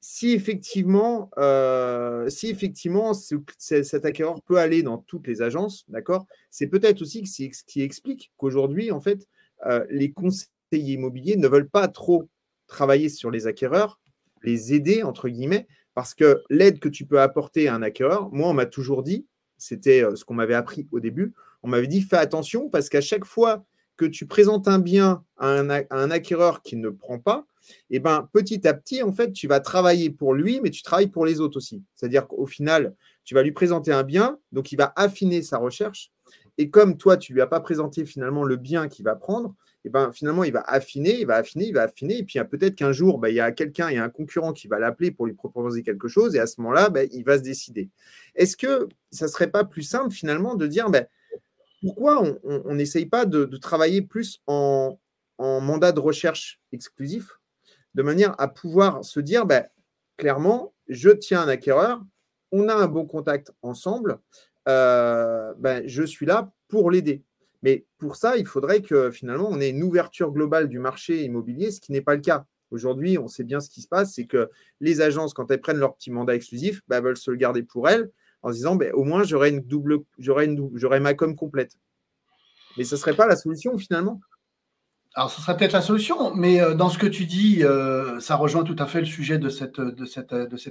si 0.00 0.32
effectivement, 0.32 1.30
euh, 1.38 2.28
cet 2.28 4.04
acquéreur 4.04 4.42
peut 4.42 4.58
aller 4.58 4.82
dans 4.82 4.98
toutes 4.98 5.26
les 5.26 5.42
agences, 5.42 5.84
d'accord, 5.88 6.26
c'est 6.50 6.68
peut-être 6.68 7.02
aussi 7.02 7.26
ce 7.26 7.64
qui 7.64 7.82
explique 7.82 8.32
qu'aujourd'hui, 8.36 8.92
en 8.92 9.00
fait, 9.00 9.26
euh, 9.66 9.84
les 9.90 10.12
conseillers 10.12 10.48
immobiliers 10.72 11.36
ne 11.36 11.48
veulent 11.48 11.68
pas 11.68 11.88
trop 11.88 12.28
travailler 12.68 13.08
sur 13.08 13.30
les 13.30 13.46
acquéreurs, 13.46 14.00
les 14.42 14.72
aider, 14.72 15.02
entre 15.02 15.28
guillemets, 15.28 15.66
parce 15.94 16.14
que 16.14 16.42
l'aide 16.48 16.78
que 16.78 16.88
tu 16.88 17.04
peux 17.04 17.20
apporter 17.20 17.66
à 17.66 17.74
un 17.74 17.82
acquéreur, 17.82 18.30
moi, 18.30 18.48
on 18.48 18.54
m'a 18.54 18.66
toujours 18.66 19.02
dit, 19.02 19.26
c'était 19.56 20.04
euh, 20.04 20.14
ce 20.14 20.24
qu'on 20.24 20.34
m'avait 20.34 20.54
appris 20.54 20.86
au 20.92 21.00
début, 21.00 21.34
on 21.64 21.68
m'avait 21.68 21.88
dit, 21.88 22.02
fais 22.02 22.18
attention, 22.18 22.70
parce 22.70 22.88
qu'à 22.88 23.00
chaque 23.00 23.24
fois 23.24 23.64
que 23.96 24.04
tu 24.04 24.26
présentes 24.26 24.68
un 24.68 24.78
bien 24.78 25.24
à 25.38 25.48
un 25.48 26.10
acquéreur 26.12 26.62
qui 26.62 26.76
ne 26.76 26.88
prend 26.88 27.18
pas, 27.18 27.46
et 27.90 27.96
eh 27.96 27.98
ben, 28.00 28.28
petit 28.32 28.66
à 28.66 28.74
petit, 28.74 29.02
en 29.02 29.12
fait, 29.12 29.32
tu 29.32 29.46
vas 29.48 29.60
travailler 29.60 30.10
pour 30.10 30.34
lui, 30.34 30.60
mais 30.62 30.70
tu 30.70 30.82
travailles 30.82 31.08
pour 31.08 31.26
les 31.26 31.40
autres 31.40 31.56
aussi. 31.56 31.82
C'est-à-dire 31.94 32.26
qu'au 32.26 32.46
final, 32.46 32.94
tu 33.24 33.34
vas 33.34 33.42
lui 33.42 33.52
présenter 33.52 33.92
un 33.92 34.04
bien, 34.04 34.38
donc 34.52 34.72
il 34.72 34.76
va 34.76 34.92
affiner 34.96 35.42
sa 35.42 35.58
recherche. 35.58 36.10
Et 36.56 36.70
comme 36.70 36.96
toi, 36.96 37.16
tu 37.16 37.32
ne 37.32 37.36
lui 37.36 37.42
as 37.42 37.46
pas 37.46 37.60
présenté 37.60 38.04
finalement 38.04 38.44
le 38.44 38.56
bien 38.56 38.88
qu'il 38.88 39.04
va 39.04 39.14
prendre, 39.14 39.54
et 39.84 39.88
eh 39.88 39.90
ben, 39.90 40.10
finalement, 40.12 40.42
il 40.42 40.52
va 40.52 40.60
affiner, 40.62 41.20
il 41.20 41.26
va 41.26 41.36
affiner, 41.36 41.68
il 41.68 41.72
va 41.72 41.82
affiner. 41.82 42.18
Et 42.18 42.24
puis 42.24 42.40
peut-être 42.50 42.74
qu'un 42.74 42.90
jour, 42.90 43.18
bah, 43.18 43.30
il 43.30 43.36
y 43.36 43.40
a 43.40 43.52
quelqu'un, 43.52 43.88
il 43.90 43.94
y 43.94 43.98
a 43.98 44.02
un 44.02 44.08
concurrent 44.08 44.52
qui 44.52 44.66
va 44.66 44.80
l'appeler 44.80 45.12
pour 45.12 45.26
lui 45.26 45.34
proposer 45.34 45.84
quelque 45.84 46.08
chose. 46.08 46.34
Et 46.34 46.40
à 46.40 46.48
ce 46.48 46.60
moment-là, 46.60 46.90
bah, 46.90 47.04
il 47.04 47.22
va 47.24 47.38
se 47.38 47.44
décider. 47.44 47.88
Est-ce 48.34 48.56
que 48.56 48.88
ça 49.12 49.26
ne 49.26 49.30
serait 49.30 49.50
pas 49.50 49.64
plus 49.64 49.82
simple 49.82 50.12
finalement 50.12 50.56
de 50.56 50.66
dire 50.66 50.90
bah, 50.90 51.04
pourquoi 51.80 52.22
on 52.42 52.74
n'essaye 52.74 53.06
pas 53.06 53.24
de, 53.24 53.44
travailler 53.56 54.02
plus 54.02 54.42
en 54.48 54.98
mandat 55.38 55.92
de 55.92 56.00
recherche 56.00 56.60
exclusif 56.72 57.37
de 57.98 58.02
manière 58.04 58.40
à 58.40 58.46
pouvoir 58.46 59.04
se 59.04 59.18
dire, 59.18 59.44
ben, 59.44 59.66
clairement, 60.18 60.72
je 60.86 61.10
tiens 61.10 61.42
un 61.42 61.48
acquéreur, 61.48 62.00
on 62.52 62.68
a 62.68 62.74
un 62.74 62.86
bon 62.86 63.04
contact 63.04 63.50
ensemble, 63.60 64.20
euh, 64.68 65.52
ben, 65.58 65.82
je 65.84 66.04
suis 66.04 66.24
là 66.24 66.52
pour 66.68 66.92
l'aider. 66.92 67.24
Mais 67.64 67.86
pour 67.98 68.14
ça, 68.14 68.36
il 68.36 68.46
faudrait 68.46 68.82
que 68.82 69.10
finalement, 69.10 69.48
on 69.50 69.60
ait 69.60 69.70
une 69.70 69.82
ouverture 69.82 70.30
globale 70.30 70.68
du 70.68 70.78
marché 70.78 71.24
immobilier, 71.24 71.72
ce 71.72 71.80
qui 71.80 71.90
n'est 71.90 72.00
pas 72.00 72.14
le 72.14 72.20
cas. 72.20 72.46
Aujourd'hui, 72.70 73.18
on 73.18 73.26
sait 73.26 73.42
bien 73.42 73.58
ce 73.58 73.68
qui 73.68 73.82
se 73.82 73.88
passe, 73.88 74.14
c'est 74.14 74.26
que 74.26 74.48
les 74.80 75.00
agences, 75.00 75.34
quand 75.34 75.50
elles 75.50 75.60
prennent 75.60 75.78
leur 75.78 75.96
petit 75.96 76.12
mandat 76.12 76.36
exclusif, 76.36 76.82
ben, 76.86 77.00
veulent 77.00 77.16
se 77.16 77.32
le 77.32 77.36
garder 77.36 77.64
pour 77.64 77.88
elles 77.88 78.12
en 78.42 78.50
se 78.50 78.54
disant, 78.54 78.76
ben, 78.76 78.92
au 78.92 79.02
moins, 79.02 79.24
j'aurai 79.24 81.00
ma 81.00 81.14
com 81.14 81.34
complète. 81.34 81.72
Mais 82.76 82.84
ce 82.84 82.94
ne 82.94 83.00
serait 83.00 83.16
pas 83.16 83.26
la 83.26 83.34
solution 83.34 83.76
finalement? 83.76 84.20
Alors, 85.18 85.32
ce 85.32 85.40
serait 85.42 85.56
peut-être 85.56 85.72
la 85.72 85.82
solution, 85.82 86.32
mais 86.36 86.60
euh, 86.60 86.74
dans 86.74 86.88
ce 86.90 86.96
que 86.96 87.08
tu 87.08 87.24
dis, 87.24 87.64
euh, 87.64 88.20
ça 88.20 88.36
rejoint 88.36 88.62
tout 88.62 88.76
à 88.78 88.86
fait 88.86 89.00
le 89.00 89.04
sujet 89.04 89.36
de 89.36 89.48
cette, 89.48 89.80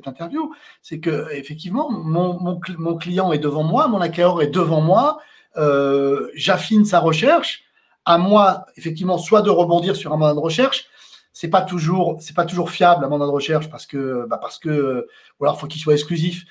interview. 0.07 0.53
C'est 0.81 1.01
que, 1.01 1.27
effectivement, 1.33 1.91
mon, 1.91 2.57
client 2.97 3.33
est 3.33 3.39
devant 3.39 3.63
moi, 3.63 3.89
mon 3.89 3.99
acquéreur 3.99 4.41
est 4.41 4.47
devant 4.47 4.79
moi, 4.79 5.17
euh, 5.57 6.29
j'affine 6.33 6.86
sa 6.86 7.01
recherche. 7.01 7.65
À 8.05 8.17
moi, 8.17 8.65
effectivement, 8.77 9.17
soit 9.17 9.41
de 9.41 9.49
rebondir 9.49 9.97
sur 9.97 10.13
un 10.13 10.17
mandat 10.17 10.36
de 10.36 10.39
recherche, 10.39 10.86
c'est 11.33 11.49
pas 11.49 11.62
toujours, 11.62 12.15
c'est 12.21 12.33
pas 12.33 12.45
toujours 12.45 12.71
fiable 12.71 13.03
un 13.03 13.10
mandat 13.10 13.25
de 13.25 13.31
recherche 13.31 13.69
parce 13.69 13.86
que, 13.86 14.25
bah 14.29 14.38
parce 14.41 14.60
que, 14.60 15.10
ou 15.41 15.43
alors 15.43 15.60
faut 15.60 15.67
qu'il 15.67 15.81
soit 15.81 15.93
exclusif. 15.93 16.45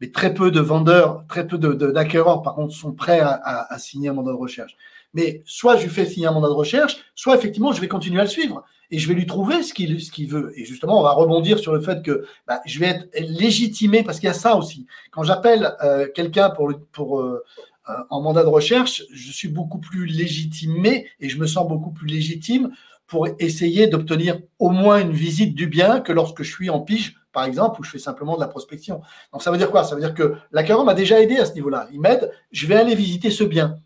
Mais 0.00 0.12
très 0.12 0.34
peu 0.34 0.52
de 0.52 0.60
vendeurs, 0.60 1.24
très 1.28 1.48
peu 1.48 1.58
d'acquéreurs, 1.58 2.38
de, 2.38 2.44
par 2.44 2.54
contre, 2.54 2.72
sont 2.72 2.92
prêts 2.92 3.20
à 3.20 3.76
signer 3.78 4.08
un 4.08 4.12
mandat 4.12 4.30
de 4.30 4.36
recherche. 4.36 4.76
Mais 5.14 5.42
soit 5.44 5.76
je 5.76 5.84
lui 5.84 5.90
fais 5.90 6.06
signer 6.06 6.26
un 6.26 6.32
mandat 6.32 6.48
de 6.48 6.52
recherche, 6.52 6.98
soit 7.14 7.36
effectivement 7.36 7.72
je 7.72 7.80
vais 7.80 7.88
continuer 7.88 8.20
à 8.20 8.24
le 8.24 8.30
suivre 8.30 8.64
et 8.90 8.98
je 8.98 9.08
vais 9.08 9.14
lui 9.14 9.26
trouver 9.26 9.62
ce 9.62 9.72
qu'il 9.72 10.28
veut. 10.28 10.52
Et 10.56 10.64
justement, 10.64 10.98
on 10.98 11.02
va 11.02 11.12
rebondir 11.12 11.58
sur 11.58 11.72
le 11.72 11.80
fait 11.80 12.02
que 12.02 12.24
bah, 12.46 12.60
je 12.66 12.78
vais 12.80 12.86
être 12.86 13.08
légitimé 13.20 14.02
parce 14.02 14.18
qu'il 14.18 14.26
y 14.26 14.30
a 14.30 14.34
ça 14.34 14.56
aussi. 14.56 14.86
Quand 15.12 15.22
j'appelle 15.22 15.74
euh, 15.82 16.08
quelqu'un 16.12 16.50
pour, 16.50 16.72
pour 16.92 17.20
euh, 17.20 17.44
euh, 17.88 17.92
en 18.10 18.20
mandat 18.20 18.42
de 18.42 18.48
recherche, 18.48 19.04
je 19.12 19.32
suis 19.32 19.48
beaucoup 19.48 19.78
plus 19.78 20.06
légitimé 20.06 21.06
et 21.20 21.28
je 21.28 21.38
me 21.38 21.46
sens 21.46 21.68
beaucoup 21.68 21.90
plus 21.90 22.06
légitime 22.06 22.70
pour 23.06 23.28
essayer 23.38 23.86
d'obtenir 23.86 24.38
au 24.58 24.70
moins 24.70 25.00
une 25.00 25.12
visite 25.12 25.54
du 25.54 25.66
bien 25.66 26.00
que 26.00 26.12
lorsque 26.12 26.42
je 26.42 26.52
suis 26.52 26.70
en 26.70 26.80
pige, 26.80 27.16
par 27.32 27.44
exemple, 27.44 27.80
où 27.80 27.84
je 27.84 27.90
fais 27.90 27.98
simplement 27.98 28.34
de 28.36 28.40
la 28.40 28.48
prospection. 28.48 29.02
Donc 29.32 29.42
ça 29.42 29.50
veut 29.50 29.58
dire 29.58 29.70
quoi? 29.70 29.84
Ça 29.84 29.94
veut 29.94 30.00
dire 30.00 30.14
que 30.14 30.34
l'acquéreur 30.52 30.84
m'a 30.84 30.94
déjà 30.94 31.20
aidé 31.20 31.36
à 31.38 31.44
ce 31.44 31.54
niveau-là. 31.54 31.88
Il 31.92 32.00
m'aide, 32.00 32.32
je 32.50 32.66
vais 32.66 32.76
aller 32.76 32.94
visiter 32.94 33.30
ce 33.30 33.44
bien 33.44 33.76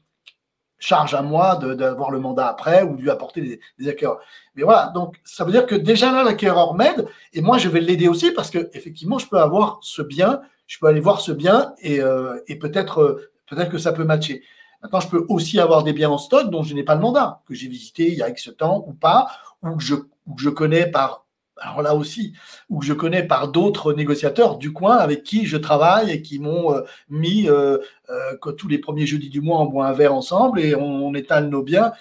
charge 0.85 1.15
à 1.15 1.23
moi 1.23 1.57
d'avoir 1.57 2.11
le 2.11 2.21
mandat 2.21 2.49
après 2.49 2.83
ou 2.83 2.97
de 2.97 3.03
lui 3.03 3.11
apporter 3.11 3.41
des, 3.41 3.61
des, 3.79 3.89
acquéreurs. 3.89 4.21
Mais 4.55 4.63
voilà, 4.63 4.93
donc 4.95 5.17
ça 5.25 5.45
veut 5.45 5.53
dire 5.53 5.67
que 5.67 5.75
déjà 5.75 6.13
là, 6.13 6.23
l'acquéreur 6.23 6.75
m'aide 6.75 7.07
et 7.33 7.41
moi 7.41 7.59
je 7.59 7.69
vais 7.69 7.81
l'aider 7.81 8.09
aussi 8.09 8.33
parce 8.33 8.51
que 8.51 8.71
effectivement 8.75 9.19
je 9.19 9.27
peux 9.27 9.39
avoir 9.39 9.79
ce 9.83 10.03
bien, 10.03 10.41
je 10.67 10.79
peux 10.79 10.87
aller 10.87 11.01
voir 11.01 11.21
ce 11.21 11.33
bien 11.33 11.75
et, 11.81 12.01
euh, 12.01 12.35
euh, 12.49 12.57
peut-être 12.61 13.71
que 13.71 13.79
ça 13.79 13.93
peut 13.93 14.05
matcher. 14.05 14.43
Maintenant, 14.83 15.01
je 15.01 15.09
peux 15.09 15.25
aussi 15.31 15.59
avoir 15.59 15.83
des 15.83 15.95
biens 15.95 16.11
en 16.11 16.19
stock 16.19 16.51
dont 16.51 16.63
je 16.63 16.75
n'ai 16.75 16.83
pas 16.83 16.95
le 16.95 17.01
mandat, 17.01 17.41
que 17.49 17.55
j'ai 17.55 17.69
visité 17.69 18.09
il 18.09 18.19
y 18.19 18.23
a 18.23 18.29
X 18.29 18.51
temps 18.59 18.85
ou 18.87 18.93
pas, 18.93 19.29
ou 19.63 19.77
que 19.77 19.83
je 19.83 20.49
connais 20.51 20.87
par 20.87 21.24
alors 21.59 21.83
là 21.83 21.95
aussi, 21.95 22.35
où 22.69 22.83
je 22.83 22.93
connais 22.93 23.23
par 23.23 23.49
d'autres 23.49 23.93
négociateurs 23.93 24.59
du 24.59 24.73
coin 24.73 24.97
avec 24.97 25.23
qui 25.23 25.47
je 25.47 25.57
travaille 25.57 26.11
et 26.11 26.23
qui 26.23 26.39
m'ont 26.39 26.75
euh, 26.75 26.83
mis 27.09 27.49
euh, 27.49 27.79
euh, 28.11 28.53
tous 28.53 28.69
les 28.69 28.79
premiers 28.79 29.07
jeudis 29.07 29.31
du 29.31 29.41
mois, 29.41 29.61
on 29.61 29.67
boit 29.67 29.87
un 29.87 29.93
verre 29.93 30.15
ensemble 30.15 30.61
et 30.61 30.75
on, 30.75 31.15
étale 31.15 31.49
nos 31.49 31.63
biens. 31.63 31.93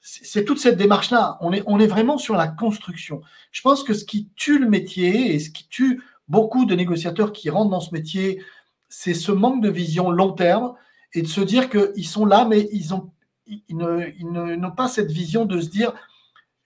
C'est 0.00 0.44
toute 0.44 0.58
cette 0.58 0.76
démarche-là. 0.76 1.38
On 1.40 1.52
est, 1.52 1.62
on 1.66 1.78
est 1.80 1.86
vraiment 1.86 2.18
sur 2.18 2.34
la 2.34 2.48
construction. 2.48 3.22
Je 3.52 3.62
pense 3.62 3.82
que 3.82 3.94
ce 3.94 4.04
qui 4.04 4.28
tue 4.36 4.58
le 4.58 4.68
métier 4.68 5.34
et 5.34 5.38
ce 5.38 5.50
qui 5.50 5.66
tue 5.68 6.02
beaucoup 6.28 6.64
de 6.64 6.74
négociateurs 6.74 7.32
qui 7.32 7.50
rentrent 7.50 7.70
dans 7.70 7.80
ce 7.80 7.94
métier, 7.94 8.42
c'est 8.88 9.14
ce 9.14 9.32
manque 9.32 9.62
de 9.62 9.70
vision 9.70 10.10
long 10.10 10.32
terme 10.32 10.74
et 11.14 11.22
de 11.22 11.26
se 11.26 11.40
dire 11.40 11.70
qu'ils 11.70 12.06
sont 12.06 12.26
là, 12.26 12.46
mais 12.48 12.68
ils 12.70 13.76
n'ont 13.76 14.70
pas 14.70 14.88
cette 14.88 15.10
vision 15.10 15.44
de 15.44 15.60
se 15.60 15.68
dire 15.68 15.92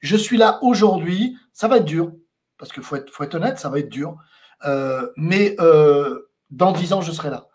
je 0.01 0.17
suis 0.17 0.37
là 0.37 0.59
aujourd'hui, 0.63 1.37
ça 1.53 1.69
va 1.69 1.79
être 1.79 1.85
dur, 1.85 2.13
parce 2.59 2.73
qu'il 2.73 2.83
faut 2.83 2.97
être, 2.97 3.11
faut 3.11 3.25
être 3.25 3.35
honnête, 3.35 3.59
ça 3.59 3.69
va 3.69 3.79
être 3.79 3.89
dur. 3.89 4.17
Euh, 4.67 5.09
mais 5.17 5.57
euh, 5.61 6.29
dans 6.51 6.73
dix 6.73 6.93
ans, 6.93 7.01
je 7.01 7.13
serai 7.13 7.31
là. 7.31 7.47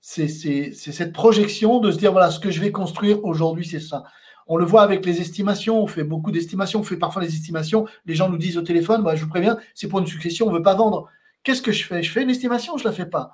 C'est 0.00 0.28
cette 0.28 1.12
projection 1.12 1.78
de 1.78 1.92
se 1.92 1.98
dire, 1.98 2.12
voilà, 2.12 2.30
ce 2.30 2.40
que 2.40 2.50
je 2.50 2.60
vais 2.60 2.72
construire 2.72 3.24
aujourd'hui, 3.24 3.66
c'est 3.66 3.80
ça. 3.80 4.04
On 4.48 4.56
le 4.56 4.64
voit 4.64 4.82
avec 4.82 5.06
les 5.06 5.20
estimations, 5.20 5.80
on 5.80 5.86
fait 5.86 6.02
beaucoup 6.02 6.32
d'estimations, 6.32 6.80
on 6.80 6.82
fait 6.82 6.96
parfois 6.96 7.22
les 7.22 7.32
estimations, 7.32 7.86
les 8.06 8.14
gens 8.14 8.28
nous 8.28 8.38
disent 8.38 8.58
au 8.58 8.62
téléphone, 8.62 9.02
bah, 9.02 9.14
je 9.14 9.22
vous 9.22 9.30
préviens, 9.30 9.58
c'est 9.74 9.86
pour 9.86 10.00
une 10.00 10.06
succession, 10.06 10.46
on 10.46 10.50
ne 10.50 10.56
veut 10.56 10.62
pas 10.62 10.74
vendre. 10.74 11.08
Qu'est-ce 11.44 11.62
que 11.62 11.70
je 11.70 11.84
fais? 11.84 12.02
Je 12.02 12.10
fais 12.10 12.22
une 12.22 12.30
estimation, 12.30 12.76
je 12.76 12.84
ne 12.84 12.88
la 12.88 12.94
fais 12.94 13.06
pas. 13.06 13.32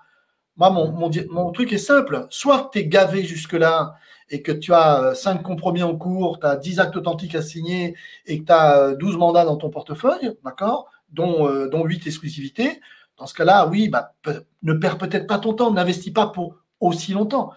Moi, 0.56 0.70
mon, 0.70 0.92
mon, 0.92 1.10
mon 1.30 1.52
truc 1.52 1.72
est 1.72 1.78
simple. 1.78 2.26
Soit 2.30 2.70
tu 2.72 2.80
es 2.80 2.86
gavé 2.86 3.24
jusque-là 3.24 3.94
et 4.28 4.42
que 4.42 4.52
tu 4.52 4.74
as 4.74 5.14
5 5.14 5.42
compromis 5.42 5.82
en 5.82 5.96
cours, 5.96 6.40
tu 6.40 6.46
as 6.46 6.56
10 6.56 6.80
actes 6.80 6.96
authentiques 6.96 7.34
à 7.34 7.42
signer 7.42 7.94
et 8.26 8.40
que 8.40 8.44
tu 8.44 8.52
as 8.52 8.94
12 8.94 9.16
mandats 9.16 9.44
dans 9.44 9.56
ton 9.56 9.70
portefeuille, 9.70 10.32
d'accord? 10.44 10.90
Dont, 11.10 11.48
euh, 11.48 11.68
dont 11.68 11.84
8 11.84 12.06
exclusivités. 12.06 12.80
Dans 13.16 13.26
ce 13.26 13.34
cas-là, 13.34 13.66
oui, 13.66 13.88
bah, 13.88 14.14
ne 14.62 14.72
perds 14.72 14.98
peut-être 14.98 15.26
pas 15.26 15.38
ton 15.38 15.54
temps, 15.54 15.72
n'investis 15.72 16.12
pas 16.12 16.28
pour 16.28 16.56
aussi 16.80 17.12
longtemps. 17.12 17.52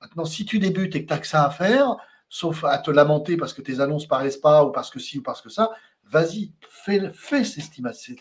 Maintenant, 0.00 0.24
si 0.24 0.44
tu 0.44 0.58
débutes 0.58 0.96
et 0.96 1.02
que 1.02 1.08
tu 1.08 1.14
n'as 1.14 1.20
que 1.20 1.26
ça 1.26 1.44
à 1.44 1.50
faire, 1.50 1.96
sauf 2.28 2.64
à 2.64 2.78
te 2.78 2.90
lamenter 2.90 3.36
parce 3.36 3.52
que 3.52 3.62
tes 3.62 3.80
annonces 3.80 4.06
paraissent 4.06 4.36
pas 4.36 4.64
ou 4.64 4.72
parce 4.72 4.90
que 4.90 4.98
ci 4.98 5.18
ou 5.18 5.22
parce 5.22 5.40
que 5.40 5.48
ça, 5.48 5.70
vas-y, 6.04 6.52
fais, 6.68 7.10
fais 7.14 7.44
cette, 7.44 7.64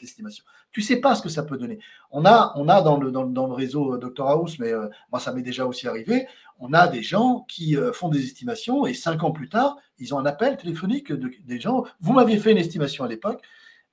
estimation, 0.03 0.43
Tu 0.71 0.81
sais 0.81 0.97
pas 0.97 1.15
ce 1.15 1.21
que 1.21 1.29
ça 1.29 1.43
peut 1.43 1.57
donner. 1.57 1.79
On 2.11 2.25
a, 2.25 2.53
on 2.55 2.69
a 2.69 2.81
dans, 2.81 2.97
le, 2.97 3.11
dans, 3.11 3.47
le 3.47 3.53
réseau 3.53 3.95
euh, 3.95 3.97
Dr 3.97 4.27
House, 4.27 4.59
mais 4.59 4.71
euh, 4.71 4.87
moi 5.11 5.19
ça 5.19 5.33
m'est 5.33 5.41
déjà 5.41 5.65
aussi 5.65 5.87
arrivé, 5.87 6.27
on 6.59 6.73
a 6.73 6.87
des 6.87 7.01
gens 7.01 7.45
qui 7.47 7.75
font 7.93 8.09
des 8.09 8.23
estimations 8.23 8.85
et 8.85 8.93
cinq 8.93 9.23
ans 9.23 9.31
plus 9.31 9.49
tard, 9.49 9.75
ils 9.97 10.13
ont 10.13 10.19
un 10.19 10.25
appel 10.25 10.55
téléphonique 10.55 11.11
de, 11.11 11.31
des 11.43 11.59
gens. 11.59 11.83
Vous 11.99 12.13
m'aviez 12.13 12.37
fait 12.37 12.51
une 12.51 12.57
estimation 12.57 13.03
à 13.03 13.07
l'époque, 13.07 13.41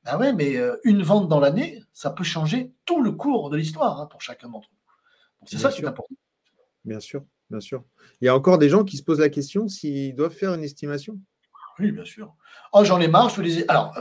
ben 0.05 0.19
ouais, 0.19 0.33
mais 0.33 0.57
euh, 0.57 0.77
une 0.85 1.03
vente 1.03 1.29
dans 1.29 1.41
l'année, 1.41 1.83
ça 1.93 2.11
peut 2.11 2.25
changer 2.25 2.73
tout 2.85 3.03
le 3.03 3.13
cours 3.13 3.51
de 3.51 3.57
l'histoire 3.57 4.01
hein, 4.01 4.07
pour 4.07 4.23
chacun 4.23 4.49
d'entre 4.49 4.69
nous. 4.73 5.47
C'est 5.47 5.59
ça 5.59 5.71
qui 5.71 5.83
est 5.83 5.87
important. 5.87 6.15
Bien 6.85 7.01
sûr, 7.01 7.25
bien 7.51 7.61
sûr. 7.61 7.85
Il 8.21 8.27
y 8.27 8.29
a 8.29 8.35
encore 8.35 8.59
des 8.59 8.69
gens 8.69 8.85
qui 8.85 8.97
se 8.97 9.03
posent 9.03 9.21
la 9.21 9.29
question 9.29 9.69
s'ils 9.69 10.15
doivent 10.15 10.35
faire 10.35 10.55
une 10.55 10.65
estimation? 10.65 11.19
Oui, 11.79 11.93
bien 11.93 12.05
sûr. 12.05 12.35
Oh, 12.73 12.85
j'en 12.85 13.01
ai 13.01 13.09
marre, 13.09 13.31
je 13.31 13.43
les. 13.43 13.65
Alors, 13.69 13.95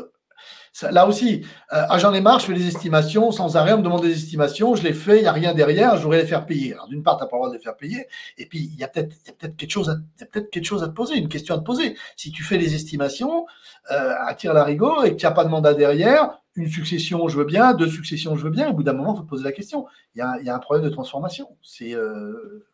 là 0.92 1.08
aussi, 1.08 1.46
euh, 1.74 2.22
marre, 2.22 2.40
je 2.40 2.46
fais 2.46 2.54
des 2.54 2.68
estimations 2.68 3.32
sans 3.32 3.58
arrêt, 3.58 3.74
on 3.74 3.80
me 3.80 3.84
demande 3.84 4.02
des 4.02 4.12
estimations, 4.12 4.76
je 4.76 4.84
les 4.84 4.94
fais, 4.94 5.18
il 5.18 5.22
n'y 5.22 5.28
a 5.28 5.32
rien 5.32 5.54
derrière, 5.54 5.98
je 5.98 6.04
voudrais 6.04 6.22
les 6.22 6.28
faire 6.28 6.46
payer. 6.46 6.74
Alors 6.74 6.88
d'une 6.88 7.04
part, 7.04 7.18
tu 7.18 7.24
n'as 7.24 7.30
pas 7.30 7.36
le 7.38 7.40
droit 7.40 7.50
de 7.50 7.56
les 7.56 7.64
faire 7.64 7.76
payer, 7.76 8.08
et 8.38 8.46
puis 8.46 8.70
il 8.74 8.80
y 8.80 8.84
a 8.84 8.88
peut-être 8.88 9.38
peut 9.38 9.48
quelque, 9.50 9.72
chose 9.72 9.90
à, 9.90 9.96
peut 10.26 10.42
quelque 10.42 10.66
chose 10.66 10.84
à 10.84 10.88
te 10.88 10.94
poser, 10.94 11.18
une 11.18 11.30
question 11.30 11.56
à 11.56 11.58
te 11.58 11.64
poser. 11.64 11.98
Si 12.16 12.32
tu 12.32 12.44
fais 12.44 12.58
des 12.58 12.76
estimations 12.76 13.46
euh, 13.92 14.14
à 14.20 14.34
tir 14.36 14.54
larigot 14.54 15.04
et 15.04 15.12
que 15.12 15.16
tu 15.16 15.26
n'as 15.26 15.32
pas 15.32 15.44
de 15.44 15.50
mandat 15.50 15.74
derrière, 15.74 16.40
une 16.56 16.68
succession, 16.68 17.28
je 17.28 17.38
veux 17.38 17.46
bien, 17.46 17.74
deux 17.74 17.90
successions, 17.90 18.36
je 18.36 18.44
veux 18.44 18.50
bien, 18.50 18.70
au 18.70 18.74
bout 18.74 18.84
d'un 18.84 18.94
moment, 18.94 19.14
il 19.14 19.18
faut 19.18 19.24
te 19.24 19.30
poser 19.30 19.44
la 19.44 19.52
question. 19.52 19.88
Il 20.16 20.20
y 20.20 20.22
a, 20.22 20.38
il 20.40 20.46
y 20.46 20.50
a 20.50 20.56
un 20.56 20.60
problème 20.60 20.86
de 20.86 20.90
transformation. 20.90 21.48
C'est 21.62 21.94
euh, 21.94 22.66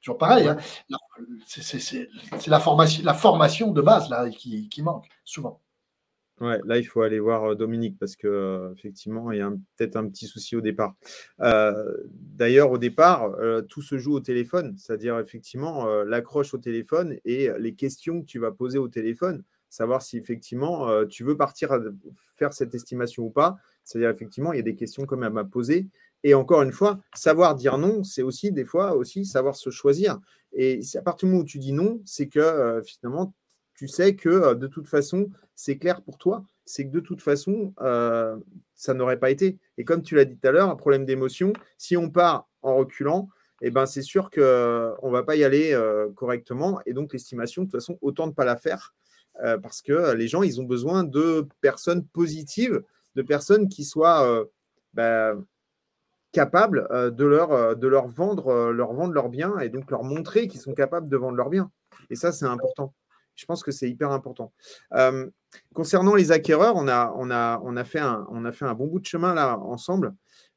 toujours 0.00 0.18
pareil. 0.18 0.48
Hein. 0.48 0.56
C'est 1.46 2.46
la 2.46 2.60
formation, 2.60 3.02
la 3.04 3.14
formation 3.14 3.70
de 3.72 3.82
base 3.82 4.08
là, 4.08 4.28
qui, 4.30 4.68
qui 4.68 4.82
manque 4.82 5.06
souvent. 5.24 5.60
Ouais, 6.40 6.58
là, 6.64 6.78
il 6.78 6.84
faut 6.84 7.02
aller 7.02 7.20
voir 7.20 7.54
Dominique 7.54 7.96
parce 7.98 8.16
que 8.16 8.72
effectivement, 8.76 9.30
il 9.30 9.38
y 9.38 9.40
a 9.40 9.50
peut-être 9.76 9.94
un 9.96 10.08
petit 10.08 10.26
souci 10.26 10.56
au 10.56 10.60
départ. 10.60 10.96
D'ailleurs, 11.38 12.72
au 12.72 12.78
départ, 12.78 13.36
tout 13.68 13.82
se 13.82 13.98
joue 13.98 14.14
au 14.14 14.20
téléphone, 14.20 14.74
c'est-à-dire 14.76 15.18
effectivement 15.20 15.86
l'accroche 16.02 16.52
au 16.52 16.58
téléphone 16.58 17.16
et 17.24 17.50
les 17.58 17.74
questions 17.74 18.20
que 18.20 18.26
tu 18.26 18.40
vas 18.40 18.50
poser 18.50 18.78
au 18.78 18.88
téléphone, 18.88 19.44
savoir 19.70 20.02
si 20.02 20.18
effectivement 20.18 21.04
tu 21.06 21.22
veux 21.22 21.36
partir 21.36 21.70
à 21.70 21.78
faire 22.36 22.52
cette 22.52 22.74
estimation 22.74 23.22
ou 23.22 23.30
pas. 23.30 23.56
C'est-à-dire 23.84 24.10
effectivement, 24.10 24.52
il 24.52 24.56
y 24.56 24.60
a 24.60 24.62
des 24.62 24.74
questions 24.74 25.06
quand 25.06 25.16
même 25.16 25.36
à 25.36 25.44
poser. 25.44 25.86
Et 26.24 26.34
encore 26.34 26.62
une 26.62 26.72
fois, 26.72 26.98
savoir 27.14 27.54
dire 27.54 27.78
non, 27.78 28.02
c'est 28.02 28.22
aussi 28.22 28.50
des 28.50 28.64
fois 28.64 28.96
aussi 28.96 29.24
savoir 29.24 29.54
se 29.54 29.70
choisir. 29.70 30.18
Et 30.52 30.80
à 30.96 31.02
partir 31.02 31.28
du 31.28 31.32
moment 31.32 31.44
où 31.44 31.46
tu 31.46 31.58
dis 31.58 31.72
non, 31.72 32.00
c'est 32.04 32.26
que 32.26 32.82
finalement 32.84 33.34
tu 33.74 33.88
sais 33.88 34.14
que 34.14 34.28
euh, 34.28 34.54
de 34.54 34.66
toute 34.66 34.88
façon, 34.88 35.30
c'est 35.54 35.78
clair 35.78 36.02
pour 36.02 36.18
toi, 36.18 36.44
c'est 36.64 36.86
que 36.86 36.92
de 36.92 37.00
toute 37.00 37.20
façon, 37.20 37.74
euh, 37.82 38.36
ça 38.74 38.94
n'aurait 38.94 39.18
pas 39.18 39.30
été. 39.30 39.58
Et 39.76 39.84
comme 39.84 40.02
tu 40.02 40.14
l'as 40.14 40.24
dit 40.24 40.36
tout 40.36 40.48
à 40.48 40.52
l'heure, 40.52 40.70
un 40.70 40.76
problème 40.76 41.04
d'émotion, 41.04 41.52
si 41.76 41.96
on 41.96 42.08
part 42.10 42.48
en 42.62 42.76
reculant, 42.76 43.28
eh 43.60 43.70
ben, 43.70 43.86
c'est 43.86 44.02
sûr 44.02 44.30
qu'on 44.30 44.40
ne 44.40 45.10
va 45.10 45.22
pas 45.22 45.36
y 45.36 45.44
aller 45.44 45.72
euh, 45.72 46.10
correctement. 46.12 46.80
Et 46.86 46.92
donc, 46.92 47.12
l'estimation, 47.12 47.62
de 47.62 47.66
toute 47.66 47.80
façon, 47.80 47.98
autant 48.00 48.26
ne 48.26 48.32
pas 48.32 48.44
la 48.44 48.56
faire 48.56 48.94
parce 49.62 49.82
que 49.82 50.14
les 50.14 50.28
gens, 50.28 50.44
ils 50.44 50.60
ont 50.60 50.64
besoin 50.64 51.02
de 51.02 51.48
personnes 51.60 52.06
positives, 52.06 52.84
de 53.16 53.22
personnes 53.22 53.68
qui 53.68 53.82
soient 53.82 54.46
bah, 54.92 55.34
capables 56.30 56.86
de, 57.12 57.24
leur, 57.24 57.74
de 57.74 57.88
leur, 57.88 58.06
vendre, 58.06 58.70
leur 58.70 58.92
vendre 58.92 59.12
leurs 59.12 59.28
biens 59.28 59.58
et 59.58 59.70
donc 59.70 59.90
leur 59.90 60.04
montrer 60.04 60.46
qu'ils 60.46 60.60
sont 60.60 60.72
capables 60.72 61.08
de 61.08 61.16
vendre 61.16 61.36
leurs 61.36 61.50
biens. 61.50 61.72
Et 62.10 62.14
ça, 62.14 62.30
c'est 62.30 62.46
important. 62.46 62.94
Je 63.34 63.44
pense 63.46 63.62
que 63.62 63.72
c'est 63.72 63.88
hyper 63.88 64.10
important. 64.12 64.52
concernant 65.72 66.14
les 66.14 66.32
acquéreurs, 66.32 66.76
on 66.76 66.88
a, 66.88 67.12
on, 67.16 67.30
a, 67.30 67.60
on, 67.64 67.76
a 67.76 67.84
fait 67.84 67.98
un, 67.98 68.26
on 68.30 68.44
a 68.44 68.52
fait 68.52 68.64
un 68.64 68.74
bon 68.74 68.86
bout 68.86 69.00
de 69.00 69.06
chemin 69.06 69.34
là 69.34 69.58
ensemble 69.58 70.14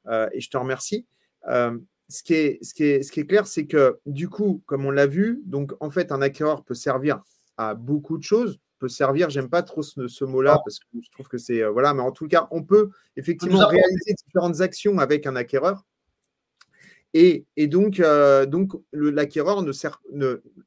euh, 0.07 0.29
et 0.31 0.41
je 0.41 0.49
te 0.49 0.57
remercie. 0.57 1.05
ce, 1.45 2.23
qui 2.23 2.33
est, 2.33 2.63
ce, 2.63 2.73
qui 2.73 2.83
est, 2.83 3.03
ce 3.03 3.11
qui 3.11 3.21
est 3.21 3.25
clair, 3.25 3.47
c'est 3.47 3.65
que 3.65 3.99
du 4.05 4.29
coup, 4.29 4.63
comme 4.65 4.85
on 4.85 4.91
l'a 4.91 5.07
vu, 5.07 5.41
donc 5.45 5.73
en 5.79 5.89
fait, 5.89 6.11
un 6.11 6.21
acquéreur 6.21 6.63
peut 6.63 6.75
servir 6.75 7.21
à 7.57 7.73
beaucoup 7.75 8.17
de 8.17 8.23
choses. 8.23 8.59
Peut 8.79 8.87
servir, 8.87 9.31
j'aime 9.31 9.49
pas 9.49 9.63
trop 9.63 9.81
ce, 9.81 10.23
mot-là 10.23 10.59
parce 10.63 10.77
que 10.77 10.85
je 11.01 11.09
trouve 11.09 11.27
que 11.27 11.39
c'est. 11.39 11.63
Euh, 11.63 11.71
voilà, 11.71 11.95
mais 11.95 12.03
en 12.03 12.11
tout 12.11 12.27
cas, 12.27 12.47
on 12.51 12.63
peut 12.63 12.91
effectivement 13.15 13.65
réaliser 13.65 14.13
différentes 14.23 14.61
actions 14.61 14.99
avec 14.99 15.25
un 15.25 15.35
acquéreur. 15.35 15.83
Et, 17.13 17.45
donc, 17.67 17.99
euh, 17.99 18.45
donc 18.45 18.73
l'acquéreur 18.91 19.61
ne 19.63 19.71
sert, 19.71 20.01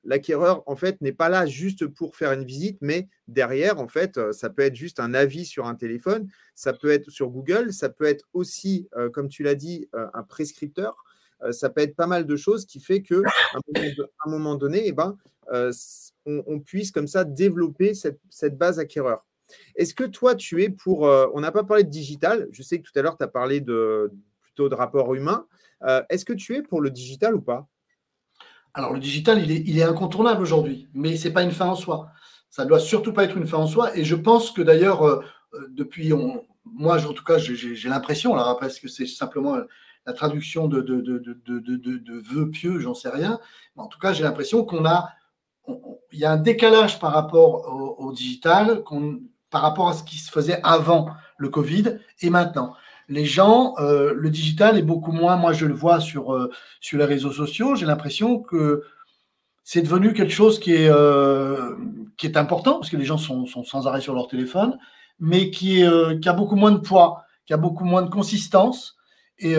l'acquéreur 0.04 0.62
en 0.66 0.74
fait 0.74 1.00
n'est 1.00 1.12
pas 1.12 1.28
là 1.28 1.46
juste 1.46 1.86
pour 1.86 2.16
faire 2.16 2.32
une 2.32 2.44
visite, 2.44 2.78
mais 2.80 3.08
derrière 3.28 3.78
en 3.78 3.88
fait, 3.88 4.16
euh, 4.16 4.32
ça 4.32 4.50
peut 4.50 4.62
être 4.62 4.74
juste 4.74 5.00
un 5.00 5.14
avis 5.14 5.44
sur 5.44 5.66
un 5.66 5.74
téléphone, 5.74 6.28
ça 6.54 6.72
peut 6.72 6.90
être 6.90 7.10
sur 7.10 7.28
Google, 7.28 7.72
ça 7.72 7.88
peut 7.88 8.06
être 8.06 8.28
aussi, 8.32 8.88
euh, 8.96 9.10
comme 9.10 9.28
tu 9.28 9.42
l'as 9.42 9.54
dit, 9.54 9.88
un 9.92 10.22
prescripteur. 10.22 11.04
ça 11.52 11.70
peut 11.70 11.82
être 11.82 11.96
pas 11.96 12.06
mal 12.06 12.26
de 12.26 12.36
choses 12.36 12.66
qui 12.66 12.80
fait 12.80 13.02
que 13.02 13.22
un 13.54 14.30
moment, 14.30 14.56
donné, 14.56 14.82
eh 14.86 14.92
ben, 14.92 15.16
on, 16.26 16.60
puisse 16.60 16.90
comme 16.90 17.08
ça 17.08 17.24
développer 17.24 17.92
cette 17.94 18.58
base 18.58 18.78
acquéreur. 18.78 19.24
Est-ce 19.74 19.94
que 19.94 20.04
toi, 20.04 20.34
tu 20.34 20.62
es 20.62 20.68
pour. 20.68 21.02
on 21.02 21.40
n'a 21.40 21.52
pas 21.52 21.64
parlé 21.64 21.84
de 21.84 21.90
digital. 21.90 22.48
Je 22.52 22.62
sais 22.62 22.78
que 22.78 22.84
tout 22.88 22.98
à 22.98 23.02
l'heure, 23.02 23.16
tu 23.16 23.24
as 23.24 23.28
parlé 23.28 23.60
de, 23.60 24.12
de 24.58 24.74
rapport 24.74 25.14
humain. 25.14 25.46
Euh, 25.82 26.02
est-ce 26.10 26.24
que 26.24 26.32
tu 26.32 26.54
es 26.54 26.62
pour 26.62 26.80
le 26.80 26.90
digital 26.90 27.34
ou 27.34 27.40
pas? 27.40 27.66
Alors, 28.74 28.92
le 28.92 29.00
digital, 29.00 29.38
il 29.50 29.78
est, 29.78 29.82
incontournable 29.82 30.42
aujourd'hui, 30.42 30.88
mais 30.94 31.16
ce 31.16 31.26
n'est 31.26 31.34
pas 31.34 31.42
une 31.42 31.50
fin 31.50 31.66
en 31.66 31.74
soi. 31.74 32.10
Ça 32.50 32.64
ne 32.64 32.68
doit 32.68 32.78
surtout 32.78 33.12
pas 33.12 33.24
être 33.24 33.36
une 33.36 33.46
fin 33.46 33.58
en 33.58 33.66
soi. 33.66 33.96
Et 33.96 34.04
je 34.04 34.14
pense 34.14 34.52
que 34.52 34.62
d'ailleurs, 34.62 35.02
euh, 35.02 35.20
euh, 35.54 35.66
depuis, 35.70 36.12
moi, 36.64 37.04
en 37.04 37.12
tout 37.12 37.24
cas, 37.24 37.38
j'ai 37.38 37.88
l'impression, 37.88 38.34
alors 38.34 38.48
après, 38.48 38.66
est-ce 38.66 38.80
que 38.80 38.88
c'est 38.88 39.06
simplement 39.06 39.56
la 40.06 40.12
traduction 40.12 40.68
de, 40.68 40.80
de, 40.80 41.00
de, 41.00 42.20
vœux 42.20 42.50
pieux, 42.50 42.78
j'en 42.78 42.94
sais 42.94 43.10
rien. 43.10 43.40
Mais 43.76 43.82
en 43.82 43.86
tout 43.86 43.98
cas, 43.98 44.12
j'ai 44.12 44.22
l'impression 44.22 44.64
qu'on 44.64 44.84
a, 44.86 45.10
il 46.12 46.18
y 46.18 46.24
a 46.24 46.32
un 46.32 46.36
décalage 46.36 47.00
par 47.00 47.12
rapport 47.12 47.98
au, 47.98 48.12
digital, 48.12 48.82
par 49.50 49.62
rapport 49.62 49.88
à 49.88 49.92
ce 49.94 50.04
qui 50.04 50.16
se 50.16 50.30
faisait 50.30 50.60
avant 50.62 51.10
le 51.38 51.48
Covid 51.48 51.98
et 52.20 52.30
maintenant 52.30 52.74
les 53.10 53.24
gens, 53.24 53.74
euh, 53.80 54.14
le 54.16 54.30
digital 54.30 54.78
est 54.78 54.82
beaucoup 54.82 55.10
moins, 55.10 55.36
moi 55.36 55.52
je 55.52 55.66
le 55.66 55.74
vois 55.74 56.00
sur, 56.00 56.32
euh, 56.32 56.50
sur 56.80 56.96
les 56.96 57.04
réseaux 57.04 57.32
sociaux, 57.32 57.74
j'ai 57.74 57.84
l'impression 57.84 58.38
que 58.38 58.84
c'est 59.64 59.82
devenu 59.82 60.14
quelque 60.14 60.32
chose 60.32 60.60
qui 60.60 60.72
est, 60.72 60.88
euh, 60.88 61.74
qui 62.16 62.26
est 62.26 62.36
important, 62.36 62.74
parce 62.74 62.88
que 62.88 62.96
les 62.96 63.04
gens 63.04 63.18
sont, 63.18 63.46
sans 63.46 63.86
arrêt 63.86 64.00
sur 64.00 64.14
leur 64.14 64.28
téléphone, 64.28 64.78
mais 65.18 65.50
qui, 65.50 65.82
a 65.84 66.32
beaucoup 66.32 66.56
moins 66.56 66.70
de 66.70 66.78
poids, 66.78 67.24
qui 67.46 67.52
a 67.52 67.56
beaucoup 67.56 67.84
moins 67.84 68.02
de 68.02 68.10
consistance. 68.10 68.96
Et 69.38 69.54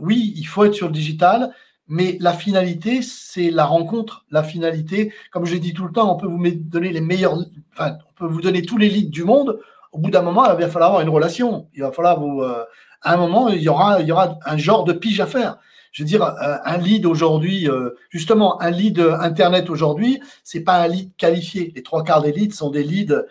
oui, 0.00 0.32
il 0.36 0.44
faut 0.44 0.64
être 0.64 0.74
sur 0.74 0.86
le 0.86 0.92
digital, 0.92 1.52
mais 1.88 2.16
la 2.20 2.32
finalité, 2.32 3.02
c'est 3.02 3.50
la 3.50 3.64
rencontre. 3.64 4.24
La 4.30 4.42
finalité, 4.42 5.12
comme 5.32 5.46
je 5.46 5.56
dis 5.56 5.74
tout 5.74 5.84
le 5.84 5.92
temps, 5.92 6.14
on 6.14 6.16
peut 6.16 6.28
vous 6.28 6.40
donner 6.54 6.92
les 6.92 7.00
meilleurs, 7.00 7.34
on 7.34 8.14
peut 8.16 8.26
vous 8.26 8.40
donner 8.40 8.62
tous 8.62 8.78
les 8.78 8.88
leads 8.88 9.10
du 9.10 9.24
monde 9.24 9.58
au 9.92 9.98
bout 9.98 10.10
d'un 10.10 10.22
moment, 10.22 10.44
il 10.52 10.60
va 10.60 10.68
falloir 10.68 10.90
avoir 10.90 11.02
une 11.02 11.08
relation. 11.08 11.68
Il 11.74 11.82
va 11.82 11.92
falloir 11.92 12.20
vous. 12.20 12.42
Euh, 12.42 12.64
à 13.02 13.14
un 13.14 13.16
moment, 13.16 13.48
il 13.48 13.62
y, 13.62 13.68
aura, 13.68 14.00
il 14.00 14.06
y 14.06 14.12
aura 14.12 14.38
un 14.44 14.58
genre 14.58 14.84
de 14.84 14.92
pige 14.92 15.20
à 15.20 15.26
faire. 15.26 15.58
Je 15.90 16.02
veux 16.02 16.06
dire, 16.06 16.22
euh, 16.22 16.56
un 16.64 16.76
lead 16.76 17.06
aujourd'hui, 17.06 17.68
euh, 17.68 17.90
justement, 18.10 18.60
un 18.60 18.70
lead 18.70 19.00
Internet 19.00 19.70
aujourd'hui, 19.70 20.20
c'est 20.44 20.60
pas 20.60 20.76
un 20.82 20.86
lead 20.86 21.16
qualifié. 21.16 21.72
Les 21.74 21.82
trois 21.82 22.04
quarts 22.04 22.22
des 22.22 22.30
leads 22.30 22.54
sont 22.54 22.70
des 22.70 22.84
leads, 22.84 23.24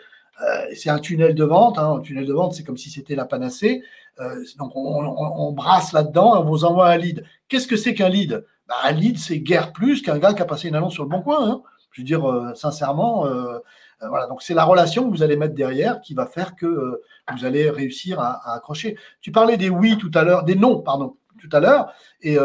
c'est 0.74 0.90
un 0.90 1.00
tunnel 1.00 1.36
de 1.36 1.44
vente. 1.44 1.78
Hein. 1.78 1.98
Un 1.98 2.00
tunnel 2.00 2.26
de 2.26 2.34
vente, 2.34 2.54
c'est 2.54 2.64
comme 2.64 2.78
si 2.78 2.90
c'était 2.90 3.16
la 3.16 3.26
panacée. 3.26 3.84
donc, 4.58 4.72
on, 4.76 5.52
brasse 5.52 5.94
là-dedans, 5.94 6.42
on 6.42 6.46
vous 6.46 6.66
envoie 6.66 6.90
un 6.90 6.98
lead. 6.98 7.24
Qu'est-ce 7.48 7.68
que 7.68 7.78
c'est 7.78 7.94
qu'un 7.94 8.10
lead? 8.10 8.44
Bah, 8.68 8.76
Un 8.84 8.92
lead, 8.92 9.18
c'est 9.20 9.40
guère 9.40 9.72
plus 9.72 10.02
qu'un 10.02 10.18
gars 10.18 10.34
qui 10.34 10.42
a 10.42 10.46
passé 10.46 10.68
une 10.68 10.76
annonce 10.76 10.94
sur 10.94 11.04
le 11.04 11.10
bon 11.10 11.22
coin. 11.22 11.48
Hein. 11.48 11.62
Je 11.92 12.02
veux 12.02 12.06
dire, 12.06 12.52
sincèrement, 12.56 13.26
voilà, 14.08 14.28
donc 14.28 14.42
c'est 14.42 14.54
la 14.54 14.64
relation 14.64 15.10
que 15.10 15.16
vous 15.16 15.24
allez 15.24 15.36
mettre 15.36 15.56
derrière 15.56 16.00
qui 16.02 16.14
va 16.14 16.26
faire 16.26 16.56
que 16.56 17.02
vous 17.34 17.46
allez 17.46 17.70
réussir 17.70 18.20
à, 18.20 18.56
accrocher. 18.56 18.98
Tu 19.22 19.32
parlais 19.32 19.58
des 19.58 19.70
oui 19.70 19.98
tout 19.98 20.12
à 20.14 20.24
l'heure, 20.24 20.44
des 20.44 20.56
non, 20.56 20.82
pardon, 20.82 21.18
tout 21.40 21.50
à 21.52 21.60
l'heure. 21.60 21.92
Et 22.22 22.38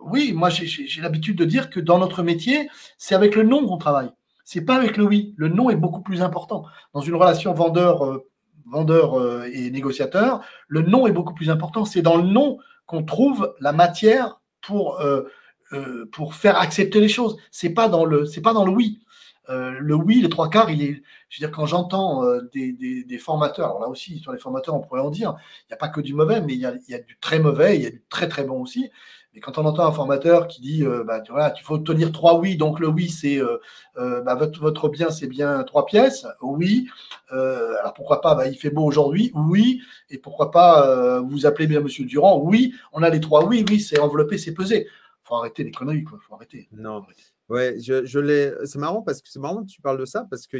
oui, 0.00 0.32
moi 0.32 0.48
j'ai 0.50 1.00
l'habitude 1.00 1.36
de 1.36 1.44
dire 1.44 1.68
que 1.68 1.80
dans 1.80 1.98
notre 1.98 2.22
métier, 2.22 2.68
c'est 2.96 3.14
avec 3.14 3.34
le 3.34 3.42
non 3.42 3.66
qu'on 3.66 3.78
travaille. 3.78 4.10
C'est 4.44 4.60
pas 4.60 4.76
avec 4.76 4.96
le 4.96 5.04
oui. 5.04 5.34
Le 5.36 5.48
non 5.48 5.70
est 5.70 5.76
beaucoup 5.76 6.02
plus 6.02 6.22
important. 6.22 6.64
Dans 6.94 7.00
une 7.00 7.16
relation 7.16 7.52
vendeur, 7.52 8.22
vendeur 8.66 9.44
et 9.46 9.70
négociateur, 9.70 10.44
le 10.68 10.82
non 10.82 11.08
est 11.08 11.12
beaucoup 11.12 11.34
plus 11.34 11.50
important. 11.50 11.84
C'est 11.84 12.02
dans 12.02 12.16
le 12.16 12.28
non 12.28 12.58
qu'on 12.86 13.02
trouve 13.02 13.54
la 13.60 13.72
matière 13.72 14.40
pour, 14.62 15.00
euh, 15.00 15.24
euh, 15.72 16.08
pour 16.12 16.34
faire 16.34 16.58
accepter 16.58 17.00
les 17.00 17.08
choses. 17.08 17.36
C'est 17.50 17.70
pas 17.70 17.88
le 17.88 18.40
pas 18.40 18.52
dans 18.52 18.64
le 18.64 18.72
oui. 18.72 19.00
Euh, 19.48 19.76
le 19.78 19.94
oui, 19.94 20.20
les 20.20 20.28
trois 20.28 20.50
quarts, 20.50 20.70
il 20.70 20.82
est. 20.82 21.02
Je 21.28 21.40
veux 21.40 21.48
dire, 21.48 21.50
quand 21.50 21.66
j'entends 21.66 22.22
des, 22.52 22.72
des, 22.72 23.18
formateurs, 23.18 23.66
alors 23.66 23.80
là 23.80 23.88
aussi, 23.88 24.18
sur 24.18 24.32
les 24.32 24.38
formateurs, 24.38 24.74
on 24.74 24.80
pourrait 24.80 25.00
en 25.00 25.10
dire, 25.10 25.34
il 25.62 25.72
n'y 25.72 25.74
a 25.74 25.76
pas 25.76 25.88
que 25.88 26.00
du 26.00 26.14
mauvais, 26.14 26.40
mais 26.40 26.54
il 26.54 26.60
y, 26.60 26.66
a, 26.66 26.72
du 26.72 27.18
très 27.20 27.40
mauvais, 27.40 27.76
il 27.76 27.82
y 27.82 27.86
a 27.86 27.90
du 27.90 28.02
très 28.08 28.28
très 28.28 28.44
bon 28.44 28.62
aussi. 28.62 28.90
Et 29.36 29.40
quand 29.40 29.58
on 29.58 29.66
entend 29.66 29.86
un 29.86 29.92
formateur 29.92 30.48
qui 30.48 30.62
dit, 30.62 30.82
euh, 30.82 31.04
bah, 31.04 31.20
tu 31.20 31.30
il 31.30 31.62
faut 31.62 31.76
tenir 31.76 32.10
trois 32.10 32.38
oui, 32.38 32.56
donc 32.56 32.80
le 32.80 32.88
oui, 32.88 33.10
c'est 33.10 33.36
euh, 33.36 33.58
euh, 33.98 34.22
bah, 34.22 34.34
votre, 34.34 34.58
votre, 34.58 34.88
bien, 34.88 35.10
c'est 35.10 35.26
bien 35.26 35.62
trois 35.64 35.84
pièces, 35.84 36.26
oui. 36.40 36.88
alors 37.30 37.92
pourquoi 37.94 38.22
pas, 38.22 38.34
bah, 38.34 38.48
il 38.48 38.56
fait 38.56 38.70
beau 38.70 38.84
aujourd'hui, 38.84 39.32
oui. 39.34 39.82
Et 40.08 40.16
pourquoi 40.16 40.50
pas, 40.50 41.20
vous 41.20 41.44
appelez 41.44 41.66
bien 41.66 41.80
Monsieur 41.80 42.06
Durand, 42.06 42.40
oui. 42.42 42.72
On 42.92 43.02
a 43.02 43.10
les 43.10 43.20
trois 43.20 43.44
oui, 43.44 43.62
oui, 43.68 43.78
c'est 43.78 43.98
enveloppé, 43.98 44.38
c'est 44.38 44.54
pesé. 44.54 44.88
Faut 45.22 45.34
arrêter 45.34 45.64
les 45.64 45.70
conneries, 45.70 46.04
quoi. 46.04 46.18
Faut 46.26 46.34
arrêter. 46.34 46.68
Non. 46.72 47.04
Ouais, 47.48 47.76
je, 47.80 48.18
l'ai. 48.18 48.52
C'est 48.64 48.78
marrant 48.78 49.02
parce 49.02 49.22
que 49.22 49.28
c'est 49.28 49.38
marrant 49.38 49.64
que 49.64 49.70
tu 49.70 49.80
parles 49.80 49.98
de 49.98 50.04
ça 50.04 50.26
parce 50.28 50.46
que 50.46 50.58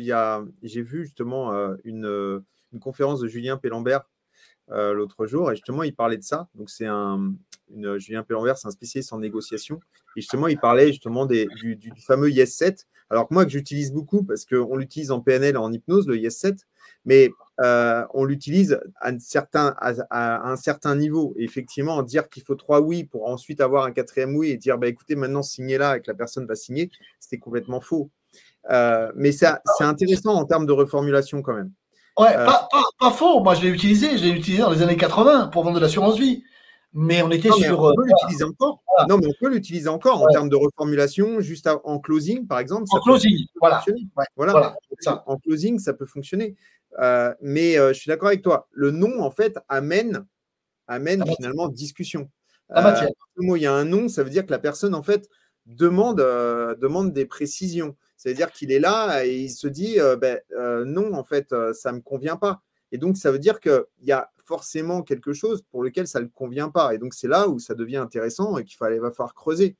j'ai 0.62 0.82
vu 0.82 1.05
justement 1.05 1.53
une, 1.84 2.45
une 2.72 2.80
conférence 2.80 3.20
de 3.20 3.28
Julien 3.28 3.57
Pellambert 3.57 4.09
l'autre 4.68 5.26
jour 5.26 5.51
et 5.51 5.57
justement 5.57 5.82
il 5.82 5.95
parlait 5.95 6.16
de 6.16 6.22
ça. 6.22 6.49
Donc 6.55 6.70
c'est 6.70 6.87
un, 6.87 7.34
Julien 7.99 8.22
Pellambert, 8.22 8.59
c'est 8.59 8.68
un 8.68 8.72
spécialiste 8.72 9.12
en 9.12 9.18
négociation. 9.18 9.80
Et 10.16 10.20
justement, 10.20 10.49
il 10.49 10.59
parlait 10.59 10.89
justement 10.89 11.26
des, 11.26 11.47
du, 11.61 11.93
fameux 12.07 12.28
IS7. 12.28 12.87
Alors 13.11 13.28
que 13.28 13.34
moi, 13.34 13.45
que 13.45 13.51
j'utilise 13.51 13.93
beaucoup 13.93 14.24
parce 14.24 14.45
qu'on 14.45 14.76
l'utilise 14.76 15.11
en 15.11 15.20
PNL, 15.20 15.57
en 15.57 15.72
hypnose, 15.72 16.09
le 16.09 16.16
IS7, 16.16 16.59
mais 17.05 17.30
euh, 17.61 18.05
on 18.13 18.25
l'utilise 18.25 18.79
à, 19.01 19.09
un 19.09 19.19
certain, 19.19 19.75
à, 19.81 20.49
un 20.49 20.57
certain 20.57 20.95
niveau. 20.95 21.35
Et 21.37 21.45
effectivement, 21.45 22.03
dire 22.03 22.29
qu'il 22.29 22.43
faut 22.43 22.55
trois 22.55 22.81
oui 22.81 23.05
pour 23.05 23.29
ensuite 23.29 23.61
avoir 23.61 23.85
un 23.85 23.93
quatrième 23.93 24.37
oui 24.37 24.51
et 24.51 24.57
dire 24.57 24.79
bah, 24.79 24.89
écoutez, 24.89 25.17
maintenant 25.17 25.43
signez 25.43 25.79
là 25.79 25.97
et 25.97 26.01
que 26.01 26.11
la 26.11 26.15
personne 26.15 26.47
va 26.47 26.55
signer, 26.55 26.91
c'était 27.19 27.39
complètement 27.39 27.81
faux. 27.81 28.11
Euh, 28.71 29.11
mais 29.15 29.33
c'est 29.33 29.49
intéressant 29.81 30.35
en 30.35 30.45
termes 30.45 30.67
de 30.67 30.73
reformulation 30.73 31.43
quand 31.43 31.55
même. 31.55 31.73
Ouais, 32.19 32.35
euh, 32.35 32.47
pas, 32.47 32.69
pas, 32.71 32.83
pas, 32.99 33.11
faux. 33.11 33.41
Moi, 33.41 33.55
je 33.55 33.63
l'ai 33.63 33.69
utilisé. 33.69 34.17
Je 34.17 34.25
l'ai 34.25 34.31
utilisé 34.31 34.63
dans 34.63 34.71
les 34.71 34.83
années 34.83 34.97
80 34.97 35.49
pour 35.49 35.65
vendre 35.65 35.77
de 35.77 35.83
l'assurance 35.83 36.19
vie 36.19 36.43
mais 36.99 37.23
on 37.23 37.31
était 37.31 37.51
sur. 37.51 37.79
On 37.79 37.95
peut 37.95 38.05
l'utiliser 38.07 38.45
encore. 38.45 38.83
Non, 39.09 39.19
mais 39.19 39.27
on 39.27 39.35
peut 39.39 39.51
l'utiliser 39.51 39.89
encore 39.89 40.23
en 40.23 40.27
termes 40.29 40.49
de 40.49 40.57
reformulation, 40.57 41.41
juste 41.41 41.69
en 41.85 41.99
closing, 41.99 42.47
par 42.47 42.59
exemple. 42.59 42.85
En 42.91 43.01
closing, 43.01 43.47
voilà. 43.61 43.85
voilà. 44.35 44.77
En 45.27 45.37
closing, 45.37 45.79
ça 45.79 45.93
peut 45.93 46.07
fonctionner. 46.07 46.57
Euh, 46.99 47.34
mais 47.40 47.78
euh, 47.78 47.92
je 47.92 48.01
suis 48.01 48.09
d'accord 48.09 48.28
avec 48.28 48.42
toi. 48.42 48.68
Le 48.72 48.90
nom, 48.90 49.20
en 49.20 49.30
fait, 49.30 49.59
amène, 49.68 50.26
amène 50.86 51.24
finalement 51.36 51.68
discussion. 51.68 52.30
La 52.68 52.82
matière. 52.82 53.11
il 53.38 53.62
y 53.62 53.66
a 53.66 53.72
un 53.72 53.84
nom, 53.84 54.09
ça 54.09 54.24
veut 54.24 54.30
dire 54.30 54.44
que 54.44 54.51
la 54.51 54.59
personne, 54.59 54.94
en 54.94 55.03
fait, 55.03 55.28
demande, 55.66 56.18
demande 56.18 57.12
des 57.12 57.26
précisions. 57.26 57.97
C'est-à-dire 58.16 58.51
qu'il 58.51 58.72
est 58.72 58.80
là 58.80 59.24
et 59.24 59.36
il 59.42 59.51
se 59.51 59.68
dit 59.68 59.99
ben, 60.20 60.40
non, 60.84 61.14
en 61.14 61.22
fait, 61.22 61.55
ça 61.74 61.92
ne 61.92 61.99
me 61.99 62.03
convient 62.03 62.36
pas. 62.36 62.62
Et 62.90 62.99
donc, 62.99 63.16
ça 63.16 63.30
veut 63.30 63.38
dire 63.38 63.61
qu'il 63.61 63.84
y 64.03 64.11
a 64.11 64.32
forcément 64.44 65.03
quelque 65.03 65.32
chose 65.32 65.62
pour 65.70 65.84
lequel 65.84 66.09
ça 66.09 66.20
ne 66.20 66.26
convient 66.26 66.70
pas. 66.70 66.92
Et 66.92 66.99
donc, 66.99 67.14
c'est 67.14 67.28
là 67.28 67.49
où 67.49 67.61
ça 67.61 67.74
devient 67.74 67.99
intéressant 67.99 68.59
et 68.59 68.64
qu'il 68.64 68.78
va 68.78 69.11
falloir 69.12 69.34
creuser. 69.34 69.76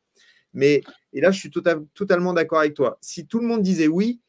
Mais, 0.53 0.83
et 1.13 1.21
là, 1.21 1.31
je 1.31 1.39
suis 1.39 1.51
tota-, 1.51 1.81
totalement 1.95 2.33
d'accord 2.33 2.61
avec 2.61 2.75
toi. 2.75 2.99
Si 3.01 3.27
tout 3.27 3.41
le 3.41 3.47
monde 3.47 3.63
disait 3.63 3.89
oui, 3.89 4.21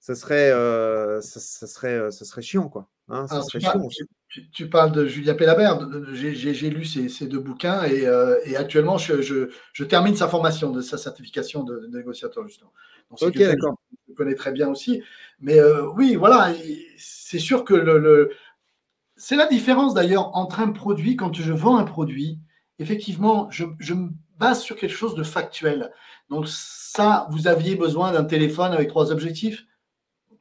ça 0.00 0.14
serait, 0.14 0.50
euh, 0.50 1.20
ça, 1.20 1.40
serait, 1.40 1.94
euh, 1.94 2.10
ça 2.10 2.24
serait 2.24 2.42
chiant, 2.42 2.68
quoi. 2.68 2.88
Hein, 3.08 3.26
tu, 4.52 4.68
parles, 4.68 4.92
de 4.92 5.06
Julia 5.06 5.34
Pellabert. 5.34 5.88
J'ai 6.12 6.70
lu 6.70 6.84
ses, 6.84 7.26
deux 7.26 7.38
bouquins 7.38 7.84
et, 7.84 8.06
euh, 8.06 8.36
actuellement, 8.56 8.98
je, 8.98 9.84
termine 9.84 10.16
sa 10.16 10.28
formation, 10.28 10.70
de 10.70 10.80
sa 10.80 10.98
certification 10.98 11.62
de, 11.62 11.88
négociateur, 11.92 12.46
justement. 12.46 12.72
ok, 13.20 13.38
d'accord. 13.38 13.80
Je 14.08 14.14
connais 14.14 14.34
très 14.34 14.52
bien 14.52 14.68
aussi. 14.68 15.02
Mais 15.40 15.60
oui, 15.94 16.16
voilà, 16.16 16.52
c'est 16.98 17.38
sûr 17.38 17.64
que 17.64 17.74
le, 17.74 18.30
c'est 19.16 19.36
la 19.36 19.46
différence 19.46 19.94
d'ailleurs 19.94 20.36
entre 20.36 20.60
un 20.60 20.70
produit, 20.70 21.16
quand 21.16 21.34
je 21.34 21.52
vends 21.52 21.78
un 21.78 21.84
produit, 21.84 22.38
effectivement, 22.78 23.48
je, 23.50 23.64
me 23.64 24.10
base 24.38 24.62
sur 24.62 24.76
quelque 24.76 24.94
chose 24.94 25.14
de 25.14 25.22
factuel. 25.22 25.90
Donc 26.28 26.46
ça, 26.48 27.26
vous 27.30 27.48
aviez 27.48 27.76
besoin 27.76 28.12
d'un 28.12 28.24
téléphone 28.24 28.72
avec 28.72 28.88
trois 28.88 29.10
objectifs? 29.10 29.64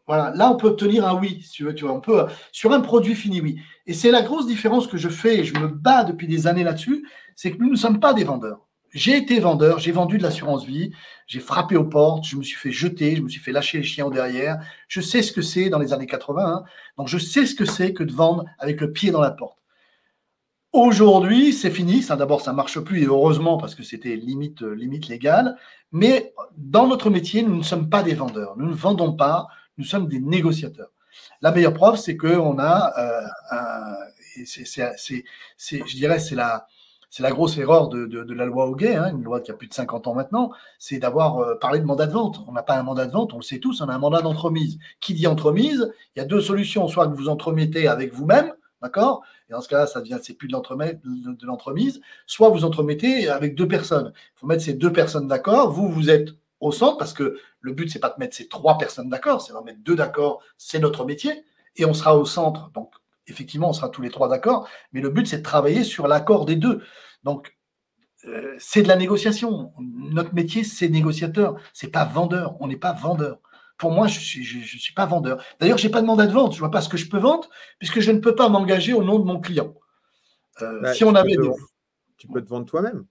Voilà, 0.07 0.31
là 0.35 0.51
on 0.51 0.57
peut 0.57 0.67
obtenir 0.67 1.07
un 1.07 1.15
oui, 1.15 1.41
si 1.41 1.51
tu 1.51 1.63
veux, 1.63 1.75
vois, 1.79 1.93
on 1.93 2.01
peut 2.01 2.25
sur 2.51 2.71
un 2.71 2.81
produit 2.81 3.15
fini 3.15 3.41
oui. 3.41 3.59
Et 3.87 3.93
c'est 3.93 4.11
la 4.11 4.21
grosse 4.21 4.45
différence 4.45 4.87
que 4.87 4.97
je 4.97 5.09
fais 5.09 5.39
et 5.39 5.43
je 5.43 5.57
me 5.57 5.67
bats 5.67 6.03
depuis 6.03 6.27
des 6.27 6.47
années 6.47 6.63
là-dessus, 6.63 7.07
c'est 7.35 7.51
que 7.51 7.57
nous 7.61 7.71
ne 7.71 7.75
sommes 7.75 7.99
pas 7.99 8.13
des 8.13 8.23
vendeurs. 8.23 8.65
J'ai 8.91 9.17
été 9.17 9.39
vendeur, 9.39 9.79
j'ai 9.79 9.91
vendu 9.91 10.17
de 10.17 10.23
l'assurance 10.23 10.63
vie, 10.63 10.91
j'ai 11.27 11.41
frappé 11.41 11.75
aux 11.75 11.83
portes, 11.83 12.23
je 12.25 12.37
me 12.37 12.43
suis 12.43 12.55
fait 12.55 12.71
jeter, 12.71 13.17
je 13.17 13.21
me 13.21 13.27
suis 13.27 13.41
fait 13.41 13.51
lâcher 13.51 13.79
les 13.79 13.83
chiens 13.83 14.05
au 14.05 14.09
derrière. 14.09 14.59
Je 14.87 15.01
sais 15.01 15.21
ce 15.21 15.33
que 15.33 15.41
c'est 15.41 15.69
dans 15.69 15.79
les 15.79 15.91
années 15.91 16.05
80, 16.05 16.45
hein. 16.45 16.63
donc 16.97 17.09
je 17.09 17.17
sais 17.17 17.45
ce 17.45 17.55
que 17.55 17.65
c'est 17.65 17.93
que 17.93 18.03
de 18.03 18.13
vendre 18.13 18.45
avec 18.57 18.79
le 18.79 18.93
pied 18.93 19.11
dans 19.11 19.19
la 19.19 19.31
porte. 19.31 19.57
Aujourd'hui, 20.71 21.53
c'est 21.53 21.71
fini. 21.71 22.05
D'abord, 22.05 22.41
ça 22.41 22.51
marche 22.51 22.79
plus 22.79 23.01
et 23.01 23.05
heureusement 23.05 23.57
parce 23.57 23.75
que 23.75 23.83
c'était 23.83 24.17
limite 24.17 24.61
limite 24.61 25.07
légale. 25.07 25.57
Mais 25.93 26.33
dans 26.57 26.85
notre 26.85 27.09
métier, 27.09 27.43
nous 27.43 27.55
ne 27.55 27.63
sommes 27.63 27.89
pas 27.89 28.03
des 28.03 28.13
vendeurs. 28.13 28.55
Nous 28.57 28.65
ne 28.65 28.73
vendons 28.73 29.13
pas. 29.13 29.47
Nous 29.77 29.85
sommes 29.85 30.07
des 30.07 30.19
négociateurs. 30.19 30.89
La 31.41 31.51
meilleure 31.51 31.73
preuve, 31.73 31.97
c'est 31.97 32.17
que 32.17 32.35
on 32.37 32.57
a, 32.59 32.93
euh, 32.97 33.27
je 34.37 35.95
dirais, 35.95 36.19
c'est 36.19 36.35
la, 36.35 36.65
grosse 37.31 37.57
erreur 37.57 37.89
de, 37.89 38.33
la 38.33 38.45
loi 38.45 38.67
Hoguet, 38.67 38.95
hein, 38.95 39.11
une 39.11 39.23
loi 39.23 39.41
qui 39.41 39.51
a 39.51 39.53
plus 39.53 39.67
de 39.67 39.73
50 39.73 40.07
ans 40.07 40.13
maintenant, 40.13 40.51
c'est 40.79 40.97
d'avoir 40.97 41.39
euh, 41.39 41.55
parlé 41.55 41.79
de 41.79 41.85
mandat 41.85 42.07
de 42.07 42.13
vente. 42.13 42.41
On 42.47 42.51
n'a 42.51 42.63
pas 42.63 42.77
un 42.77 42.83
mandat 42.83 43.05
de 43.05 43.11
vente, 43.11 43.33
on 43.33 43.37
le 43.37 43.43
sait 43.43 43.59
tous, 43.59 43.81
on 43.81 43.89
a 43.89 43.93
un 43.93 43.99
mandat 43.99 44.21
d'entremise. 44.21 44.77
Qui 44.99 45.13
dit 45.13 45.27
entremise 45.27 45.91
Il 46.15 46.19
y 46.19 46.21
a 46.21 46.25
deux 46.25 46.41
solutions, 46.41 46.87
soit 46.87 47.07
vous 47.07 47.29
entremettez 47.29 47.87
avec 47.87 48.13
vous-même, 48.13 48.53
d'accord 48.81 49.23
Et 49.49 49.53
dans 49.53 49.61
ce 49.61 49.69
cas-là, 49.69 49.87
ça 49.87 50.01
devient, 50.01 50.19
plus 50.37 50.47
de 50.47 51.45
l'entremise, 51.45 52.01
soit 52.25 52.49
vous 52.49 52.65
entremettez 52.65 53.29
avec 53.29 53.55
deux 53.55 53.67
personnes. 53.67 54.11
Il 54.15 54.39
faut 54.39 54.47
mettre 54.47 54.63
ces 54.63 54.73
deux 54.73 54.91
personnes 54.91 55.27
d'accord. 55.27 55.71
Vous, 55.71 55.89
vous 55.89 56.09
êtes 56.09 56.29
au 56.65 56.71
centre 56.71 56.97
parce 56.97 57.13
que 57.13 57.37
le 57.61 57.71
but, 57.73 57.89
c'est 57.89 57.99
pas 57.99 58.09
de 58.09 58.15
mettre 58.19 58.35
ces 58.35 58.47
trois 58.47 58.77
personnes 58.77 59.09
d'accord, 59.09 59.41
c'est 59.41 59.53
d'en 59.53 59.63
mettre 59.63 59.79
deux 59.81 59.95
d'accord. 59.95 60.41
C'est 60.57 60.79
notre 60.79 61.05
métier 61.05 61.43
et 61.75 61.85
on 61.85 61.93
sera 61.93 62.17
au 62.17 62.25
centre. 62.25 62.71
Donc, 62.71 62.93
effectivement, 63.27 63.69
on 63.69 63.73
sera 63.73 63.89
tous 63.89 64.01
les 64.01 64.09
trois 64.09 64.27
d'accord, 64.27 64.67
mais 64.91 65.01
le 65.01 65.09
but, 65.09 65.27
c'est 65.27 65.39
de 65.39 65.43
travailler 65.43 65.83
sur 65.83 66.07
l'accord 66.07 66.45
des 66.45 66.55
deux. 66.55 66.83
Donc, 67.23 67.55
euh, 68.25 68.55
c'est 68.59 68.81
de 68.81 68.87
la 68.87 68.95
négociation. 68.95 69.73
Notre 69.79 70.33
métier, 70.33 70.63
c'est 70.63 70.89
négociateur, 70.89 71.55
c'est 71.73 71.91
pas 71.91 72.05
vendeur. 72.05 72.55
On 72.59 72.67
n'est 72.67 72.77
pas 72.77 72.93
vendeur. 72.93 73.39
Pour 73.77 73.91
moi, 73.91 74.07
je 74.07 74.19
ne 74.19 74.23
suis, 74.23 74.43
je, 74.43 74.77
suis 74.77 74.93
pas 74.93 75.05
vendeur. 75.05 75.43
D'ailleurs, 75.59 75.77
je 75.77 75.85
n'ai 75.85 75.91
pas 75.91 76.01
de 76.01 76.07
mandat 76.07 76.27
de 76.27 76.31
vente. 76.31 76.53
Je 76.53 76.57
ne 76.57 76.59
vois 76.61 76.71
pas 76.71 76.81
ce 76.81 76.89
que 76.89 76.97
je 76.97 77.09
peux 77.09 77.17
vendre, 77.17 77.49
puisque 77.77 77.99
je 77.99 78.11
ne 78.11 78.19
peux 78.19 78.33
pas 78.33 78.47
m'engager 78.47 78.93
au 78.93 79.03
nom 79.03 79.19
de 79.19 79.25
mon 79.25 79.39
client. 79.39 79.73
Euh, 80.61 80.81
bah, 80.81 80.93
si 80.93 81.03
on 81.03 81.13
avait. 81.13 81.35
Tu 82.17 82.27
peux 82.27 82.41
te 82.41 82.47
vendre 82.47 82.65
toi-même. 82.65 83.05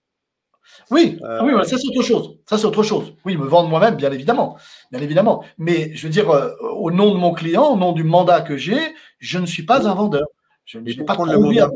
Oui, 0.91 1.19
euh, 1.23 1.43
oui 1.43 1.53
ça 1.65 1.77
c'est 1.79 1.89
autre 1.89 2.03
chose. 2.03 2.39
Ça 2.49 2.59
c'est 2.59 2.67
autre 2.67 2.83
chose. 2.83 3.15
Oui, 3.25 3.37
me 3.37 3.47
vendre 3.47 3.69
moi-même, 3.69 3.97
bien 3.97 4.13
évidemment, 4.13 4.57
bien 4.91 5.01
évidemment. 5.01 5.45
Mais 5.59 5.95
je 5.95 6.07
veux 6.07 6.13
dire, 6.13 6.29
au 6.61 6.91
nom 6.91 7.13
de 7.13 7.19
mon 7.19 7.33
client, 7.33 7.69
au 7.69 7.77
nom 7.77 7.93
du 7.93 8.05
mandat 8.05 8.41
que 8.41 8.57
j'ai, 8.57 8.95
je 9.19 9.39
ne 9.39 9.47
suis 9.47 9.65
pas 9.65 9.89
un 9.89 9.95
vendeur. 9.95 10.27
Je 10.65 10.79
n'ai 10.79 10.95
pas 10.95 11.17
le 11.17 11.39
mandat. 11.39 11.71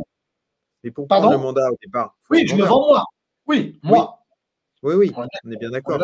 Et 0.84 0.90
pour 0.90 1.08
prendre 1.08 1.30
le 1.30 1.38
mandat 1.38 1.70
au 1.70 1.76
départ. 1.82 2.14
Oui, 2.30 2.46
je 2.46 2.54
me 2.54 2.64
vends 2.64 2.86
moi. 2.88 3.04
Oui, 3.46 3.78
moi. 3.82 4.18
Oui, 4.82 4.94
oui, 4.94 5.12
on 5.16 5.24
est 5.24 5.56
bien 5.56 5.70
d'accord. 5.70 5.98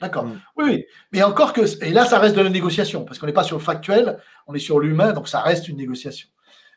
D'accord. 0.00 0.24
Mm. 0.24 0.40
Oui, 0.56 0.64
oui. 0.64 0.86
Mais 1.12 1.22
encore 1.22 1.52
que. 1.52 1.84
Et 1.84 1.90
là, 1.90 2.04
ça 2.04 2.18
reste 2.18 2.34
de 2.36 2.42
la 2.42 2.50
négociation, 2.50 3.04
parce 3.04 3.18
qu'on 3.18 3.26
n'est 3.26 3.32
pas 3.32 3.44
sur 3.44 3.56
le 3.56 3.62
factuel, 3.62 4.18
on 4.48 4.54
est 4.54 4.58
sur 4.58 4.80
l'humain, 4.80 5.12
donc 5.12 5.28
ça 5.28 5.40
reste 5.40 5.68
une 5.68 5.76
négociation. 5.76 6.28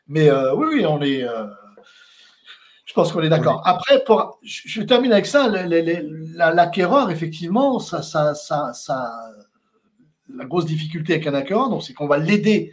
Mais 0.06 0.30
euh, 0.30 0.54
oui, 0.54 0.66
oui, 0.70 0.86
on 0.86 1.02
est. 1.02 1.26
Je 2.96 3.02
pense 3.02 3.12
qu'on 3.12 3.20
est 3.20 3.28
d'accord. 3.28 3.60
Après, 3.66 4.02
pour, 4.04 4.38
je, 4.42 4.80
termine 4.80 5.12
avec 5.12 5.26
ça. 5.26 5.48
L'acquéreur, 5.50 7.10
effectivement, 7.10 7.78
ça, 7.78 8.00
ça, 8.00 8.34
ça, 8.34 8.72
ça, 8.72 9.12
la 10.34 10.46
grosse 10.46 10.64
difficulté 10.64 11.12
avec 11.12 11.26
un 11.26 11.34
acquéreur, 11.34 11.82
c'est 11.82 11.92
qu'on 11.92 12.06
va 12.06 12.16
l'aider 12.16 12.72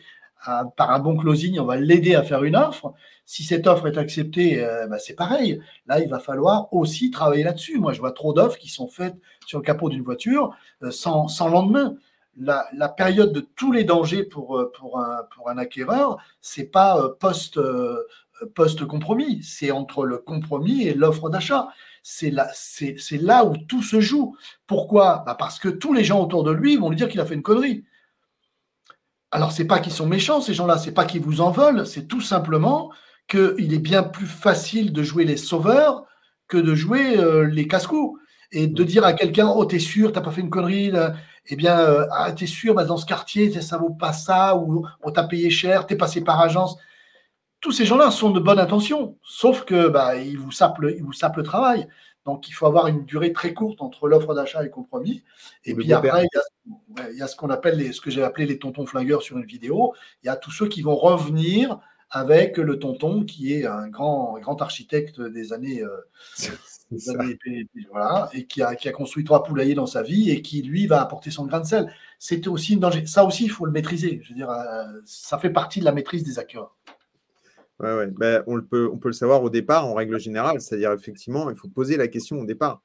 par 0.78 0.92
un 0.92 1.00
bon 1.00 1.18
closing, 1.18 1.60
on 1.60 1.66
va 1.66 1.76
l'aider 1.76 2.16
à 2.16 2.24
faire 2.24 2.46
une 2.46 2.56
offre. 2.56 2.94
Si 3.26 3.44
cette 3.44 3.68
offre 3.68 3.86
est 3.88 3.98
acceptée, 3.98 4.64
euh, 4.64 4.88
bah, 4.88 4.98
c'est 4.98 5.16
pareil. 5.16 5.60
Là, 5.88 6.00
il 6.00 6.08
va 6.08 6.20
falloir 6.20 6.74
aussi 6.74 7.12
travailler 7.12 7.44
là-dessus. 7.44 7.78
Moi, 7.78 7.92
je 7.92 8.00
vois 8.00 8.14
trop 8.14 8.32
d'offres 8.32 8.58
qui 8.58 8.70
sont 8.70 8.88
faites 8.88 9.18
sur 9.46 9.60
le 9.60 9.66
capot 9.66 9.90
d'une 9.90 10.04
voiture 10.04 10.56
euh, 10.84 10.92
sans, 10.92 11.28
lendemain. 11.50 11.98
la, 12.38 12.66
la, 12.74 12.88
période 12.88 13.34
de 13.34 13.42
tous 13.42 13.74
les 13.74 13.84
dangers 13.84 14.24
pour, 14.24 14.58
euh, 14.58 14.72
pour, 14.78 15.00
un, 15.00 15.24
pour 15.36 15.50
un 15.50 15.58
acquéreur, 15.58 16.18
c'est 16.40 16.72
pas 16.72 16.98
euh, 16.98 17.10
post, 17.20 17.60
euh, 18.42 18.52
post 18.54 18.86
compromis, 18.86 19.44
c'est 19.44 19.72
entre 19.72 20.06
le 20.06 20.18
compromis 20.18 20.88
et 20.88 20.94
l'offre 20.94 21.30
d'achat. 21.30 21.68
C'est 22.04 22.32
là, 22.32 22.50
c'est, 22.54 22.98
là 23.12 23.46
où 23.46 23.56
tout 23.58 23.84
se 23.84 24.00
joue. 24.00 24.36
Pourquoi? 24.68 25.24
Bah 25.26 25.36
Parce 25.38 25.60
que 25.60 25.70
tous 25.70 25.94
les 25.94 26.04
gens 26.04 26.22
autour 26.22 26.44
de 26.44 26.52
lui 26.52 26.76
vont 26.76 26.90
lui 26.90 26.98
dire 26.98 27.08
qu'il 27.08 27.22
a 27.22 27.26
fait 27.26 27.36
une 27.36 27.44
connerie. 27.44 27.86
Alors, 29.32 29.52
c'est 29.52 29.66
pas 29.66 29.80
qu'ils 29.80 29.94
sont 29.94 30.06
méchants, 30.06 30.42
ces 30.42 30.54
gens-là, 30.54 30.78
c'est 30.78 30.92
pas 30.92 31.06
qu'ils 31.06 31.22
vous 31.22 31.42
en 31.42 31.52
veulent, 31.52 31.88
c'est 31.88 32.08
tout 32.08 32.22
simplement 32.22 32.92
qu'il 33.28 33.74
est 33.74 33.80
bien 33.80 34.04
plus 34.04 34.28
facile 34.28 34.94
de 34.94 35.02
jouer 35.02 35.26
les 35.26 35.38
sauveurs 35.38 36.06
que 36.48 36.58
de 36.58 36.76
jouer 36.76 37.18
les 37.50 37.68
casse-coups 37.68 38.20
et 38.54 38.68
de 38.68 38.84
dire 38.84 39.04
à 39.04 39.14
quelqu'un 39.14 39.52
oh 39.54 39.66
t'es 39.66 39.80
sûr 39.80 40.14
t'as 40.14 40.22
pas 40.22 40.32
fait 40.32 40.42
une 40.42 40.50
connerie 40.50 40.92
là. 40.92 41.16
eh 41.48 41.56
bien 41.56 41.78
euh, 41.80 42.06
ah, 42.12 42.32
t'es 42.32 42.46
sûr 42.46 42.76
bah, 42.76 42.86
dans 42.86 42.98
ce 42.98 43.06
quartier 43.06 43.52
ça 43.62 43.78
vaut 43.78 43.90
pas 43.90 44.14
ça 44.14 44.56
ou 44.56 44.86
on 45.02 45.12
t'a 45.12 45.24
payé 45.24 45.50
cher 45.50 45.88
t'es 45.88 45.96
passé 45.96 46.22
par 46.22 46.40
agence 46.40 46.78
tous 47.64 47.72
ces 47.72 47.86
gens-là 47.86 48.12
sont 48.12 48.30
de 48.30 48.40
bonne 48.40 48.60
intention 48.60 49.18
sauf 49.24 49.64
que 49.66 49.88
bah 49.88 50.18
ils 50.18 50.38
vous 50.38 50.52
sapent 50.52 50.80
le, 50.80 50.96
ils 50.96 51.04
vous 51.04 51.14
sapent 51.14 51.38
le 51.38 51.44
travail 51.44 51.88
donc 52.26 52.48
il 52.48 52.52
faut 52.52 52.68
avoir 52.68 52.88
une 52.88 53.06
durée 53.06 53.34
très 53.34 53.54
courte 53.54 53.82
entre 53.82 54.08
l'offre 54.08 54.36
d'achat 54.36 54.62
et 54.62 54.66
le 54.66 54.70
compromis 54.70 55.24
et 55.66 55.74
puis 55.74 55.92
après 55.94 56.26
il 57.12 57.18
y, 57.18 57.22
a, 57.22 57.28
ce 57.28 57.36
qu'on 57.36 57.50
appelle 57.50 57.78
les, 57.78 57.92
ce 57.92 58.02
que 58.02 58.12
j'ai 58.12 58.22
appelé 58.22 58.46
les 58.46 58.60
tontons 58.60 58.86
flingueurs 58.86 59.22
sur 59.22 59.38
une 59.38 59.46
vidéo 59.46 59.94
il 60.24 60.28
y 60.28 60.30
a 60.30 60.36
tous 60.36 60.52
ceux 60.52 60.68
qui 60.68 60.82
vont 60.82 60.96
revenir 60.96 61.80
avec 62.14 62.58
le 62.58 62.78
tonton 62.78 63.24
qui 63.24 63.54
est 63.54 63.66
un 63.66 63.88
grand, 63.88 64.38
grand 64.40 64.62
architecte 64.62 65.20
des 65.20 65.52
années, 65.52 65.82
euh, 65.82 65.98
voilà, 67.90 68.30
et 68.34 68.46
qui 68.46 68.62
a, 68.62 68.76
qui 68.76 68.88
a, 68.88 68.92
construit 68.92 69.24
trois 69.24 69.44
poulaillers 69.44 69.74
dans 69.74 69.88
sa 69.88 70.04
vie 70.04 70.30
et 70.30 70.44
qui, 70.44 70.62
lui, 70.62 70.86
va 70.86 71.02
apporter 71.02 71.32
son 71.32 71.48
grain 71.48 71.60
de 71.60 71.66
sel. 71.66 71.92
C'était 72.20 72.50
aussi 72.50 72.74
une 72.74 72.80
danger. 72.80 73.08
Ça 73.08 73.26
aussi, 73.26 73.46
il 73.46 73.50
faut 73.50 73.66
le 73.66 73.72
maîtriser. 73.72 74.22
Je 74.24 74.30
veux 74.30 74.36
dire, 74.36 74.52
euh, 74.52 74.84
ça 75.06 75.40
fait 75.40 75.50
partie 75.50 75.80
de 75.80 75.86
la 75.86 75.92
maîtrise 75.92 76.24
des 76.24 76.38
acteurs. 76.38 76.76
Ouais. 77.84 78.08
Ben, 78.08 78.44
on, 78.48 78.62
peut, 78.62 78.90
le 79.04 79.12
savoir 79.12 79.44
au 79.44 79.50
départ, 79.50 79.86
en 79.86 79.94
règle 79.94 80.20
générale. 80.20 80.62
C'est-à-dire, 80.62 80.92
effectivement, 80.92 81.50
il 81.50 81.56
faut 81.56 81.68
poser 81.68 81.98
la 81.98 82.08
question 82.08 82.40
au 82.40 82.46
départ. 82.46 82.82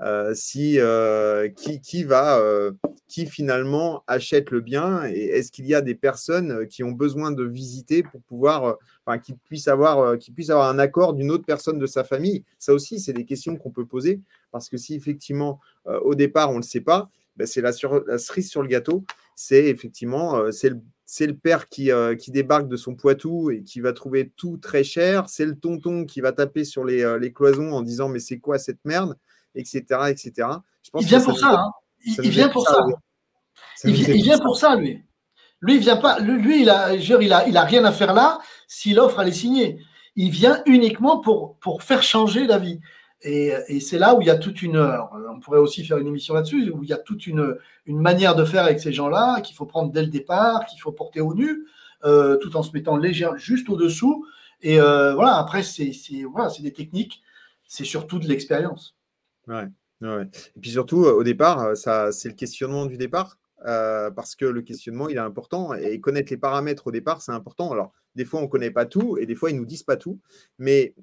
Euh, 0.00 0.32
si 0.34 0.80
euh, 0.80 1.50
qui, 1.50 2.04
va, 2.04 2.38
euh, 2.38 2.72
qui 3.08 3.26
finalement 3.26 4.02
achète 4.06 4.50
le 4.50 4.62
bien 4.62 5.06
et 5.06 5.24
est-ce 5.24 5.52
qu'il 5.52 5.66
y 5.66 5.74
a 5.74 5.82
des 5.82 5.94
personnes 5.94 6.66
qui 6.66 6.82
ont 6.82 6.92
besoin 6.92 7.30
de 7.30 7.44
visiter 7.44 8.02
pour 8.02 8.22
pouvoir, 8.22 8.78
enfin, 9.04 9.18
qui 9.18 9.34
puissent 9.34 9.68
avoir, 9.68 10.16
qui 10.16 10.30
puissent 10.30 10.48
avoir 10.48 10.70
un 10.70 10.78
accord 10.78 11.12
d'une 11.12 11.30
autre 11.30 11.44
personne 11.44 11.78
de 11.78 11.86
sa 11.86 12.04
famille? 12.04 12.42
Ça 12.58 12.72
aussi, 12.72 13.00
c'est 13.00 13.12
des 13.12 13.26
questions 13.26 13.56
qu'on 13.56 13.70
peut 13.70 13.84
poser 13.84 14.20
parce 14.50 14.70
que 14.70 14.78
si 14.78 14.94
effectivement 14.94 15.60
au 15.84 16.14
départ 16.14 16.48
on 16.48 16.54
ne 16.54 16.58
le 16.58 16.62
sait 16.62 16.80
pas, 16.80 17.10
ben, 17.36 17.46
c'est 17.46 17.60
la, 17.60 17.72
la, 18.06 18.18
cerise 18.18 18.48
sur 18.48 18.62
le 18.62 18.68
gâteau. 18.68 19.04
C'est 19.36 19.66
effectivement 19.66 20.50
c'est 20.52 20.72
c'est 21.14 21.26
le 21.26 21.36
père 21.36 21.68
qui, 21.68 21.90
qui, 22.18 22.30
débarque 22.30 22.68
de 22.68 22.76
son 22.76 22.94
Poitou 22.94 23.50
et 23.50 23.62
qui 23.62 23.80
va 23.80 23.92
trouver 23.92 24.32
tout 24.34 24.56
très 24.56 24.82
cher. 24.82 25.28
C'est 25.28 25.44
le 25.44 25.58
tonton 25.58 26.06
qui 26.06 26.22
va 26.22 26.32
taper 26.32 26.64
sur 26.64 26.86
les, 26.86 27.18
les 27.20 27.32
cloisons 27.34 27.72
en 27.72 27.82
disant 27.82 28.08
mais 28.08 28.18
c'est 28.18 28.38
quoi 28.38 28.58
cette 28.58 28.82
merde 28.86 29.14
etc. 29.54 29.84
etc. 30.08 30.48
il 30.98 31.06
vient 31.06 31.20
pour 31.20 31.38
ça. 31.38 31.70
Il, 32.04 32.30
vient 32.30 32.48
pour 32.48 32.66
ça. 32.66 32.84
Il, 33.84 33.92
vient 33.94 34.38
pour 34.38 34.56
ça, 34.56 34.74
lui. 34.76 35.02
Lui, 35.60 35.76
il 35.76 35.80
vient 35.80 35.96
pas. 35.96 36.18
Lui, 36.18 36.62
il 36.62 36.70
a, 36.70 36.94
il 36.94 37.32
a, 37.32 37.46
il 37.46 37.56
a 37.56 37.62
rien 37.62 37.84
à 37.84 37.92
faire 37.92 38.14
là 38.14 38.40
si 38.66 38.92
l'offre 38.92 39.20
elle 39.20 39.28
est 39.28 39.32
signée. 39.32 39.78
Il 40.16 40.30
vient 40.30 40.62
uniquement 40.66 41.20
pour, 41.20 41.58
pour 41.58 41.82
faire 41.82 42.02
changer 42.02 42.46
la 42.46 42.58
vie. 42.58 42.80
Et, 43.24 43.80
c'est 43.80 43.98
là 43.98 44.14
où 44.14 44.20
il 44.20 44.26
y 44.26 44.30
a 44.30 44.36
toute 44.36 44.62
une. 44.62 44.78
On 44.78 45.38
pourrait 45.40 45.58
aussi 45.58 45.84
faire 45.84 45.98
une 45.98 46.08
émission 46.08 46.34
là-dessus, 46.34 46.70
où 46.70 46.82
il 46.82 46.88
y 46.88 46.92
a 46.92 46.98
toute 46.98 47.26
une, 47.26 47.56
manière 47.86 48.34
de 48.34 48.44
faire 48.44 48.64
avec 48.64 48.80
ces 48.80 48.92
gens-là 48.92 49.40
qu'il 49.40 49.54
faut 49.54 49.66
prendre 49.66 49.92
dès 49.92 50.02
le 50.02 50.08
départ, 50.08 50.66
qu'il 50.66 50.80
faut 50.80 50.92
porter 50.92 51.20
au 51.20 51.34
nu, 51.34 51.66
euh, 52.04 52.36
tout 52.36 52.56
en 52.56 52.62
se 52.62 52.72
mettant 52.72 52.96
léger 52.96 53.28
juste 53.36 53.68
au-dessous. 53.68 54.26
Et 54.60 54.80
euh, 54.80 55.14
voilà, 55.14 55.36
après, 55.36 55.62
c'est 55.62 55.92
voilà, 56.30 56.50
des 56.60 56.72
techniques, 56.72 57.22
c'est 57.66 57.84
surtout 57.84 58.18
de 58.18 58.26
l'expérience. 58.26 58.96
Ouais, 59.46 59.68
ouais. 60.00 60.28
Et 60.56 60.60
puis 60.60 60.70
surtout, 60.70 61.04
au 61.04 61.22
départ, 61.22 61.76
c'est 61.76 62.28
le 62.28 62.34
questionnement 62.34 62.86
du 62.86 62.96
départ. 62.96 63.38
parce 63.64 64.34
que 64.34 64.46
le 64.46 64.62
questionnement, 64.62 65.08
il 65.08 65.16
est 65.16 65.20
important 65.20 65.74
et 65.74 66.00
connaître 66.00 66.32
les 66.32 66.38
paramètres 66.38 66.88
au 66.88 66.90
départ, 66.90 67.22
c'est 67.22 67.32
important. 67.32 67.70
Alors, 67.70 67.92
des 68.16 68.24
fois, 68.24 68.40
on 68.40 68.44
ne 68.44 68.48
connaît 68.48 68.72
pas 68.72 68.84
tout 68.84 69.16
et 69.16 69.26
des 69.26 69.36
fois, 69.36 69.50
ils 69.50 69.54
ne 69.54 69.60
nous 69.60 69.66
disent 69.66 69.84
pas 69.84 69.96
tout. 69.96 70.18
Mais 70.58 70.94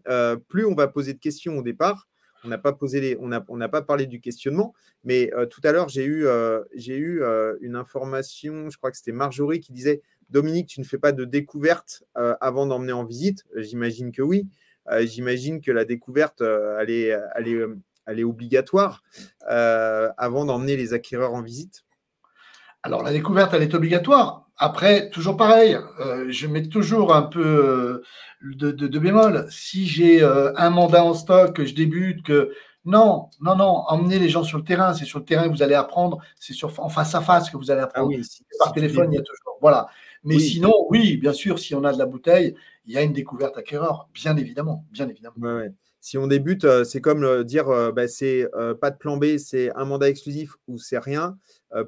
plus 0.50 0.66
on 0.66 0.76
va 0.76 0.90
poser 0.90 1.14
de 1.14 1.20
questions 1.20 1.58
au 1.58 1.62
départ, 1.62 2.09
on 2.44 2.48
n'a 2.48 2.58
pas 2.58 2.74
posé 2.74 3.02
les, 3.02 3.18
on 3.20 3.28
n'a 3.28 3.70
pas 3.70 3.82
parlé 3.82 4.06
du 4.06 4.20
questionnement. 4.22 4.74
Mais 5.04 5.32
tout 5.50 5.62
à 5.64 5.72
l'heure, 5.72 5.90
j'ai 5.90 6.06
eu, 6.06 6.26
j'ai 6.74 6.98
eu 6.98 7.22
une 7.62 7.76
information, 7.76 8.70
je 8.70 8.78
crois 8.78 8.92
que 8.92 8.98
c'était 8.98 9.12
Marjorie 9.12 9.60
qui 9.60 9.72
disait 9.72 10.02
Dominique, 10.30 10.68
tu 10.68 10.80
ne 10.80 10.86
fais 10.86 10.98
pas 10.98 11.12
de 11.12 11.26
découverte 11.26 12.04
avant 12.16 12.66
d'emmener 12.66 12.94
en 12.94 13.06
visite? 13.06 13.46
J'imagine 13.56 14.12
que 14.12 14.22
oui. 14.22 14.48
J'imagine 15.02 15.62
que 15.62 15.72
la 15.72 15.86
découverte, 15.86 16.42
elle 16.42 16.90
est, 16.90 17.18
elle 17.36 17.78
elle 18.10 18.20
est 18.20 18.24
obligatoire 18.24 19.04
euh, 19.50 20.10
avant 20.18 20.46
d'emmener 20.46 20.76
les 20.76 20.94
acquéreurs 20.94 21.34
en 21.34 21.42
visite 21.42 21.86
Alors, 22.84 23.04
la 23.04 23.12
découverte, 23.12 23.54
elle 23.54 23.62
est 23.62 23.74
obligatoire. 23.74 24.49
Après, 24.60 25.10
toujours 25.10 25.38
pareil, 25.38 25.78
euh, 26.00 26.26
je 26.30 26.46
mets 26.46 26.68
toujours 26.68 27.16
un 27.16 27.24
peu 27.24 27.42
euh, 27.44 28.04
de, 28.42 28.72
de, 28.72 29.00
bémol. 29.00 29.48
Si 29.50 29.88
j'ai 29.88 30.22
un 30.22 30.70
mandat 30.70 31.04
en 31.04 31.14
stock, 31.14 31.56
que 31.56 31.66
je 31.66 31.74
débute, 31.74 32.24
que 32.24 32.52
non, 32.86 33.30
non, 33.42 33.56
non, 33.56 33.84
emmenez 33.88 34.20
les 34.20 34.30
gens 34.30 34.44
sur 34.44 34.58
le 34.58 34.64
terrain. 34.64 34.94
C'est 34.94 35.06
sur 35.06 35.20
le 35.20 35.26
terrain 35.26 35.48
que 35.48 35.54
vous 35.54 35.64
allez 35.64 35.76
apprendre. 35.76 36.20
C'est 36.38 36.54
sur 36.54 36.78
en 36.80 36.90
face 36.90 37.16
à 37.16 37.22
face 37.22 37.50
que 37.50 37.58
vous 37.58 37.72
allez 37.72 37.82
apprendre. 37.82 38.12
Ah 38.14 38.56
Par 38.60 38.74
téléphone, 38.74 39.12
il 39.12 39.16
y 39.16 39.20
a 39.20 39.22
toujours. 39.22 39.58
Voilà. 39.62 39.88
Mais 40.24 40.40
sinon, 40.40 40.74
oui, 40.90 41.18
bien 41.18 41.34
sûr, 41.34 41.60
si 41.60 41.74
on 41.76 41.84
a 41.84 41.94
de 41.94 41.98
la 41.98 42.06
bouteille, 42.06 42.56
il 42.86 42.94
y 42.94 42.98
a 42.98 43.02
une 43.02 43.14
découverte 43.14 43.58
acquéreur, 43.58 44.10
bien 44.14 44.36
évidemment, 44.36 44.86
bien 44.92 45.08
évidemment. 45.08 45.36
Ouais, 45.38 45.72
si 46.02 46.18
on 46.18 46.28
débute, 46.28 46.64
euh, 46.66 46.84
c'est 46.84 47.02
comme 47.02 47.24
euh, 47.24 47.44
dire 47.44 47.70
euh, 47.70 47.92
bah, 47.92 48.08
c'est 48.08 48.48
pas 48.82 48.92
de 48.92 48.98
plan 48.98 49.18
B, 49.18 49.38
c'est 49.38 49.72
un 49.76 49.86
mandat 49.86 50.10
exclusif 50.10 50.56
ou 50.68 50.78
c'est 50.78 51.00
rien. 51.00 51.38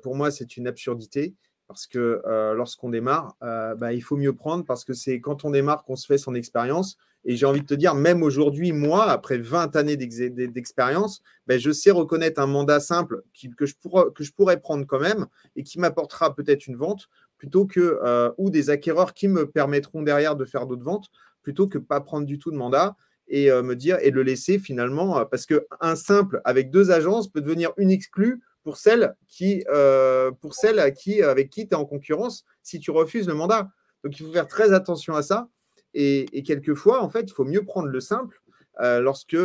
pour 0.03 0.15
moi, 0.15 0.31
c'est 0.31 0.57
une 0.57 0.67
absurdité 0.67 1.33
parce 1.71 1.87
que 1.87 2.21
lorsqu'on 2.55 2.89
démarre, 2.89 3.35
bah, 3.41 3.93
il 3.93 4.01
faut 4.01 4.17
mieux 4.17 4.33
prendre 4.33 4.65
parce 4.65 4.85
que 4.85 4.93
c'est 4.93 5.19
quand 5.19 5.45
on 5.45 5.51
démarre 5.51 5.83
qu'on 5.83 5.95
se 5.95 6.05
fait 6.05 6.17
son 6.17 6.35
expérience. 6.35 6.97
Et 7.23 7.35
j'ai 7.35 7.45
envie 7.45 7.61
de 7.61 7.67
te 7.67 7.75
dire, 7.75 7.93
même 7.93 8.23
aujourd'hui, 8.23 8.71
moi, 8.71 9.07
après 9.09 9.37
20 9.37 9.75
années 9.75 9.95
d'expérience, 9.95 11.21
bah, 11.45 11.57
je 11.57 11.71
sais 11.71 11.91
reconnaître 11.91 12.41
un 12.41 12.47
mandat 12.47 12.79
simple 12.79 13.21
que, 13.57 13.65
je 13.65 14.31
pourrais 14.31 14.59
prendre 14.59 14.85
quand 14.85 14.99
même 14.99 15.27
et 15.55 15.63
qui 15.63 15.79
m'apportera 15.79 16.35
peut-être 16.35 16.67
une 16.67 16.75
vente 16.75 17.09
plutôt 17.37 17.65
que 17.65 17.99
ou 18.37 18.49
des 18.49 18.69
acquéreurs 18.69 19.13
qui 19.13 19.27
me 19.27 19.49
permettront 19.49 20.01
derrière 20.01 20.35
de 20.35 20.45
faire 20.45 20.67
d'autres 20.67 20.83
ventes 20.83 21.09
plutôt 21.41 21.67
que 21.67 21.77
pas 21.77 22.01
prendre 22.01 22.25
du 22.25 22.39
tout 22.39 22.51
de 22.51 22.57
mandat 22.57 22.95
et 23.27 23.49
euh, 23.49 23.63
me 23.63 23.75
dire 23.75 23.97
et 24.01 24.11
le 24.11 24.23
laisser 24.23 24.59
finalement 24.59 25.19
euh, 25.19 25.25
parce 25.25 25.45
que 25.45 25.65
un 25.79 25.95
simple 25.95 26.41
avec 26.43 26.69
deux 26.69 26.91
agences 26.91 27.29
peut 27.29 27.41
devenir 27.41 27.71
une 27.77 27.91
exclue 27.91 28.41
pour 28.63 28.77
celle 28.77 29.15
qui 29.27 29.63
euh, 29.69 30.31
pour 30.31 30.53
qui 30.53 31.21
avec 31.21 31.49
qui 31.49 31.67
tu 31.67 31.73
es 31.73 31.75
en 31.75 31.85
concurrence 31.85 32.45
si 32.63 32.79
tu 32.79 32.91
refuses 32.91 33.27
le 33.27 33.33
mandat. 33.33 33.69
Donc 34.03 34.19
il 34.19 34.25
faut 34.25 34.31
faire 34.31 34.47
très 34.47 34.73
attention 34.73 35.15
à 35.15 35.21
ça 35.21 35.49
et, 35.93 36.25
quelquefois 36.43 37.03
en 37.03 37.09
fait 37.09 37.21
il 37.21 37.33
faut 37.33 37.43
mieux 37.43 37.63
prendre 37.63 37.87
le 37.87 37.99
simple 37.99 38.41
lorsque 38.79 39.37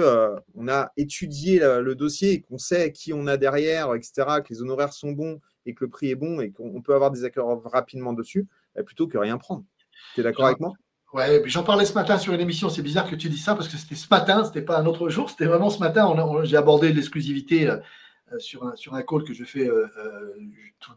on 0.55 0.69
a 0.69 0.93
étudié 0.97 1.59
le, 1.59 1.95
dossier 1.95 2.33
et 2.33 2.41
qu'on 2.41 2.57
sait 2.57 2.91
qui 2.93 3.13
on 3.13 3.27
a 3.27 3.37
derrière, 3.37 3.95
etc., 3.95 4.13
que 4.43 4.49
les 4.49 4.63
honoraires 4.63 4.95
sont 4.95 5.13
bons 5.13 5.41
et 5.67 5.75
que 5.75 5.85
le 5.85 5.91
prix 5.91 6.11
est 6.11 6.15
bon 6.15 6.41
et 6.41 6.53
qu'on 6.53 6.81
peut 6.81 6.95
avoir 6.95 7.11
des 7.11 7.25
accords 7.25 7.63
rapidement 7.65 8.15
dessus, 8.15 8.47
plutôt 8.87 9.09
que 9.09 9.19
rien 9.19 9.37
prendre. 9.37 9.65
Tu 10.15 10.21
es 10.21 10.23
d'accord 10.23 10.47
avec 10.47 10.61
moi? 10.61 10.73
Ouais, 11.13 11.43
j'en 11.47 11.63
parlais 11.63 11.85
ce 11.85 11.95
matin 11.95 12.19
sur 12.19 12.33
une 12.35 12.41
émission. 12.41 12.69
C'est 12.69 12.83
bizarre 12.83 13.09
que 13.09 13.15
tu 13.15 13.29
dis 13.29 13.39
ça 13.39 13.55
parce 13.55 13.69
que 13.69 13.77
c'était 13.77 13.95
ce 13.95 14.07
matin, 14.11 14.45
c'était 14.45 14.63
pas 14.63 14.79
un 14.79 14.87
autre 14.87 15.09
jour, 15.09 15.31
c'était 15.31 15.47
vraiment 15.47 15.71
ce 15.71 15.79
matin. 15.79 16.15
J'ai 16.45 16.57
abordé 16.57 16.93
l'exclusivité 16.93 17.69
euh, 17.69 17.77
euh, 17.77 17.81
sur, 18.39 18.67
un, 18.67 18.77
sur 18.77 18.93
call 19.07 19.25
que 19.25 19.35
je 19.35 19.45
fais 19.45 19.69
euh, 19.69 19.87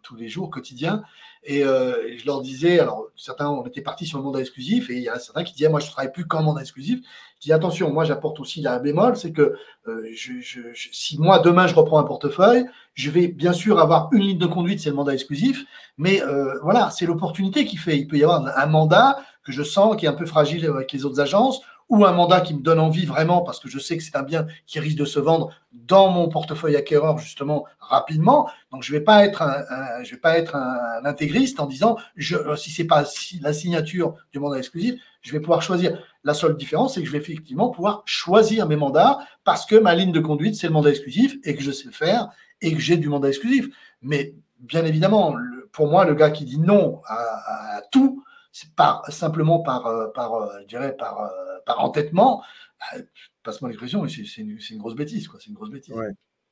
tous 0.02 0.16
les 0.16 0.30
jours, 0.30 0.50
quotidien. 0.50 1.04
Et 1.44 1.62
je 1.62 2.26
leur 2.26 2.42
disais, 2.42 2.80
alors 2.80 3.08
certains, 3.16 3.50
on 3.50 3.66
était 3.66 3.82
partis 3.82 4.06
sur 4.06 4.18
le 4.18 4.24
mandat 4.24 4.40
exclusif 4.42 4.90
et 4.90 4.96
il 4.96 5.04
y 5.04 5.10
a 5.10 5.20
certains 5.20 5.44
qui 5.44 5.54
disaient, 5.54 5.70
moi 5.70 5.80
je 5.80 5.86
ne 5.86 5.92
travaille 5.92 6.12
plus 6.12 6.28
qu'en 6.28 6.44
mandat 6.44 6.62
exclusif. 6.62 7.00
Je 7.36 7.42
dis 7.42 7.54
attention, 7.54 7.92
moi 7.94 8.04
j'apporte 8.04 8.40
aussi 8.40 8.62
la 8.62 8.80
bémol, 8.80 9.16
c'est 9.16 9.32
que 9.32 9.56
si 10.76 11.18
moi 11.18 11.40
demain 11.40 11.68
je 11.68 11.76
reprends 11.76 12.00
un 12.00 12.04
portefeuille, 12.04 12.66
je 12.94 13.10
vais 13.10 13.28
bien 13.28 13.54
sûr 13.54 13.80
avoir 13.80 14.10
une 14.12 14.24
ligne 14.24 14.38
de 14.38 14.46
conduite, 14.46 14.82
c'est 14.82 14.90
le 14.90 14.96
mandat 14.96 15.14
exclusif, 15.14 15.64
mais 15.98 16.22
voilà, 16.62 16.90
c'est 16.90 17.06
l'opportunité 17.06 17.66
qui 17.66 17.78
fait. 17.78 17.98
Il 17.98 18.08
peut 18.08 18.18
y 18.18 18.24
avoir 18.24 18.46
un 18.58 18.66
mandat 18.68 19.18
que 19.44 19.52
je 19.52 19.64
sens 19.64 19.96
qui 19.96 20.06
est 20.06 20.10
un 20.10 20.14
peu 20.14 20.26
fragile 20.26 20.66
avec 20.66 20.92
les 20.92 21.06
autres 21.06 21.22
agences, 21.22 21.62
ou 21.90 22.06
un 22.06 22.12
mandat 22.12 22.42
qui 22.42 22.54
me 22.54 22.62
donne 22.62 22.80
envie 22.80 23.06
vraiment 23.06 23.42
parce 23.42 23.60
que 23.60 23.68
je 23.68 23.80
sais 23.80 23.98
que 23.98 24.04
c'est 24.04 24.16
un 24.16 24.24
bien 24.24 24.46
qui 24.68 24.80
risque 24.80 24.98
de 24.98 25.06
se 25.06 25.20
vendre 25.20 25.50
dans 25.72 26.10
mon 26.10 26.30
portefeuille 26.30 26.76
acquéreur 26.76 27.18
justement 27.18 27.66
rapidement. 27.80 28.48
Donc 28.72 28.84
je 28.84 28.92
vais 28.92 29.02
pas 29.02 29.26
être 29.26 29.42
un, 29.42 30.04
je 30.04 30.12
vais 30.12 30.22
pas 30.22 30.38
être 30.38 30.56
un, 30.56 31.04
intégriste 31.04 31.60
en 31.60 31.66
disant 31.66 31.98
je, 32.16 32.38
euh, 32.38 32.56
si 32.56 32.70
c'est 32.70 32.86
pas 32.86 33.06
la 33.42 33.54
signature 33.54 34.14
du 34.32 34.40
mandat 34.40 34.60
exclusif, 34.60 35.02
je 35.22 35.32
vais 35.32 35.40
pouvoir 35.40 35.64
choisir. 35.64 36.00
La 36.24 36.34
seule 36.34 36.56
différence, 36.58 36.94
c'est 36.94 37.02
que 37.02 37.08
je 37.08 37.12
vais 37.12 37.18
effectivement 37.18 37.70
pouvoir 37.70 38.04
choisir 38.06 38.68
mes 38.68 38.76
mandats 38.76 39.18
parce 39.44 39.66
que 39.66 39.76
ma 39.76 39.96
ligne 39.96 40.12
de 40.12 40.20
conduite 40.20 40.56
c'est 40.56 40.68
le 40.68 40.74
mandat 40.74 40.92
exclusif 40.92 41.38
et 41.44 41.56
que 41.56 41.64
je 41.64 41.72
sais 41.72 41.86
le 41.86 41.92
faire 41.92 42.30
et 42.62 42.74
que 42.74 42.80
j'ai 42.80 42.98
du 42.98 43.10
mandat 43.10 43.30
exclusif. 43.30 43.68
Mais 44.04 44.36
bien 44.60 44.86
évidemment, 44.86 45.36
pour 45.72 45.88
moi, 45.88 46.06
le 46.06 46.14
gars 46.14 46.30
qui 46.30 46.46
dit 46.46 46.60
non 46.60 47.02
à, 47.08 47.82
tout, 47.92 48.24
c'est 48.52 48.74
pas 48.76 49.02
simplement 49.10 49.60
par, 49.60 50.12
par, 50.14 50.52
je 50.62 50.68
dirais, 50.68 50.96
par, 50.96 51.32
par 51.70 51.84
entêtement, 51.86 52.42
bah, 52.80 53.04
passe-moi 53.44 53.70
l'expression, 53.70 54.08
c'est 54.08 54.42
une, 54.42 54.58
grosse 54.78 54.96
bêtise, 54.96 55.28
quoi. 55.28 55.40
C'est 55.40 55.50
une 55.50 55.56
grosse 55.56 55.70
bêtise. 55.70 55.94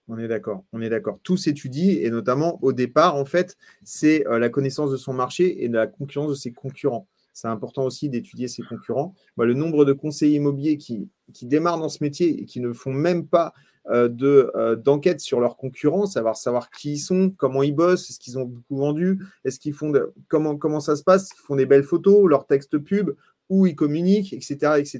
On 0.07 0.17
est 0.17 0.27
d'accord, 0.27 0.63
on 0.71 0.81
est 0.81 0.89
d'accord. 0.89 1.19
Tout 1.23 1.35
s'étudie 1.35 1.99
et 2.01 2.09
notamment 2.09 2.59
au 2.61 2.71
départ, 2.71 3.15
en 3.15 3.25
fait, 3.25 3.57
c'est 3.83 4.23
la 4.29 4.49
connaissance 4.49 4.91
de 4.91 4.95
son 4.95 5.13
marché 5.13 5.63
et 5.63 5.69
de 5.69 5.73
la 5.73 5.87
concurrence 5.87 6.29
de 6.29 6.35
ses 6.35 6.53
concurrents 6.53 7.07
c'est 7.37 7.47
important 7.47 7.83
aussi 7.83 8.09
d'étudier 8.09 8.47
ses 8.47 8.63
concurrents. 8.63 9.13
Bah, 9.37 9.45
le 9.45 9.53
nombre 9.53 9.85
de 9.85 9.93
conseillers 9.93 10.37
immobiliers 10.37 10.77
qui, 10.77 11.07
démarrent 11.43 11.77
dans 11.77 11.87
ce 11.87 12.03
métier 12.03 12.41
et 12.41 12.45
qui 12.45 12.59
ne 12.59 12.73
font 12.73 12.91
même 12.91 13.27
pas 13.27 13.53
euh, 13.91 14.09
euh, 14.23 14.75
d'enquête 14.75 15.19
sur 15.19 15.39
leurs 15.39 15.55
concurrents, 15.55 16.07
savoir 16.07 16.35
savoir 16.35 16.71
qui 16.71 16.93
ils 16.93 16.97
sont, 16.97 17.31
comment 17.37 17.61
ils 17.61 17.75
bossent, 17.75 18.09
est-ce 18.09 18.19
qu'ils 18.19 18.39
ont 18.39 18.45
beaucoup 18.45 18.77
vendu, 18.77 19.19
est-ce 19.45 19.59
qu'ils 19.59 19.73
font 19.73 19.93
comment, 20.27 20.79
ça 20.79 20.95
se 20.95 21.03
passe, 21.03 21.29
font 21.37 21.55
des 21.55 21.67
belles 21.67 21.83
photos, 21.83 22.27
leurs 22.27 22.47
textes 22.47 22.79
pub, 22.79 23.11
où 23.49 23.65
ils 23.65 23.75
communiquent, 23.75 24.33
etc. 24.33 24.73
etc. 24.77 24.99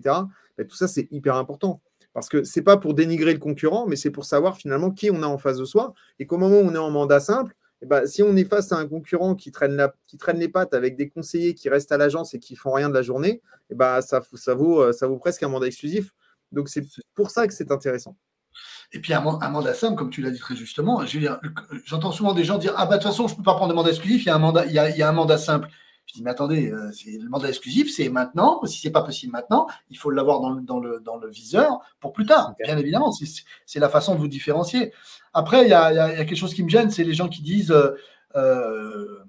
Bah, 0.57 0.65
tout 0.67 0.75
ça, 0.75 0.87
c'est 0.87 1.07
hyper 1.11 1.35
important. 1.35 1.81
Parce 2.13 2.29
que 2.29 2.43
ce 2.43 2.59
n'est 2.59 2.63
pas 2.63 2.77
pour 2.77 2.93
dénigrer 2.93 3.33
le 3.33 3.39
concurrent, 3.39 3.85
mais 3.87 3.95
c'est 3.95 4.09
pour 4.09 4.25
savoir 4.25 4.57
finalement 4.57 4.91
qui 4.91 5.11
on 5.11 5.21
a 5.21 5.27
en 5.27 5.37
face 5.37 5.57
de 5.57 5.65
soi. 5.65 5.93
Et 6.19 6.25
qu'au 6.25 6.37
moment 6.37 6.59
où 6.59 6.65
on 6.65 6.73
est 6.73 6.79
en 6.79 6.89
mandat 6.89 7.19
simple, 7.19 7.55
eh 7.81 7.85
ben, 7.85 8.07
si 8.07 8.23
on 8.23 8.35
est 8.35 8.45
face 8.45 8.71
à 8.71 8.77
un 8.77 8.87
concurrent 8.87 9.35
qui 9.35 9.51
traîne, 9.51 9.77
les 10.33 10.49
pattes 10.49 10.73
avec 10.73 10.95
des 10.95 11.09
conseillers 11.09 11.53
qui 11.53 11.69
restent 11.69 11.91
à 11.91 11.97
l'agence 11.97 12.33
et 12.33 12.39
qui 12.39 12.55
font 12.55 12.71
rien 12.71 12.89
de 12.89 12.93
la 12.93 13.03
journée, 13.03 13.41
eh 13.69 13.75
ben, 13.75 14.01
ça, 14.01 14.21
ça, 14.33 14.55
vaut, 14.55 14.81
euh, 14.81 14.91
ça 14.93 15.07
vaut 15.07 15.17
presque 15.17 15.43
un 15.43 15.49
mandat 15.49 15.67
exclusif. 15.67 16.11
Donc 16.51 16.69
c'est 16.69 16.83
pour 17.13 17.29
ça 17.29 17.45
que 17.45 17.53
c'est 17.53 17.71
intéressant. 17.71 18.17
Et 18.91 18.99
puis 18.99 19.13
un, 19.13 19.21
mandat 19.21 19.73
simple, 19.73 19.95
comme 19.95 20.09
tu 20.09 20.21
l'as 20.21 20.31
dit 20.31 20.39
très 20.39 20.55
justement, 20.55 21.03
j'entends 21.85 22.11
souvent 22.11 22.33
des 22.33 22.43
gens 22.43 22.57
dire 22.57 22.73
Ah, 22.77 22.85
bah 22.85 22.97
de 22.97 23.03
toute 23.03 23.11
façon, 23.11 23.27
je 23.27 23.33
ne 23.33 23.37
peux 23.37 23.43
pas 23.43 23.53
prendre 23.53 23.69
de 23.69 23.75
mandat 23.75 23.89
exclusif, 23.89 24.23
il 24.23 24.27
y 24.27 24.29
a 24.29 24.35
un 24.35 24.65
il 24.65 24.71
il 24.71 24.97
y 24.97 25.03
a 25.03 25.09
un 25.09 25.11
mandat 25.11 25.37
simple. 25.37 25.69
Je 26.07 26.13
dis, 26.13 26.23
mais 26.23 26.31
attendez, 26.31 26.71
euh, 26.71 26.89
le 27.05 27.27
mandat 27.27 27.49
exclusif, 27.49 27.93
c'est 27.93 28.07
maintenant. 28.07 28.65
Si 28.65 28.79
ce 28.79 28.87
n'est 28.87 28.93
pas 28.93 29.03
possible 29.03 29.33
maintenant, 29.33 29.67
il 29.89 29.97
faut 29.97 30.09
l'avoir 30.09 30.39
dans 30.39 30.51
le, 30.51 30.61
dans, 30.61 30.79
le, 30.79 31.01
dans 31.01 31.17
le 31.17 31.29
viseur 31.29 31.81
pour 31.99 32.13
plus 32.13 32.25
tard, 32.25 32.55
bien 32.63 32.77
évidemment. 32.77 33.11
C'est 33.65 33.79
la 33.79 33.89
façon 33.89 34.15
de 34.15 34.19
vous 34.19 34.29
différencier. 34.29 34.93
Après, 35.33 35.63
il 35.63 35.69
y 35.69 35.73
a, 35.73 36.15
quelque 36.23 36.35
chose 36.35 36.53
qui 36.53 36.63
me 36.63 36.69
gêne, 36.69 36.89
c'est 36.89 37.03
les 37.03 37.13
gens 37.13 37.27
qui 37.27 37.41
disent, 37.41 37.71
euh, 37.71 37.91
euh, 38.35 39.19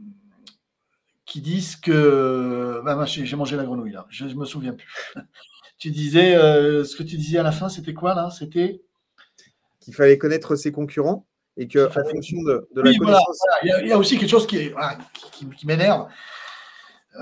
qui 1.27 1.41
disent 1.41 1.75
que. 1.75 2.81
Bah, 2.85 3.05
j'ai 3.07 3.37
mangé 3.37 3.57
la 3.57 3.65
grenouille 3.65 3.93
là, 3.93 4.07
je 4.09 4.27
ne 4.27 4.35
me 4.35 4.45
souviens 4.45 4.73
plus. 4.73 4.87
tu 5.79 5.91
disais, 5.91 6.35
ce 6.35 6.95
que 6.95 7.03
tu 7.03 7.17
disais 7.17 7.39
à 7.39 7.43
la 7.43 7.53
fin, 7.53 7.69
c'était 7.69 7.95
quoi 7.95 8.15
là? 8.15 8.31
C'était 8.31 8.83
qu'il 9.81 9.95
fallait 9.95 10.17
connaître 10.17 10.55
ses 10.55 10.71
concurrents 10.71 11.27
et 11.57 11.67
que 11.67 11.89
en 11.89 12.09
fonction 12.09 12.41
de, 12.43 12.69
la 12.77 12.95
connaissance. 12.95 13.41
Il, 13.65 13.89
y 13.89 13.93
a, 13.93 13.99
aussi 13.99 14.17
quelque 14.17 14.31
chose 14.31 14.47
qui, 14.47 14.71
qui 15.57 15.67
m'énerve, 15.67 16.09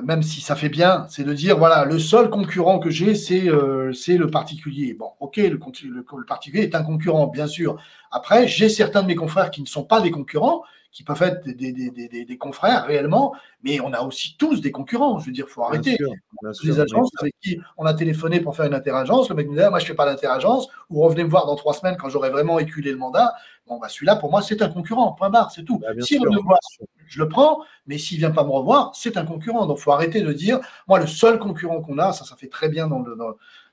même 0.02 0.22
si 0.22 0.40
ça 0.40 0.56
fait 0.56 0.68
bien, 0.68 1.06
c'est 1.08 1.24
de 1.24 1.32
dire 1.32 1.58
voilà, 1.58 1.84
le 1.84 1.98
seul 1.98 2.28
concurrent 2.28 2.78
que 2.78 2.90
j'ai, 2.90 3.14
c'est 3.14 3.48
euh, 3.48 3.92
le 4.08 4.26
particulier. 4.26 4.94
Bon, 4.94 5.10
ok, 5.20 5.36
le, 5.36 5.58
le, 5.58 6.24
particulier 6.26 6.64
est 6.64 6.74
un 6.74 6.82
concurrent, 6.82 7.28
bien 7.28 7.46
sûr. 7.46 7.76
Après, 8.10 8.46
j'ai 8.48 8.68
certains 8.68 9.02
de 9.02 9.06
mes 9.06 9.14
confrères 9.14 9.50
qui 9.50 9.62
ne 9.62 9.66
sont 9.66 9.84
pas 9.84 10.00
des 10.00 10.10
concurrents, 10.10 10.62
qui 10.92 11.02
peuvent 11.02 11.22
être 11.22 11.44
des, 11.44 11.72
des, 11.72 11.90
des, 11.90 12.24
des, 12.24 12.38
confrères 12.38 12.86
réellement, 12.86 13.34
mais 13.62 13.80
on 13.80 13.92
a 13.92 14.00
aussi 14.00 14.36
tous 14.38 14.60
des 14.62 14.72
concurrents. 14.72 15.18
Je 15.18 15.26
veux 15.26 15.32
dire, 15.32 15.44
il 15.46 15.52
faut 15.52 15.62
arrêter. 15.62 15.96
les 16.64 16.80
agences 16.80 17.10
avec 17.20 17.34
qui 17.42 17.60
on 17.76 17.84
a 17.84 17.92
téléphoné 17.92 18.40
pour 18.40 18.56
faire 18.56 18.66
une 18.66 18.74
interagence, 18.74 19.28
le 19.28 19.34
mec 19.34 19.46
nous 19.46 19.54
dit 19.54 19.60
ah, 19.60 19.70
Moi, 19.70 19.78
je 19.78 19.84
ne 19.84 19.88
fais 19.88 19.94
pas 19.94 20.06
d'interagence, 20.06 20.68
ou 20.88 21.02
revenez 21.02 21.24
me 21.24 21.28
voir 21.28 21.46
dans 21.46 21.56
trois 21.56 21.74
semaines 21.74 21.96
quand 21.98 22.08
j'aurai 22.08 22.30
vraiment 22.30 22.58
éculé 22.58 22.90
le 22.90 22.96
mandat. 22.96 23.34
Bon, 23.66 23.78
bah, 23.78 23.88
celui-là, 23.88 24.16
pour 24.16 24.30
moi, 24.30 24.42
c'est 24.42 24.62
un 24.62 24.68
concurrent, 24.68 25.12
point 25.12 25.28
barre, 25.28 25.50
c'est 25.50 25.64
tout. 25.64 25.78
Bah, 25.78 25.88
si 26.00 26.20
me 26.20 26.40
voit, 26.40 26.58
je 27.06 27.18
le 27.18 27.28
prends, 27.28 27.64
mais 27.86 27.98
s'il 27.98 28.18
ne 28.18 28.20
vient 28.20 28.30
pas 28.30 28.44
me 28.44 28.50
revoir, 28.50 28.92
c'est 28.94 29.16
un 29.16 29.24
concurrent. 29.24 29.66
Donc, 29.66 29.78
il 29.78 29.82
faut 29.82 29.92
arrêter 29.92 30.20
de 30.22 30.32
dire 30.32 30.60
Moi, 30.86 31.00
le 31.00 31.06
seul 31.06 31.38
concurrent 31.38 31.80
qu'on 31.82 31.98
a, 31.98 32.12
ça, 32.12 32.24
ça 32.24 32.36
fait 32.36 32.48
très 32.48 32.68
bien 32.68 32.86
dans 32.86 33.00
le. 33.00 33.16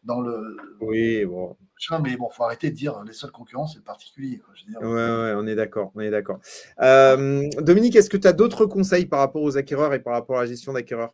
Dans, 0.03 0.19
le 0.19 0.57
oui, 0.81 1.23
bon. 1.25 1.55
Mais 2.03 2.17
bon, 2.17 2.29
il 2.31 2.35
faut 2.35 2.43
arrêter 2.43 2.71
de 2.71 2.75
dire 2.75 3.03
les 3.05 3.13
seuls 3.13 3.31
concurrents, 3.31 3.67
c'est 3.67 3.77
le 3.77 3.83
particulier. 3.83 4.41
Oui, 4.81 4.87
ouais, 4.87 5.33
on 5.35 5.45
est 5.47 5.55
d'accord. 5.55 5.91
On 5.95 6.01
est 6.01 6.09
d'accord. 6.09 6.39
Euh, 6.81 7.47
Dominique, 7.59 7.95
est-ce 7.95 8.09
que 8.09 8.17
tu 8.17 8.27
as 8.27 8.33
d'autres 8.33 8.65
conseils 8.65 9.05
par 9.05 9.19
rapport 9.19 9.41
aux 9.41 9.57
acquéreurs 9.57 9.93
et 9.93 9.99
par 9.99 10.13
rapport 10.13 10.39
à 10.39 10.41
la 10.41 10.47
gestion 10.47 10.73
d'acquéreurs? 10.73 11.13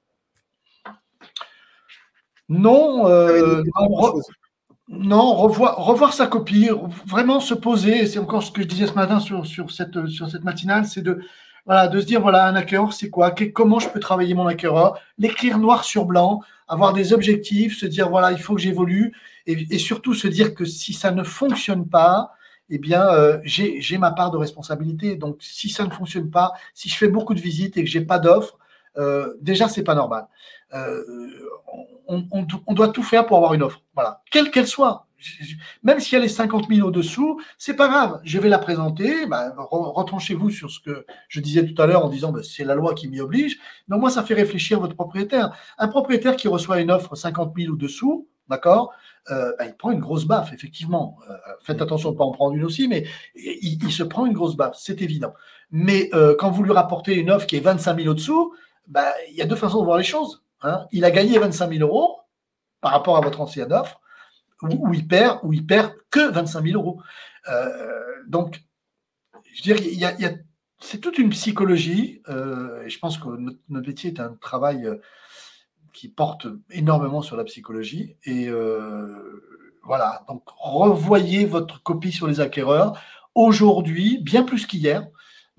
Non. 2.47 3.07
Euh, 3.07 3.63
non, 3.79 4.21
revoir, 4.91 5.77
revoir 5.77 6.13
sa 6.13 6.27
copie, 6.27 6.69
vraiment 7.05 7.39
se 7.39 7.53
poser. 7.53 8.07
C'est 8.07 8.19
encore 8.19 8.43
ce 8.43 8.51
que 8.51 8.61
je 8.61 8.67
disais 8.67 8.87
ce 8.87 8.93
matin 8.93 9.19
sur, 9.19 9.45
sur, 9.45 9.71
cette, 9.71 10.07
sur 10.07 10.29
cette 10.29 10.43
matinale, 10.43 10.85
c'est 10.85 11.01
de, 11.01 11.21
voilà, 11.65 11.87
de 11.87 11.99
se 11.99 12.05
dire 12.05 12.21
voilà, 12.21 12.47
un 12.47 12.55
acquéreur, 12.55 12.93
c'est 12.93 13.09
quoi? 13.09 13.31
Comment 13.53 13.79
je 13.79 13.89
peux 13.89 13.99
travailler 13.99 14.33
mon 14.33 14.47
acquéreur? 14.47 14.99
L'écrire 15.17 15.59
noir 15.59 15.83
sur 15.83 16.05
blanc, 16.05 16.41
avoir 16.67 16.93
des 16.93 17.13
objectifs, 17.13 17.77
se 17.77 17.85
dire 17.85 18.09
voilà, 18.09 18.31
il 18.31 18.39
faut 18.39 18.55
que 18.55 18.61
j'évolue 18.61 19.13
et, 19.45 19.79
surtout 19.79 20.13
se 20.13 20.27
dire 20.27 20.53
que 20.53 20.65
si 20.65 20.93
ça 20.93 21.11
ne 21.11 21.23
fonctionne 21.23 21.87
pas, 21.87 22.33
eh 22.69 22.77
bien, 22.77 23.03
euh, 23.07 23.39
j'ai 23.43 23.97
ma 23.97 24.11
part 24.11 24.29
de 24.29 24.37
responsabilité. 24.37 25.15
Donc, 25.15 25.37
si 25.39 25.69
ça 25.69 25.85
ne 25.85 25.89
fonctionne 25.89 26.29
pas, 26.29 26.53
si 26.75 26.87
je 26.87 26.95
fais 26.95 27.07
beaucoup 27.07 27.33
de 27.33 27.39
visites 27.39 27.75
et 27.77 27.83
que 27.83 27.89
j'ai 27.89 28.01
pas 28.01 28.19
d'offres, 28.19 28.58
euh, 28.99 29.33
déjà, 29.41 29.67
c'est 29.67 29.83
pas 29.83 29.95
normal. 29.95 30.27
Euh, 30.73 31.03
on, 32.07 32.73
doit 32.73 32.89
tout 32.89 33.03
faire 33.03 33.25
pour 33.25 33.37
avoir 33.37 33.53
une 33.53 33.63
offre, 33.63 33.81
voilà, 33.93 34.21
quelle 34.31 34.51
qu'elle 34.51 34.67
soit. 34.67 35.07
Même 35.83 35.99
si 35.99 36.15
elle 36.15 36.23
est 36.23 36.29
50 36.29 36.67
000 36.69 36.87
au-dessous, 36.87 37.41
c'est 37.57 37.75
pas 37.75 37.87
grave. 37.87 38.21
Je 38.23 38.39
vais 38.39 38.47
la 38.47 38.57
présenter. 38.57 39.25
Bah, 39.25 39.53
retranchez-vous 39.57 40.49
sur 40.49 40.71
ce 40.71 40.79
que 40.79 41.05
je 41.27 41.41
disais 41.41 41.65
tout 41.65 41.79
à 41.81 41.85
l'heure 41.85 42.05
en 42.05 42.09
disant 42.09 42.31
bah, 42.31 42.39
c'est 42.41 42.63
la 42.63 42.73
loi 42.73 42.93
qui 42.93 43.09
m'y 43.09 43.19
oblige. 43.19 43.59
Mais 43.89 43.97
moi, 43.97 44.09
ça 44.09 44.23
fait 44.23 44.33
réfléchir 44.33 44.79
votre 44.79 44.95
propriétaire. 44.95 45.51
Un 45.77 45.89
propriétaire 45.89 46.35
qui 46.37 46.47
reçoit 46.47 46.79
une 46.79 46.89
offre 46.89 47.15
50 47.15 47.53
000 47.57 47.73
ou 47.73 47.75
dessous, 47.75 48.27
d'accord 48.49 48.93
euh, 49.29 49.51
bah, 49.59 49.65
il 49.65 49.75
prend 49.75 49.91
une 49.91 49.99
grosse 49.99 50.25
baffe, 50.25 50.53
effectivement. 50.53 51.17
Euh, 51.29 51.33
faites 51.61 51.81
attention 51.81 52.09
de 52.09 52.13
ne 52.15 52.17
pas 52.17 52.23
en 52.23 52.31
prendre 52.31 52.55
une 52.55 52.63
aussi, 52.63 52.87
mais 52.87 53.05
il, 53.35 53.91
se 53.91 54.03
prend 54.03 54.25
une 54.25 54.33
grosse 54.33 54.55
baffe, 54.55 54.77
c'est 54.79 55.01
évident. 55.01 55.33
Mais 55.69 56.09
quand 56.39 56.49
vous 56.49 56.63
lui 56.63 56.71
rapportez 56.71 57.15
une 57.15 57.29
offre 57.29 57.45
qui 57.45 57.57
est 57.57 57.59
25 57.59 57.97
000 57.97 58.09
au-dessous, 58.09 58.53
bah, 58.89 59.13
il 59.29 59.35
y 59.35 59.41
a 59.41 59.45
deux 59.45 59.55
façons 59.55 59.79
de 59.79 59.85
voir 59.85 59.97
les 59.97 60.03
choses. 60.03 60.43
Hein. 60.61 60.85
Il 60.91 61.05
a 61.05 61.11
gagné 61.11 61.39
25 61.39 61.71
000 61.71 61.87
euros 61.87 62.19
par 62.81 62.91
rapport 62.91 63.17
à 63.17 63.21
votre 63.21 63.41
ancienne 63.41 63.71
offre, 63.71 64.01
ou, 64.61 64.93
il 64.93 65.07
perd, 65.07 65.39
ou 65.43 65.53
il 65.53 65.65
perd 65.65 65.93
que 66.09 66.31
25 66.31 66.65
000 66.65 66.81
euros. 66.81 67.01
donc, 68.27 68.61
je 69.53 69.73
veux 69.73 69.79
dire, 69.79 70.13
c'est 70.79 70.99
toute 70.99 71.17
une 71.17 71.29
psychologie, 71.29 72.21
et 72.27 72.89
je 72.89 72.99
pense 72.99 73.17
que 73.17 73.27
notre, 73.27 73.87
métier 73.87 74.11
est 74.11 74.19
un 74.19 74.33
travail 74.41 74.89
qui 75.93 76.07
porte 76.07 76.47
énormément 76.69 77.21
sur 77.21 77.35
la 77.35 77.43
psychologie. 77.43 78.15
Et 78.23 78.47
euh, 78.47 79.77
voilà, 79.83 80.23
donc 80.27 80.43
revoyez 80.57 81.45
votre 81.45 81.83
copie 81.83 82.11
sur 82.11 82.27
les 82.27 82.39
acquéreurs. 82.39 82.99
Aujourd'hui, 83.35 84.19
bien 84.19 84.43
plus 84.43 84.65
qu'hier, 84.65 85.07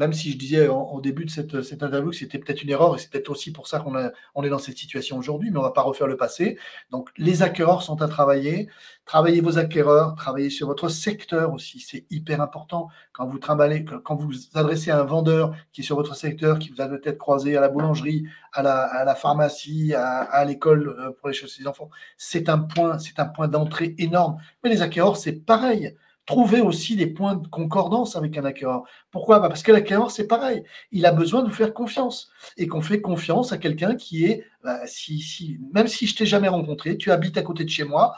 même 0.00 0.14
si 0.14 0.32
je 0.32 0.38
disais 0.38 0.66
au 0.66 0.98
début 1.02 1.26
de 1.26 1.30
cette, 1.30 1.54
interview 1.54 2.08
que 2.08 2.16
c'était 2.16 2.38
peut-être 2.38 2.62
une 2.62 2.70
erreur, 2.70 2.96
et 2.96 2.98
c'est 2.98 3.10
peut-être 3.10 3.28
aussi 3.28 3.52
pour 3.52 3.68
ça 3.68 3.80
qu'on 3.80 3.92
on 4.34 4.42
est 4.42 4.48
dans 4.48 4.58
cette 4.58 4.78
situation 4.78 5.18
aujourd'hui, 5.18 5.50
mais 5.50 5.58
on 5.58 5.60
ne 5.60 5.66
va 5.66 5.72
pas 5.72 5.82
refaire 5.82 6.06
le 6.06 6.16
passé. 6.16 6.58
Donc, 6.90 7.10
les 7.18 7.42
acquéreurs 7.42 7.82
sont 7.82 8.00
à 8.00 8.08
travailler. 8.08 8.70
Travaillez 9.04 9.42
vos 9.42 9.58
acquéreurs, 9.58 10.14
travaillez 10.14 10.48
sur 10.48 10.68
votre 10.68 10.88
secteur 10.88 11.52
aussi, 11.52 11.80
c'est 11.80 12.06
hyper 12.08 12.40
important. 12.40 12.88
Quand 13.12 13.26
vous 13.26 13.38
quand 13.38 14.14
vous 14.14 14.32
adressez 14.54 14.90
à 14.90 15.00
un 15.00 15.04
vendeur 15.04 15.54
qui 15.70 15.82
est 15.82 15.84
sur 15.84 15.96
votre 15.96 16.14
secteur, 16.14 16.58
qui 16.58 16.70
vous 16.70 16.80
a 16.80 16.88
peut-être 16.88 17.18
croisé 17.18 17.58
à 17.58 17.60
la 17.60 17.68
boulangerie, 17.68 18.24
à 18.54 18.62
la, 18.62 19.14
pharmacie, 19.14 19.92
à, 19.92 20.20
à 20.22 20.46
l'école 20.46 20.96
euh, 20.98 21.10
pour 21.10 21.28
les 21.28 21.34
choses 21.34 21.58
des 21.58 21.66
enfants, 21.66 21.90
c'est 22.16 22.48
un 22.48 22.58
point, 22.58 22.98
c'est 22.98 23.18
un 23.20 23.26
point 23.26 23.48
d'entrée 23.48 23.94
énorme. 23.98 24.38
Mais 24.64 24.70
les 24.70 24.80
acquéreurs, 24.80 25.18
c'est 25.18 25.32
pareil 25.32 25.94
trouver 26.26 26.60
aussi 26.60 26.96
des 26.96 27.06
points 27.06 27.34
de 27.34 27.46
concordance 27.48 28.16
avec 28.16 28.36
un 28.38 28.44
acquéreur. 28.44 28.84
Pourquoi? 29.10 29.40
Bah, 29.40 29.48
Parce 29.48 29.62
que 29.62 29.72
l'acquéreur, 29.72 30.10
c'est 30.10 30.26
pareil. 30.26 30.62
Il 30.92 31.06
a 31.06 31.12
besoin 31.12 31.42
de 31.42 31.48
vous 31.48 31.54
faire 31.54 31.74
confiance. 31.74 32.30
Et 32.56 32.66
qu'on 32.66 32.82
fait 32.82 33.00
confiance 33.00 33.52
à 33.52 33.58
quelqu'un 33.58 33.96
qui 33.96 34.24
est, 34.26 34.44
bah, 34.62 34.86
si, 34.86 35.20
si, 35.20 35.58
même 35.72 35.88
si 35.88 36.06
je 36.06 36.16
t'ai 36.16 36.26
jamais 36.26 36.48
rencontré, 36.48 36.96
tu 36.96 37.10
habites 37.10 37.36
à 37.36 37.42
côté 37.42 37.64
de 37.64 37.70
chez 37.70 37.84
moi, 37.84 38.14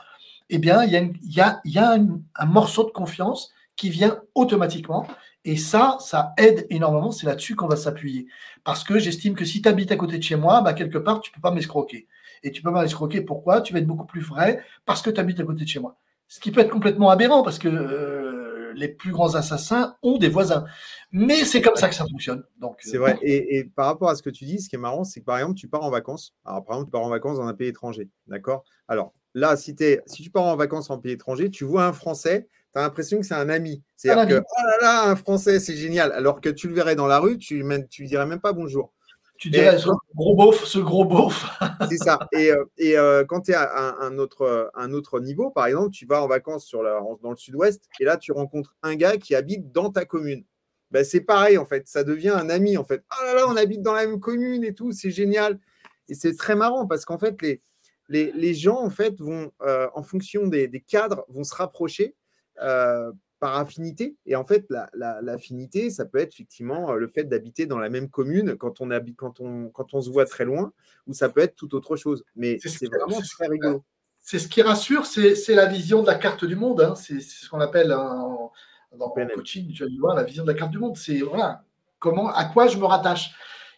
eh 0.50 0.59
bien, 0.59 0.84
il 0.84 0.92
y 0.92 1.40
a, 1.40 1.61
y 1.64 1.78
a, 1.78 1.92
un, 1.92 2.46
morceau 2.46 2.84
de 2.84 2.90
confiance 2.90 3.53
qui 3.76 3.88
vient 3.88 4.20
automatiquement. 4.34 5.07
Et 5.44 5.57
ça, 5.57 5.96
ça 6.00 6.34
aide 6.36 6.66
énormément. 6.70 7.11
C'est 7.11 7.26
là-dessus 7.26 7.57
qu'on 7.57 7.66
va 7.66 7.76
s'appuyer. 7.76 8.26
Parce 8.62 8.84
que 8.84 8.98
j'estime 8.98 9.34
que 9.34 9.44
si 9.44 9.62
tu 9.62 9.68
habites 9.68 9.92
à 9.92 9.96
côté 9.96 10.18
de 10.18 10.22
chez 10.22 10.36
moi, 10.36 10.61
bah, 10.61 10.74
quelque 10.74 10.98
part, 10.98 11.20
tu 11.20 11.32
peux 11.32 11.40
pas 11.40 11.50
m'escroquer. 11.50 12.07
Et 12.42 12.50
tu 12.50 12.62
peux 12.62 12.72
pas 12.72 12.82
m'escroquer. 12.82 13.22
Pourquoi? 13.22 13.61
Tu 13.62 13.72
vas 13.72 13.78
être 13.78 13.86
beaucoup 13.86 14.07
plus 14.07 14.20
vrai 14.20 14.62
parce 14.84 15.00
que 15.03 15.11
tu 15.11 15.20
habites 15.20 15.40
à 15.40 15.44
côté 15.44 15.64
de 15.64 15.68
chez 15.68 15.80
moi. 15.80 15.96
Ce 16.33 16.41
qui 16.41 16.51
peut 16.51 16.62
être 16.62 16.70
complètement 16.70 17.11
aberrant 17.11 17.43
parce 17.43 17.59
que 17.59 17.68
euh, 17.68 18.72
les 18.74 18.89
plus 18.89 19.12
grands 19.12 19.35
assassins 19.35 19.97
ont 20.03 20.16
des 20.16 20.30
voisins. 20.30 20.64
Mais 21.11 21.45
c'est 21.45 21.61
comme 21.61 21.76
ça 21.76 21.91
que 21.91 21.95
ça 21.95 22.07
fonctionne. 22.11 22.43
Donc, 22.59 22.78
c'est 22.80 22.97
vrai. 22.97 23.16
Euh, 23.16 23.18
et, 23.22 23.64
par 23.64 23.85
rapport 23.85 24.09
à 24.09 24.14
ce 24.14 24.22
que 24.22 24.30
tu 24.30 24.47
dis, 24.47 24.59
ce 24.59 24.70
qui 24.70 24.76
est 24.76 24.78
marrant, 24.78 25.05
c'est 25.05 25.20
que 25.20 25.26
par 25.26 25.37
exemple, 25.37 25.57
tu 25.57 25.68
pars 25.68 25.83
en 25.83 25.91
vacances. 25.91 26.35
Alors, 26.47 26.64
par 26.64 26.76
exemple, 26.76 26.89
tu 26.89 26.93
pars 26.93 27.03
en 27.03 27.11
vacances 27.11 27.37
dans 27.37 27.47
un 27.47 27.53
pays 27.53 27.68
étranger. 27.68 28.09
D'accord? 28.28 28.64
Alors, 28.89 29.12
là, 29.35 29.59
si, 29.59 29.76
si 30.07 30.22
tu 30.22 30.30
pars 30.30 30.45
en 30.45 30.57
vacances 30.57 30.89
en 30.89 30.97
pays 30.97 31.12
étranger, 31.12 31.51
tu 31.51 31.64
vois 31.64 31.85
un 31.85 31.93
Français, 31.93 32.49
tu 32.72 32.78
as 32.78 32.83
l'impression 32.83 33.20
que 33.20 33.26
c'est 33.26 33.35
un 33.35 33.51
ami. 33.51 33.83
C'est-à-dire 33.99 34.39
que, 34.39 34.43
oh 34.43 34.62
là 34.64 34.76
là, 34.80 35.11
un 35.11 35.16
Français, 35.16 35.61
c'est 35.61 35.76
génial. 35.76 36.12
Alors 36.12 36.41
que 36.41 36.49
tu 36.49 36.66
le 36.66 36.72
verrais 36.72 36.97
dans 36.97 37.09
la 37.09 37.18
rue, 37.18 37.37
tu 37.37 37.62
ne 37.62 37.76
tu 37.80 38.07
dirais 38.07 38.24
même 38.24 38.41
pas 38.41 38.55
bonjour. 38.55 38.95
Tu 39.43 39.51
dirais 39.51 39.76
ce 39.76 39.88
gros 40.14 40.36
beauf, 40.36 40.64
ce 40.64 40.78
gros 40.78 41.05
beauf. 41.05 41.45
c'est 41.90 41.97
ça. 41.97 42.28
Et, 42.30 42.53
euh, 42.53 42.64
et 42.78 42.97
euh, 42.97 43.24
quand 43.24 43.40
tu 43.40 43.51
es 43.51 43.55
à 43.55 43.97
un, 44.01 44.16
autre, 44.18 44.70
un 44.76 44.93
autre 44.93 45.18
niveau, 45.18 45.51
par 45.51 45.66
exemple, 45.66 45.90
tu 45.90 46.07
vas 46.07 46.22
en 46.22 46.28
vacances 46.28 46.64
sur 46.64 46.80
la, 46.84 47.01
dans 47.24 47.30
le 47.30 47.36
sud-ouest 47.36 47.82
et 47.99 48.05
là, 48.05 48.16
tu 48.16 48.30
rencontres 48.30 48.76
un 48.84 48.95
gars 48.95 49.16
qui 49.16 49.34
habite 49.34 49.72
dans 49.72 49.90
ta 49.90 50.05
commune. 50.05 50.45
Ben, 50.93 51.05
c'est 51.05 51.22
pareil, 51.22 51.59
en 51.59 51.64
fait. 51.64 51.88
Ça 51.88 52.05
devient 52.05 52.28
un 52.28 52.51
ami, 52.51 52.76
en 52.76 52.84
fait. 52.84 53.03
Oh 53.11 53.24
là 53.24 53.34
là, 53.34 53.47
on 53.49 53.57
habite 53.57 53.82
dans 53.82 53.95
la 53.95 54.07
même 54.07 54.20
commune 54.20 54.62
et 54.62 54.74
tout, 54.74 54.93
c'est 54.93 55.11
génial. 55.11 55.59
Et 56.09 56.14
c'est 56.14 56.36
très 56.36 56.55
marrant 56.55 56.86
parce 56.86 57.05
qu'en 57.05 57.18
fait, 57.18 57.43
les, 57.43 57.61
les, 58.09 58.30
les, 58.30 58.55
gens, 58.55 58.80
en 58.80 58.90
fait, 58.90 59.20
vont, 59.20 59.51
euh, 59.62 59.88
en 59.97 60.05
fonction 60.05 60.47
des, 60.47 60.68
des, 60.68 60.82
cadres, 60.82 61.24
vont 61.28 61.43
se 61.43 61.57
rapprocher 61.57 62.14
par 63.43 63.57
affinité. 63.57 64.14
Et 64.24 64.36
en 64.36 64.45
fait, 64.45 64.68
l'affinité, 64.95 65.90
ça 65.90 66.05
peut 66.05 66.18
être 66.18 66.32
effectivement 66.32 66.93
euh, 66.93 66.97
le 66.97 67.09
fait 67.09 67.24
d'habiter 67.24 67.66
dans 67.66 67.80
la 67.80 67.88
même 67.88 68.09
commune 68.09 68.55
quand 68.55 68.80
on, 68.80 68.93
habite, 68.93 69.16
quand, 69.16 69.40
on, 69.40 69.68
quand 69.68 69.95
on 69.95 70.01
se 70.01 70.11
voit 70.11 70.26
très 70.26 70.45
loin, 70.45 70.72
ou 71.09 71.12
ça 71.12 71.28
peut 71.28 71.40
être 71.40 71.57
tout 71.57 71.74
autre 71.74 71.97
chose. 71.97 72.22
Mais 72.36 72.61
c'est 72.61 72.86
vraiment 72.86 73.20
très 73.20 73.49
rigolo. 73.49 73.82
C'est 74.20 74.38
ce 74.38 74.47
qui 74.47 74.62
rassure, 74.62 75.07
c'est 75.07 75.55
la 75.57 75.66
vision 75.66 76.03
de 76.03 76.07
la 76.07 76.14
carte 76.14 76.45
du 76.45 76.55
monde. 76.55 76.82
Hein. 76.82 76.95
C'est 76.95 77.18
ce 77.18 77.49
qu'on 77.49 77.59
appelle 77.59 77.88
dans 77.88 78.53
le 78.93 79.34
coaching, 79.34 79.72
tu 79.72 79.82
vas 79.82 79.90
voir, 79.99 80.14
la 80.14 80.22
vision 80.22 80.45
de 80.45 80.53
la 80.53 80.57
carte 80.57 80.70
du 80.70 80.78
monde. 80.78 80.97
C'est 80.97 81.18
voilà, 81.22 81.64
comment, 81.99 82.32
à 82.32 82.45
quoi 82.45 82.68
je 82.68 82.78
me 82.78 82.84
rattache. 82.84 83.32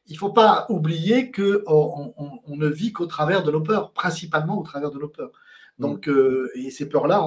Il 0.09 0.13
ne 0.13 0.19
faut 0.19 0.33
pas 0.35 0.67
oublier 0.69 1.33
qu'on 1.33 1.63
on, 1.67 2.41
on 2.47 2.57
ne 2.57 2.69
vit 2.69 2.93
qu'au 2.93 3.07
travers 3.07 3.43
de 3.43 3.51
nos 3.51 3.63
peurs, 3.63 3.93
principalement 3.93 4.59
au 4.59 4.63
travers 4.63 4.91
de 4.91 4.99
nos 4.99 5.09
peurs. 5.09 5.33
Donc, 5.79 6.09
euh, 6.09 6.51
et 6.55 6.71
ces 6.71 6.89
peurs-là 6.89 7.23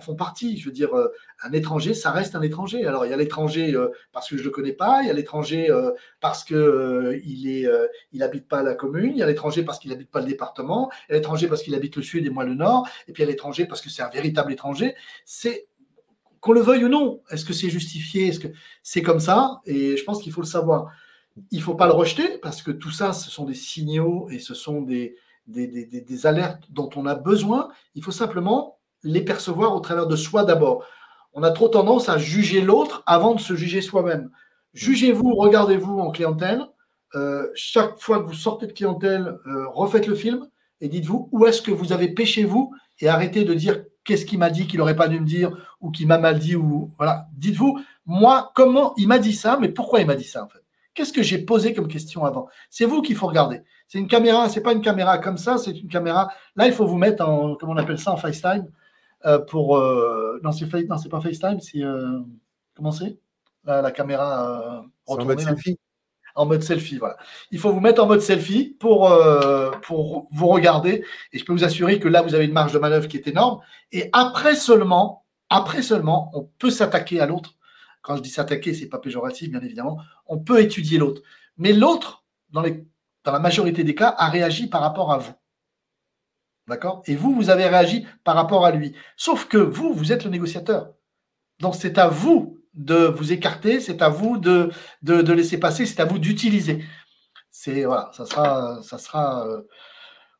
font 0.00 0.14
partie. 0.14 0.56
Je 0.58 0.66
veux 0.66 0.72
dire, 0.72 0.94
euh, 0.96 1.08
un 1.42 1.52
étranger, 1.52 1.94
ça 1.94 2.10
reste 2.10 2.34
un 2.34 2.42
étranger. 2.42 2.86
Alors, 2.86 3.06
il 3.06 3.10
y 3.10 3.12
a 3.12 3.16
l'étranger 3.16 3.74
euh, 3.74 3.88
parce 4.12 4.28
que 4.28 4.36
je 4.36 4.42
ne 4.42 4.46
le 4.46 4.50
connais 4.50 4.72
pas, 4.72 5.02
il 5.02 5.08
y 5.08 5.10
a 5.10 5.14
l'étranger 5.14 5.68
parce 6.20 6.44
qu'il 6.44 6.58
il 7.24 8.42
pas 8.48 8.62
la 8.62 8.74
commune, 8.74 9.12
il 9.12 9.18
y 9.18 9.22
a 9.22 9.26
l'étranger 9.26 9.62
parce 9.62 9.78
qu'il 9.78 9.90
n'habite 9.90 10.10
pas 10.10 10.20
le 10.20 10.26
département, 10.26 10.90
il 11.08 11.12
y 11.12 11.14
a 11.14 11.18
l'étranger 11.18 11.48
parce 11.48 11.62
qu'il 11.62 11.74
habite 11.74 11.96
le 11.96 12.02
sud 12.02 12.26
et 12.26 12.30
moi 12.30 12.44
le 12.44 12.54
nord, 12.54 12.88
et 13.06 13.12
puis 13.12 13.22
il 13.22 13.26
y 13.26 13.28
a 13.28 13.30
l'étranger 13.30 13.66
parce 13.66 13.80
que 13.80 13.90
c'est 13.90 14.02
un 14.02 14.08
véritable 14.08 14.52
étranger. 14.52 14.94
C'est 15.24 15.66
qu'on 16.40 16.52
le 16.52 16.60
veuille 16.60 16.84
ou 16.84 16.88
non. 16.88 17.22
Est-ce 17.30 17.44
que 17.44 17.52
c'est 17.52 17.70
justifié 17.70 18.28
Est-ce 18.28 18.40
que 18.40 18.48
c'est 18.82 19.02
comme 19.02 19.20
ça? 19.20 19.60
Et 19.64 19.96
je 19.96 20.04
pense 20.04 20.22
qu'il 20.22 20.32
faut 20.32 20.40
le 20.40 20.46
savoir. 20.46 20.92
Il 21.50 21.58
ne 21.58 21.62
faut 21.62 21.74
pas 21.74 21.86
le 21.86 21.92
rejeter 21.92 22.38
parce 22.38 22.62
que 22.62 22.70
tout 22.70 22.90
ça, 22.90 23.12
ce 23.12 23.30
sont 23.30 23.44
des 23.44 23.54
signaux 23.54 24.28
et 24.30 24.38
ce 24.38 24.54
sont 24.54 24.82
des, 24.82 25.16
des, 25.46 26.26
alertes 26.26 26.64
dont 26.70 26.90
on 26.96 27.06
a 27.06 27.14
besoin. 27.14 27.68
Il 27.94 28.02
faut 28.02 28.12
simplement 28.12 28.77
les 29.02 29.22
percevoir 29.22 29.74
au 29.74 29.80
travers 29.80 30.06
de 30.06 30.16
soi 30.16 30.44
d'abord. 30.44 30.84
On 31.32 31.42
a 31.42 31.50
trop 31.50 31.68
tendance 31.68 32.08
à 32.08 32.18
juger 32.18 32.60
l'autre 32.60 33.02
avant 33.06 33.34
de 33.34 33.40
se 33.40 33.54
juger 33.54 33.80
soi-même. 33.80 34.30
Jugez-vous, 34.74 35.34
regardez-vous 35.34 35.98
en 35.98 36.10
clientèle. 36.10 36.66
Euh, 37.14 37.48
chaque 37.54 37.98
fois 37.98 38.20
que 38.20 38.26
vous 38.26 38.34
sortez 38.34 38.66
de 38.66 38.72
clientèle, 38.72 39.38
euh, 39.46 39.68
refaites 39.68 40.06
le 40.06 40.14
film 40.14 40.46
et 40.80 40.88
dites-vous 40.88 41.28
où 41.32 41.46
est-ce 41.46 41.62
que 41.62 41.70
vous 41.70 41.92
avez 41.92 42.08
péché 42.08 42.44
vous? 42.44 42.74
Et 43.00 43.08
arrêtez 43.08 43.44
de 43.44 43.54
dire 43.54 43.84
qu'est-ce 44.04 44.26
qu'il 44.26 44.38
m'a 44.38 44.50
dit 44.50 44.66
qu'il 44.66 44.78
n'aurait 44.78 44.96
pas 44.96 45.08
dû 45.08 45.20
me 45.20 45.26
dire 45.26 45.56
ou 45.80 45.90
qu'il 45.90 46.06
m'a 46.06 46.18
mal 46.18 46.38
dit 46.38 46.56
ou 46.56 46.92
voilà. 46.98 47.28
Dites-vous 47.36 47.80
moi 48.04 48.52
comment 48.54 48.94
il 48.96 49.08
m'a 49.08 49.18
dit 49.18 49.32
ça, 49.32 49.58
mais 49.60 49.68
pourquoi 49.68 50.00
il 50.00 50.06
m'a 50.06 50.16
dit 50.16 50.24
ça 50.24 50.44
en 50.44 50.48
fait? 50.48 50.62
Qu'est-ce 50.94 51.12
que 51.12 51.22
j'ai 51.22 51.38
posé 51.38 51.74
comme 51.74 51.86
question 51.86 52.24
avant? 52.24 52.48
C'est 52.70 52.84
vous 52.84 53.02
qu'il 53.02 53.14
faut 53.14 53.28
regarder. 53.28 53.62
C'est 53.86 53.98
une 53.98 54.08
caméra, 54.08 54.48
c'est 54.48 54.62
pas 54.62 54.72
une 54.72 54.80
caméra 54.80 55.18
comme 55.18 55.38
ça, 55.38 55.56
c'est 55.56 55.70
une 55.70 55.88
caméra. 55.88 56.28
Là, 56.56 56.66
il 56.66 56.72
faut 56.72 56.86
vous 56.86 56.96
mettre 56.98 57.24
en, 57.24 57.54
comment 57.54 57.72
on 57.72 57.76
appelle 57.76 57.98
ça, 57.98 58.10
en 58.12 58.16
FaceTime? 58.16 58.66
Euh, 59.26 59.38
pour, 59.38 59.76
euh, 59.76 60.40
non, 60.42 60.52
c'est 60.52 60.68
pas 60.68 61.20
FaceTime, 61.20 61.60
c'est. 61.60 61.82
Euh, 61.82 62.20
comment 62.74 62.92
c'est? 62.92 63.18
La, 63.64 63.90
caméra 63.90 64.84
en 65.06 65.24
mode 65.24 65.40
selfie? 65.40 65.78
En 66.34 66.46
mode 66.46 66.62
selfie, 66.62 66.96
voilà. 66.96 67.16
Il 67.50 67.58
faut 67.58 67.72
vous 67.72 67.80
mettre 67.80 68.02
en 68.02 68.06
mode 68.06 68.20
selfie 68.20 68.76
pour, 68.80 69.12
pour 69.82 70.28
vous 70.30 70.46
regarder. 70.46 71.04
Et 71.32 71.38
je 71.38 71.44
peux 71.44 71.52
vous 71.52 71.64
assurer 71.64 71.98
que 71.98 72.08
là, 72.08 72.22
vous 72.22 72.34
avez 72.34 72.46
une 72.46 72.52
marge 72.52 72.72
de 72.72 72.78
manœuvre 72.78 73.08
qui 73.08 73.18
est 73.18 73.26
énorme. 73.26 73.60
Et 73.92 74.08
après 74.12 74.54
seulement, 74.54 75.26
après 75.50 75.82
seulement, 75.82 76.30
on 76.32 76.48
peut 76.58 76.70
s'attaquer 76.70 77.20
à 77.20 77.26
l'autre 77.26 77.58
quand 78.08 78.16
je 78.16 78.22
dis 78.22 78.30
s'attaquer, 78.30 78.72
c'est 78.72 78.88
pas 78.88 78.98
péjoratif, 78.98 79.50
bien 79.50 79.60
évidemment. 79.60 80.00
On 80.26 80.38
peut 80.38 80.62
étudier 80.62 80.96
l'autre. 80.96 81.20
Mais 81.58 81.74
l'autre, 81.74 82.24
dans, 82.50 82.62
dans 82.62 83.32
la 83.32 83.38
majorité 83.38 83.84
des 83.84 83.94
cas, 83.94 84.14
a 84.16 84.30
réagi 84.30 84.66
par 84.66 84.80
rapport 84.80 85.12
à 85.12 85.18
vous. 85.18 85.34
D'accord? 86.68 87.02
Et 87.06 87.16
vous, 87.16 87.34
vous 87.34 87.50
avez 87.50 87.66
réagi 87.66 88.06
par 88.24 88.34
rapport 88.34 88.66
à 88.66 88.70
lui. 88.70 88.94
Sauf 89.16 89.46
que 89.46 89.56
vous, 89.56 89.94
vous 89.94 90.12
êtes 90.12 90.24
le 90.24 90.30
négociateur. 90.30 90.92
Donc 91.60 91.74
c'est 91.74 91.98
à 91.98 92.08
vous 92.08 92.58
de 92.74 93.06
vous 93.06 93.32
écarter, 93.32 93.80
c'est 93.80 94.02
à 94.02 94.08
vous 94.08 94.38
de, 94.38 94.70
de, 95.02 95.32
laisser 95.32 95.58
passer, 95.58 95.86
c'est 95.86 96.00
à 96.00 96.04
vous 96.04 96.18
d'utiliser. 96.18 96.84
C'est 97.50 97.84
voilà, 97.84 98.10
ça 98.12 98.24
sera, 98.24 98.80
ça 98.82 98.98
sera 98.98 99.48
euh, 99.48 99.62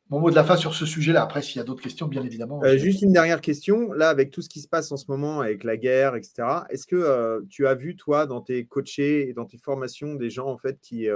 mon 0.09 0.19
mot 0.19 0.29
de 0.29 0.35
la 0.35 0.45
fin 0.45 0.55
sur 0.55 0.73
ce 0.73 0.85
sujet-là. 0.85 1.23
Après, 1.23 1.41
s'il 1.41 1.57
y 1.57 1.59
a 1.59 1.63
d'autres 1.63 1.81
questions, 1.81 2.07
bien 2.07 2.23
évidemment. 2.23 2.61
Euh, 2.63 2.77
juste 2.77 3.01
une 3.01 3.11
dernière 3.11 3.41
question. 3.41 3.91
Là, 3.91 4.09
avec 4.09 4.31
tout 4.31 4.41
ce 4.41 4.47
qui 4.47 4.61
se 4.61 4.69
passe 4.69 4.91
en 4.91 4.97
ce 4.97 5.05
moment, 5.09 5.41
avec 5.41 5.65
la 5.65 5.75
guerre, 5.75 6.15
etc., 6.15 6.43
est-ce 6.69 6.87
que 6.87 6.95
euh, 6.95 7.41
tu 7.49 7.67
as 7.67 7.75
vu, 7.75 7.97
toi, 7.97 8.25
dans 8.25 8.39
tes 8.39 8.65
coachés 8.65 9.27
et 9.27 9.33
dans 9.33 9.45
tes 9.45 9.57
formations, 9.57 10.13
des 10.13 10.29
gens 10.29 10.47
en 10.47 10.57
fait 10.57 10.79
qui, 10.81 11.07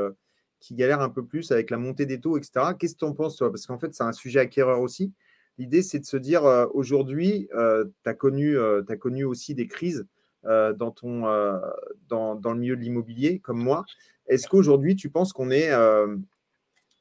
qui 0.63 0.75
galèrent 0.75 1.01
un 1.01 1.09
peu 1.09 1.25
plus 1.25 1.51
avec 1.51 1.69
la 1.69 1.77
montée 1.77 2.05
des 2.05 2.19
taux, 2.19 2.37
etc. 2.37 2.73
Qu'est-ce 2.79 2.93
que 2.93 2.99
tu 2.99 3.05
en 3.05 3.13
penses, 3.13 3.37
toi? 3.37 3.49
Parce 3.49 3.65
qu'en 3.65 3.77
fait, 3.77 3.93
c'est 3.93 4.03
un 4.03 4.13
sujet 4.13 4.39
acquéreur 4.39 4.81
aussi. 4.81 5.11
L'idée, 5.57 5.83
c'est 5.83 5.99
de 5.99 6.05
se 6.05 6.17
dire, 6.17 6.43
aujourd'hui, 6.73 7.47
tu 7.51 8.09
as, 8.09 8.13
connu, 8.13 8.57
as 8.57 8.97
connu 8.97 9.23
aussi 9.23 9.53
des 9.53 9.67
crises 9.67 10.07
dans, 10.43 10.91
ton, 10.91 11.23
dans, 12.07 12.35
dans, 12.35 12.53
le 12.53 12.59
milieu 12.59 12.75
de 12.75 12.81
l'immobilier, 12.81 13.39
comme 13.39 13.59
moi. 13.59 13.85
Est-ce 14.27 14.47
qu'aujourd'hui, 14.47 14.95
tu 14.95 15.09
penses 15.09 15.33
qu'on 15.33 15.51
est 15.51 15.71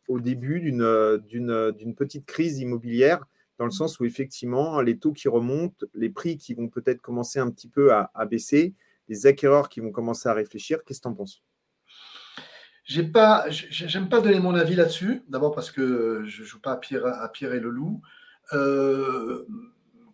au 0.08 0.20
début 0.20 0.72
euh, 0.80 1.18
euh, 1.34 1.72
d'une 1.72 1.94
petite 1.94 2.26
crise 2.26 2.58
immobilière, 2.58 3.24
dans 3.58 3.64
le 3.64 3.70
sens 3.70 4.00
où 4.00 4.04
effectivement, 4.04 4.80
les 4.80 4.98
taux 4.98 5.12
qui 5.12 5.28
remontent, 5.28 5.86
les 5.94 6.10
prix 6.10 6.36
qui 6.36 6.54
vont 6.54 6.68
peut-être 6.68 7.00
commencer 7.00 7.38
un 7.38 7.50
petit 7.50 7.68
peu 7.68 7.92
à, 7.92 8.10
baisser, 8.26 8.74
les 9.08 9.26
acquéreurs 9.26 9.68
qui 9.68 9.80
vont 9.80 9.92
commencer 9.92 10.28
à 10.28 10.34
réfléchir? 10.34 10.84
Qu'est-ce 10.84 11.00
que 11.00 11.04
tu 11.04 11.08
en 11.08 11.14
penses? 11.14 11.42
J'aime 12.84 13.12
pas, 13.12 13.44
j'aime 13.48 14.08
pas 14.08 14.20
donner 14.20 14.40
mon 14.40 14.54
avis 14.54 14.74
là-dessus. 14.74 15.22
D'abord 15.28 15.54
parce 15.54 15.70
que 15.70 16.22
je 16.24 16.42
joue 16.42 16.60
pas 16.60 16.72
à 16.72 16.76
Pierre, 16.76 17.54
et 17.54 17.60
le 17.60 17.70
loup. 17.70 18.02
Euh, 18.52 19.46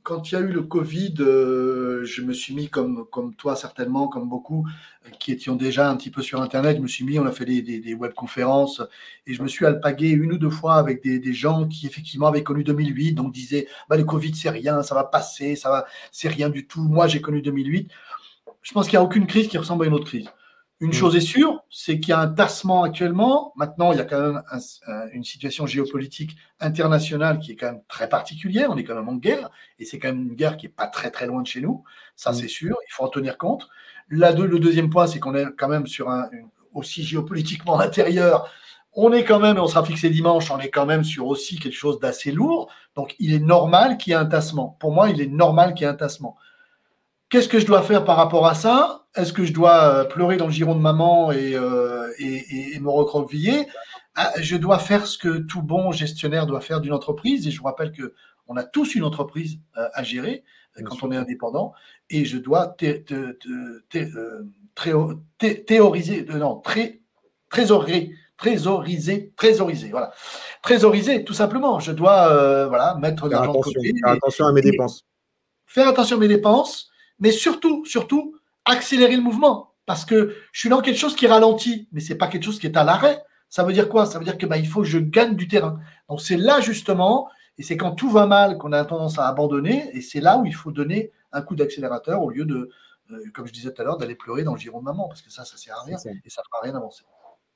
quand 0.09 0.33
il 0.33 0.35
y 0.35 0.39
a 0.39 0.41
eu 0.41 0.53
le 0.53 0.63
Covid, 0.63 1.17
euh, 1.21 2.03
je 2.05 2.23
me 2.23 2.33
suis 2.33 2.55
mis 2.55 2.71
comme, 2.71 3.05
comme 3.11 3.35
toi 3.35 3.57
certainement, 3.57 4.09
comme 4.09 4.27
beaucoup 4.27 4.67
euh, 5.07 5.11
qui 5.19 5.33
étions 5.33 5.55
déjà 5.55 5.91
un 5.91 5.97
petit 5.97 6.11
peu 6.11 6.23
sur 6.23 6.41
Internet, 6.41 6.79
je 6.79 6.83
me 6.83 6.89
suis 6.89 7.05
mis, 7.05 7.19
on 7.19 7.27
a 7.27 7.31
fait 7.31 7.45
des, 7.45 7.61
des, 7.61 7.95
webconférences 7.95 8.81
et 9.27 9.35
je 9.35 9.43
me 9.43 9.49
suis 9.49 9.67
alpagué 9.67 10.09
une 10.09 10.33
ou 10.33 10.39
deux 10.39 10.49
fois 10.49 10.77
avec 10.77 11.03
des, 11.03 11.19
des 11.19 11.35
gens 11.35 11.69
qui 11.69 11.87
effectivement 11.87 12.27
avaient 12.27 12.43
connu 12.43 12.65
2008, 12.65 13.13
donc 13.13 13.33
disaient 13.33 13.69
bah, 13.91 13.99
le 13.99 14.05
Covid 14.05 14.35
c'est 14.35 14.49
rien, 14.49 14.83
ça 14.83 14.95
va 14.95 15.05
passer, 15.05 15.57
ça 15.57 15.69
va, 15.69 15.87
c'est 16.11 16.29
rien 16.29 16.49
du 16.49 16.67
tout. 16.67 16.83
Moi 16.83 17.07
j'ai 17.07 17.21
connu 17.21 17.43
2008. 17.43 17.91
Je 18.63 18.73
pense 18.73 18.87
qu'il 18.89 18.99
n'y 18.99 19.03
a 19.03 19.05
aucune 19.05 19.27
crise 19.27 19.49
qui 19.49 19.59
ressemble 19.59 19.85
à 19.85 19.89
une 19.89 19.95
autre 19.95 20.07
crise. 20.07 20.31
Une 20.81 20.91
mm. 20.91 20.93
chose 20.93 21.17
est 21.17 21.21
sûre, 21.21 21.65
c'est 21.71 21.99
qu'il 21.99 22.11
y 22.11 22.13
a 22.13 22.21
un 22.21 22.29
tassement 22.29 22.85
actuellement. 22.85 23.53
Maintenant, 23.57 23.93
il 23.93 23.99
y 23.99 24.01
a 24.01 24.05
quand 24.05 24.21
même 24.21 24.43
une 25.13 25.25
situation 25.25 25.67
géopolitique 25.67 26.37
internationale 26.61 27.41
qui 27.41 27.53
est 27.53 27.57
quand 27.57 27.73
même 27.73 27.83
très 27.89 28.09
particulière. 28.09 28.71
On 28.71 28.77
est 28.77 28.85
quand 28.85 28.95
même 28.95 29.09
en 29.09 29.17
guerre, 29.17 29.51
et 29.79 29.85
c'est 29.85 29.99
quand 29.99 30.09
même 30.09 30.29
une 30.29 30.35
guerre 30.35 30.57
qui 30.57 30.67
est 30.67 30.71
pas 30.71 30.87
très 30.87 31.11
très 31.11 31.27
loin 31.27 31.43
de 31.43 31.47
chez 31.47 31.61
nous. 31.61 31.83
Ça, 32.15 32.31
mm. 32.31 32.35
c'est 32.35 32.49
sûr. 32.49 32.77
Il 32.89 32.93
faut 32.93 33.05
en 33.05 33.09
tenir 33.09 33.39
compte. 33.39 33.69
Le 34.09 34.59
deuxième 34.59 34.89
point, 34.89 35.07
c'est 35.07 35.19
qu'on 35.19 35.35
est 35.35 35.47
quand 35.57 35.69
même 35.69 35.87
sur 35.87 36.11
un 36.11 36.29
aussi 36.73 37.03
géopolitiquement 37.03 37.79
intérieur. 37.81 38.51
On 38.95 39.13
est 39.13 39.25
quand 39.25 39.39
même, 39.39 39.59
on 39.59 39.67
sera 39.67 39.85
fixé 39.85 40.11
dimanche, 40.11 40.51
on 40.51 40.59
est 40.59 40.71
quand 40.71 40.87
même 40.87 41.05
sur 41.05 41.27
aussi 41.27 41.59
quelque 41.59 41.77
chose 41.77 42.01
d'assez 42.01 42.33
lourd. 42.33 42.71
Donc, 42.97 43.15
il 43.19 43.33
est 43.33 43.39
normal 43.39 43.97
qu'il 43.97 44.13
y 44.13 44.15
ait 44.15 44.19
un 44.19 44.27
tassement. 44.27 44.77
Pour 44.81 44.93
moi, 44.93 45.11
il 45.11 45.21
est 45.21 45.27
normal 45.27 45.75
qu'il 45.75 45.85
y 45.85 45.89
ait 45.89 45.93
un 45.93 45.97
tassement. 45.97 46.37
Qu'est-ce 47.31 47.49
que 47.49 47.59
je 47.59 47.67
dois 47.67 47.83
faire 47.83 48.05
par 48.05 48.17
rapport 48.17 48.47
à 48.47 48.55
ça? 48.55 49.07
Est-ce 49.15 49.35
que 49.35 49.45
je 49.45 49.53
dois 49.53 49.83
euh, 49.83 50.05
pleurer 50.05 50.39
dans 50.39 50.47
le 50.47 50.53
giron 50.53 50.75
de 50.75 50.81
maman 50.81 51.31
et, 51.31 51.55
euh, 51.55 52.11
et, 52.19 52.79
me 52.81 52.89
recroqueviller? 52.89 53.67
Ah, 54.15 54.33
Je 54.41 54.57
dois 54.57 54.79
faire 54.79 55.07
ce 55.07 55.19
que 55.19 55.39
tout 55.39 55.61
bon 55.61 55.93
gestionnaire 55.93 56.47
doit 56.47 56.63
faire 56.63 56.81
d'une 56.81 56.95
entreprise. 56.95 57.47
Et 57.47 57.51
je 57.51 57.59
vous 57.59 57.67
rappelle 57.67 57.93
que 57.93 58.15
on 58.47 58.57
a 58.57 58.65
tous 58.65 58.95
une 58.95 59.05
entreprise 59.05 59.59
euh, 59.77 59.89
à 59.93 60.03
gérer 60.03 60.43
quand 60.85 61.03
on 61.03 61.13
est 61.13 61.17
indépendant. 61.17 61.75
Et 62.09 62.25
je 62.25 62.39
dois 62.39 62.75
théoriser, 65.67 66.25
non, 66.25 66.63
trésoriser, 67.51 68.15
trésoriser, 68.39 69.33
trésoriser, 69.37 69.91
voilà, 69.91 70.13
trésoriser 70.63 71.25
tout 71.25 71.35
simplement. 71.35 71.81
Je 71.81 71.93
dois 71.93 72.69
voilà 72.69 72.95
mettre 72.95 73.27
de 73.27 73.33
l'argent 73.33 73.53
de 73.53 73.59
côté. 73.59 73.93
Faire 74.01 74.13
attention 74.13 74.47
à 74.47 74.53
mes 74.53 74.63
dépenses. 74.63 75.05
Faire 75.67 75.89
attention 75.89 76.17
à 76.17 76.21
mes 76.21 76.29
dépenses 76.29 76.89
mais 77.19 77.31
surtout, 77.31 77.85
surtout, 77.85 78.35
accélérer 78.65 79.17
le 79.17 79.23
mouvement. 79.23 79.75
Parce 79.87 80.05
que 80.05 80.35
je 80.53 80.61
suis 80.61 80.69
dans 80.69 80.83
quelque 80.83 80.99
chose 80.99 81.17
qui 81.17 81.27
ralentit, 81.27 81.89
mais 81.93 82.01
c'est 82.01 82.17
pas 82.17 82.29
quelque 82.29 82.45
chose 82.45 82.59
qui 82.59 82.67
est 82.67 82.77
à 82.77 82.85
l'arrêt. 82.85 83.23
Ça 83.49 83.65
veut 83.65 83.73
dire 83.73 83.89
quoi? 83.89 84.05
Ça 84.05 84.19
veut 84.19 84.25
dire 84.25 84.37
que 84.37 84.45
bah, 84.45 84.59
il 84.59 84.69
faut 84.69 84.83
que 84.83 84.87
je 84.87 84.99
gagne 84.99 85.35
du 85.35 85.49
terrain. 85.49 85.81
Donc 86.09 86.21
c'est 86.21 86.37
là 86.37 86.61
justement, 86.61 87.29
et 87.57 87.63
c'est 87.63 87.77
quand 87.77 87.93
tout 87.93 88.11
va 88.11 88.27
mal 88.27 88.59
qu'on 88.59 88.73
a 88.73 88.85
tendance 88.85 89.19
à 89.19 89.27
abandonner, 89.27 89.89
et 89.95 90.03
c'est 90.03 90.21
là 90.21 90.39
où 90.39 90.45
il 90.45 90.55
faut 90.55 90.71
donner 90.71 91.11
un 91.33 91.41
coup 91.41 91.57
d'accélérateur 91.57 92.23
au 92.23 92.31
lieu 92.31 92.45
de, 92.45 92.69
euh, 93.11 93.19
comme 93.35 93.47
je 93.47 93.53
disais 93.53 93.73
tout 93.73 93.81
à 93.81 93.85
l'heure, 93.85 93.97
d'aller 93.97 94.15
pleurer 94.15 94.45
dans 94.45 94.53
le 94.53 94.61
giron 94.61 94.81
de 94.81 94.85
maman, 94.85 95.09
parce 95.09 95.23
que 95.23 95.31
ça, 95.31 95.45
ça 95.45 95.57
sert 95.57 95.77
à 95.77 95.83
rien 95.83 95.97
et 95.97 96.31
ça 96.31 96.43
ne 96.43 96.45
fera 96.51 96.63
rien 96.63 96.75
avancer. 96.75 97.05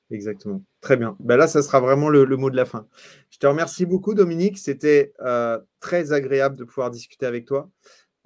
Exactement. 0.09 0.61
Très 0.81 0.97
bien. 0.97 1.15
Ben 1.19 1.37
là, 1.37 1.47
ça 1.47 1.61
sera 1.61 1.79
vraiment 1.79 2.09
le, 2.09 2.25
mot 2.37 2.49
de 2.49 2.55
la 2.55 2.65
fin. 2.65 2.87
Je 3.29 3.37
te 3.37 3.47
remercie 3.47 3.85
beaucoup, 3.85 4.13
Dominique. 4.13 4.57
C'était 4.57 5.13
euh, 5.21 5.59
très 5.79 6.11
agréable 6.11 6.55
de 6.55 6.63
pouvoir 6.63 6.91
discuter 6.91 7.25
avec 7.25 7.45
toi. 7.45 7.69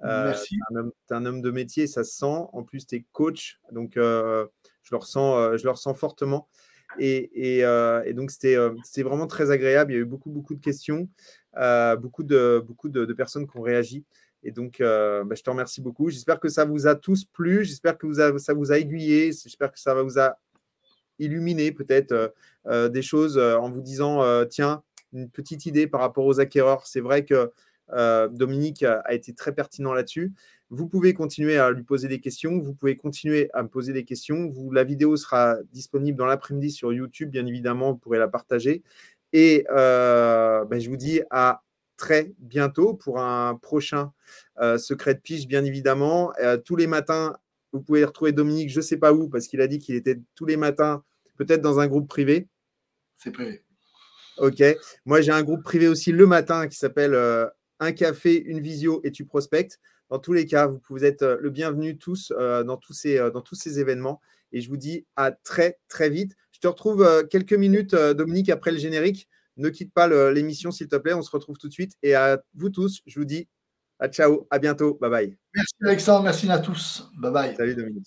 Euh, 0.04 0.26
Merci. 0.26 0.56
Tu 0.56 1.14
es, 1.14 1.16
un 1.16 1.26
homme 1.26 1.42
de 1.42 1.50
métier, 1.50 1.86
ça 1.86 2.04
se 2.04 2.16
sent. 2.16 2.46
En 2.52 2.62
plus, 2.62 2.86
tu 2.86 2.96
es 2.96 3.04
coach. 3.12 3.60
Donc, 3.72 3.92
je, 3.96 4.48
le 4.90 4.96
ressens, 4.96 5.56
je 5.56 5.64
le 5.64 5.70
ressens 5.70 5.94
fortement. 5.94 6.48
Et, 6.98 7.62
donc, 8.14 8.30
c'était 8.30 9.02
vraiment 9.02 9.26
très 9.26 9.50
agréable. 9.50 9.92
Il 9.92 9.94
y 9.96 9.98
a 9.98 10.02
eu 10.02 10.06
beaucoup, 10.06 10.30
beaucoup 10.30 10.54
de 10.54 10.60
questions, 10.60 11.08
beaucoup, 11.98 12.22
de, 12.22 12.62
beaucoup 12.64 12.88
de, 12.88 13.12
personnes 13.12 13.46
qui 13.48 13.56
ont 13.56 13.62
réagi. 13.62 14.04
Et 14.44 14.52
donc, 14.52 14.76
bah, 14.78 15.34
je 15.34 15.42
te 15.42 15.50
remercie 15.50 15.80
beaucoup. 15.80 16.10
J'espère 16.10 16.38
que 16.40 16.48
ça 16.48 16.64
vous 16.64 16.86
a 16.86 16.94
tous 16.94 17.24
plu. 17.24 17.64
J'espère 17.64 17.98
que 17.98 18.06
vous 18.06 18.38
ça 18.38 18.54
vous 18.54 18.72
a 18.72 18.78
aiguillé. 18.78 19.32
J'espère 19.32 19.72
que 19.72 19.80
ça 19.80 20.00
vous 20.00 20.18
a 20.18 20.38
illuminé 21.18 21.72
peut-être 21.72 22.32
des 22.88 23.02
choses 23.02 23.36
en 23.38 23.68
vous 23.68 23.80
disant 23.80 24.44
tiens, 24.46 24.82
une 25.12 25.30
petite 25.30 25.66
idée 25.66 25.86
par 25.86 26.00
rapport 26.00 26.24
aux 26.24 26.40
acquéreurs. 26.40 26.86
C'est 26.86 27.00
vrai 27.00 27.24
que 27.24 27.52
Dominique 28.30 28.82
a, 28.82 29.02
été 29.12 29.32
très 29.34 29.52
pertinent 29.52 29.92
là-dessus. 29.92 30.32
Vous 30.70 30.86
pouvez 30.86 31.14
continuer 31.14 31.56
à 31.56 31.70
lui 31.70 31.82
poser 31.82 32.08
des 32.08 32.20
questions. 32.20 32.58
Vous 32.58 32.74
pouvez 32.74 32.96
continuer 32.96 33.48
à 33.54 33.62
me 33.62 33.68
poser 33.68 33.92
des 33.92 34.04
questions. 34.04 34.48
Vous, 34.50 34.70
la 34.70 34.84
vidéo 34.84 35.16
sera 35.16 35.56
disponible 35.72 36.18
dans 36.18 36.26
l'après-midi 36.26 36.70
sur 36.70 36.92
YouTube, 36.92 37.30
bien 37.30 37.46
évidemment. 37.46 37.92
Vous 37.92 37.98
pourrez 37.98 38.18
la 38.18 38.28
partager. 38.28 38.82
Et 39.32 39.66
euh, 39.70 40.64
ben, 40.66 40.78
je 40.78 40.90
vous 40.90 40.96
dis 40.96 41.22
à 41.30 41.62
très 41.96 42.32
bientôt 42.38 42.94
pour 42.94 43.20
un 43.20 43.56
prochain 43.56 44.12
euh, 44.60 44.78
secret 44.78 45.14
de 45.14 45.20
pige, 45.20 45.48
bien 45.48 45.64
évidemment. 45.64 46.32
Euh, 46.40 46.58
tous 46.58 46.76
les 46.76 46.86
matins, 46.86 47.36
vous 47.72 47.80
pouvez 47.80 48.04
retrouver 48.04 48.32
Dominique, 48.32 48.70
je 48.70 48.78
ne 48.78 48.82
sais 48.82 48.98
pas 48.98 49.12
où, 49.12 49.28
parce 49.28 49.46
qu'il 49.46 49.60
a 49.62 49.66
dit 49.66 49.78
qu'il 49.78 49.94
était 49.94 50.20
tous 50.34 50.44
les 50.44 50.56
matins, 50.56 51.02
peut-être 51.36 51.62
dans 51.62 51.80
un 51.80 51.86
groupe 51.86 52.08
privé. 52.08 52.46
C'est 53.16 53.32
privé. 53.32 53.62
Ok. 54.36 54.62
Moi, 55.04 55.22
j'ai 55.22 55.32
un 55.32 55.42
groupe 55.42 55.62
privé 55.62 55.88
aussi 55.88 56.12
le 56.12 56.26
matin 56.26 56.68
qui 56.68 56.76
s'appelle 56.76 57.14
Un 57.80 57.92
café, 57.92 58.42
une 58.42 58.60
visio 58.60 59.00
et 59.04 59.12
tu 59.12 59.24
prospectes. 59.24 59.78
Dans 60.10 60.18
tous 60.18 60.32
les 60.32 60.46
cas, 60.46 60.66
vous 60.66 60.78
pouvez 60.78 61.06
être 61.06 61.22
euh, 61.22 61.36
le 61.40 61.50
bienvenu 61.50 61.98
tous 61.98 62.32
euh, 62.36 62.64
dans, 62.64 62.76
tous 62.76 62.94
ces, 62.94 63.18
euh, 63.18 63.30
dans 63.30 63.42
tous 63.42 63.54
ces 63.54 63.78
événements. 63.78 64.20
Et 64.52 64.60
je 64.60 64.68
vous 64.68 64.76
dis 64.76 65.06
à 65.16 65.32
très, 65.32 65.78
très 65.88 66.08
vite. 66.08 66.34
Je 66.52 66.60
te 66.60 66.66
retrouve 66.66 67.26
quelques 67.30 67.52
minutes, 67.52 67.94
Dominique, 67.94 68.48
après 68.48 68.72
le 68.72 68.78
générique. 68.78 69.28
Ne 69.58 69.68
quitte 69.68 69.92
pas 69.92 70.08
l'émission, 70.32 70.70
s'il 70.70 70.88
te 70.88 70.96
plaît. 70.96 71.12
On 71.12 71.22
se 71.22 71.30
retrouve 71.30 71.58
tout 71.58 71.68
de 71.68 71.72
suite. 71.72 71.92
Et 72.02 72.14
à 72.14 72.42
vous 72.54 72.70
tous, 72.70 73.02
je 73.06 73.18
vous 73.18 73.26
dis 73.26 73.46
à 74.00 74.08
ciao, 74.08 74.46
à 74.50 74.58
bientôt. 74.58 74.94
Bye 74.94 75.10
bye. 75.10 75.38
Merci 75.54 75.74
Alexandre, 75.82 76.24
merci 76.24 76.50
à 76.50 76.58
tous. 76.58 77.10
Bye 77.18 77.32
bye. 77.32 77.56
Salut 77.56 77.74
Dominique. 77.74 78.06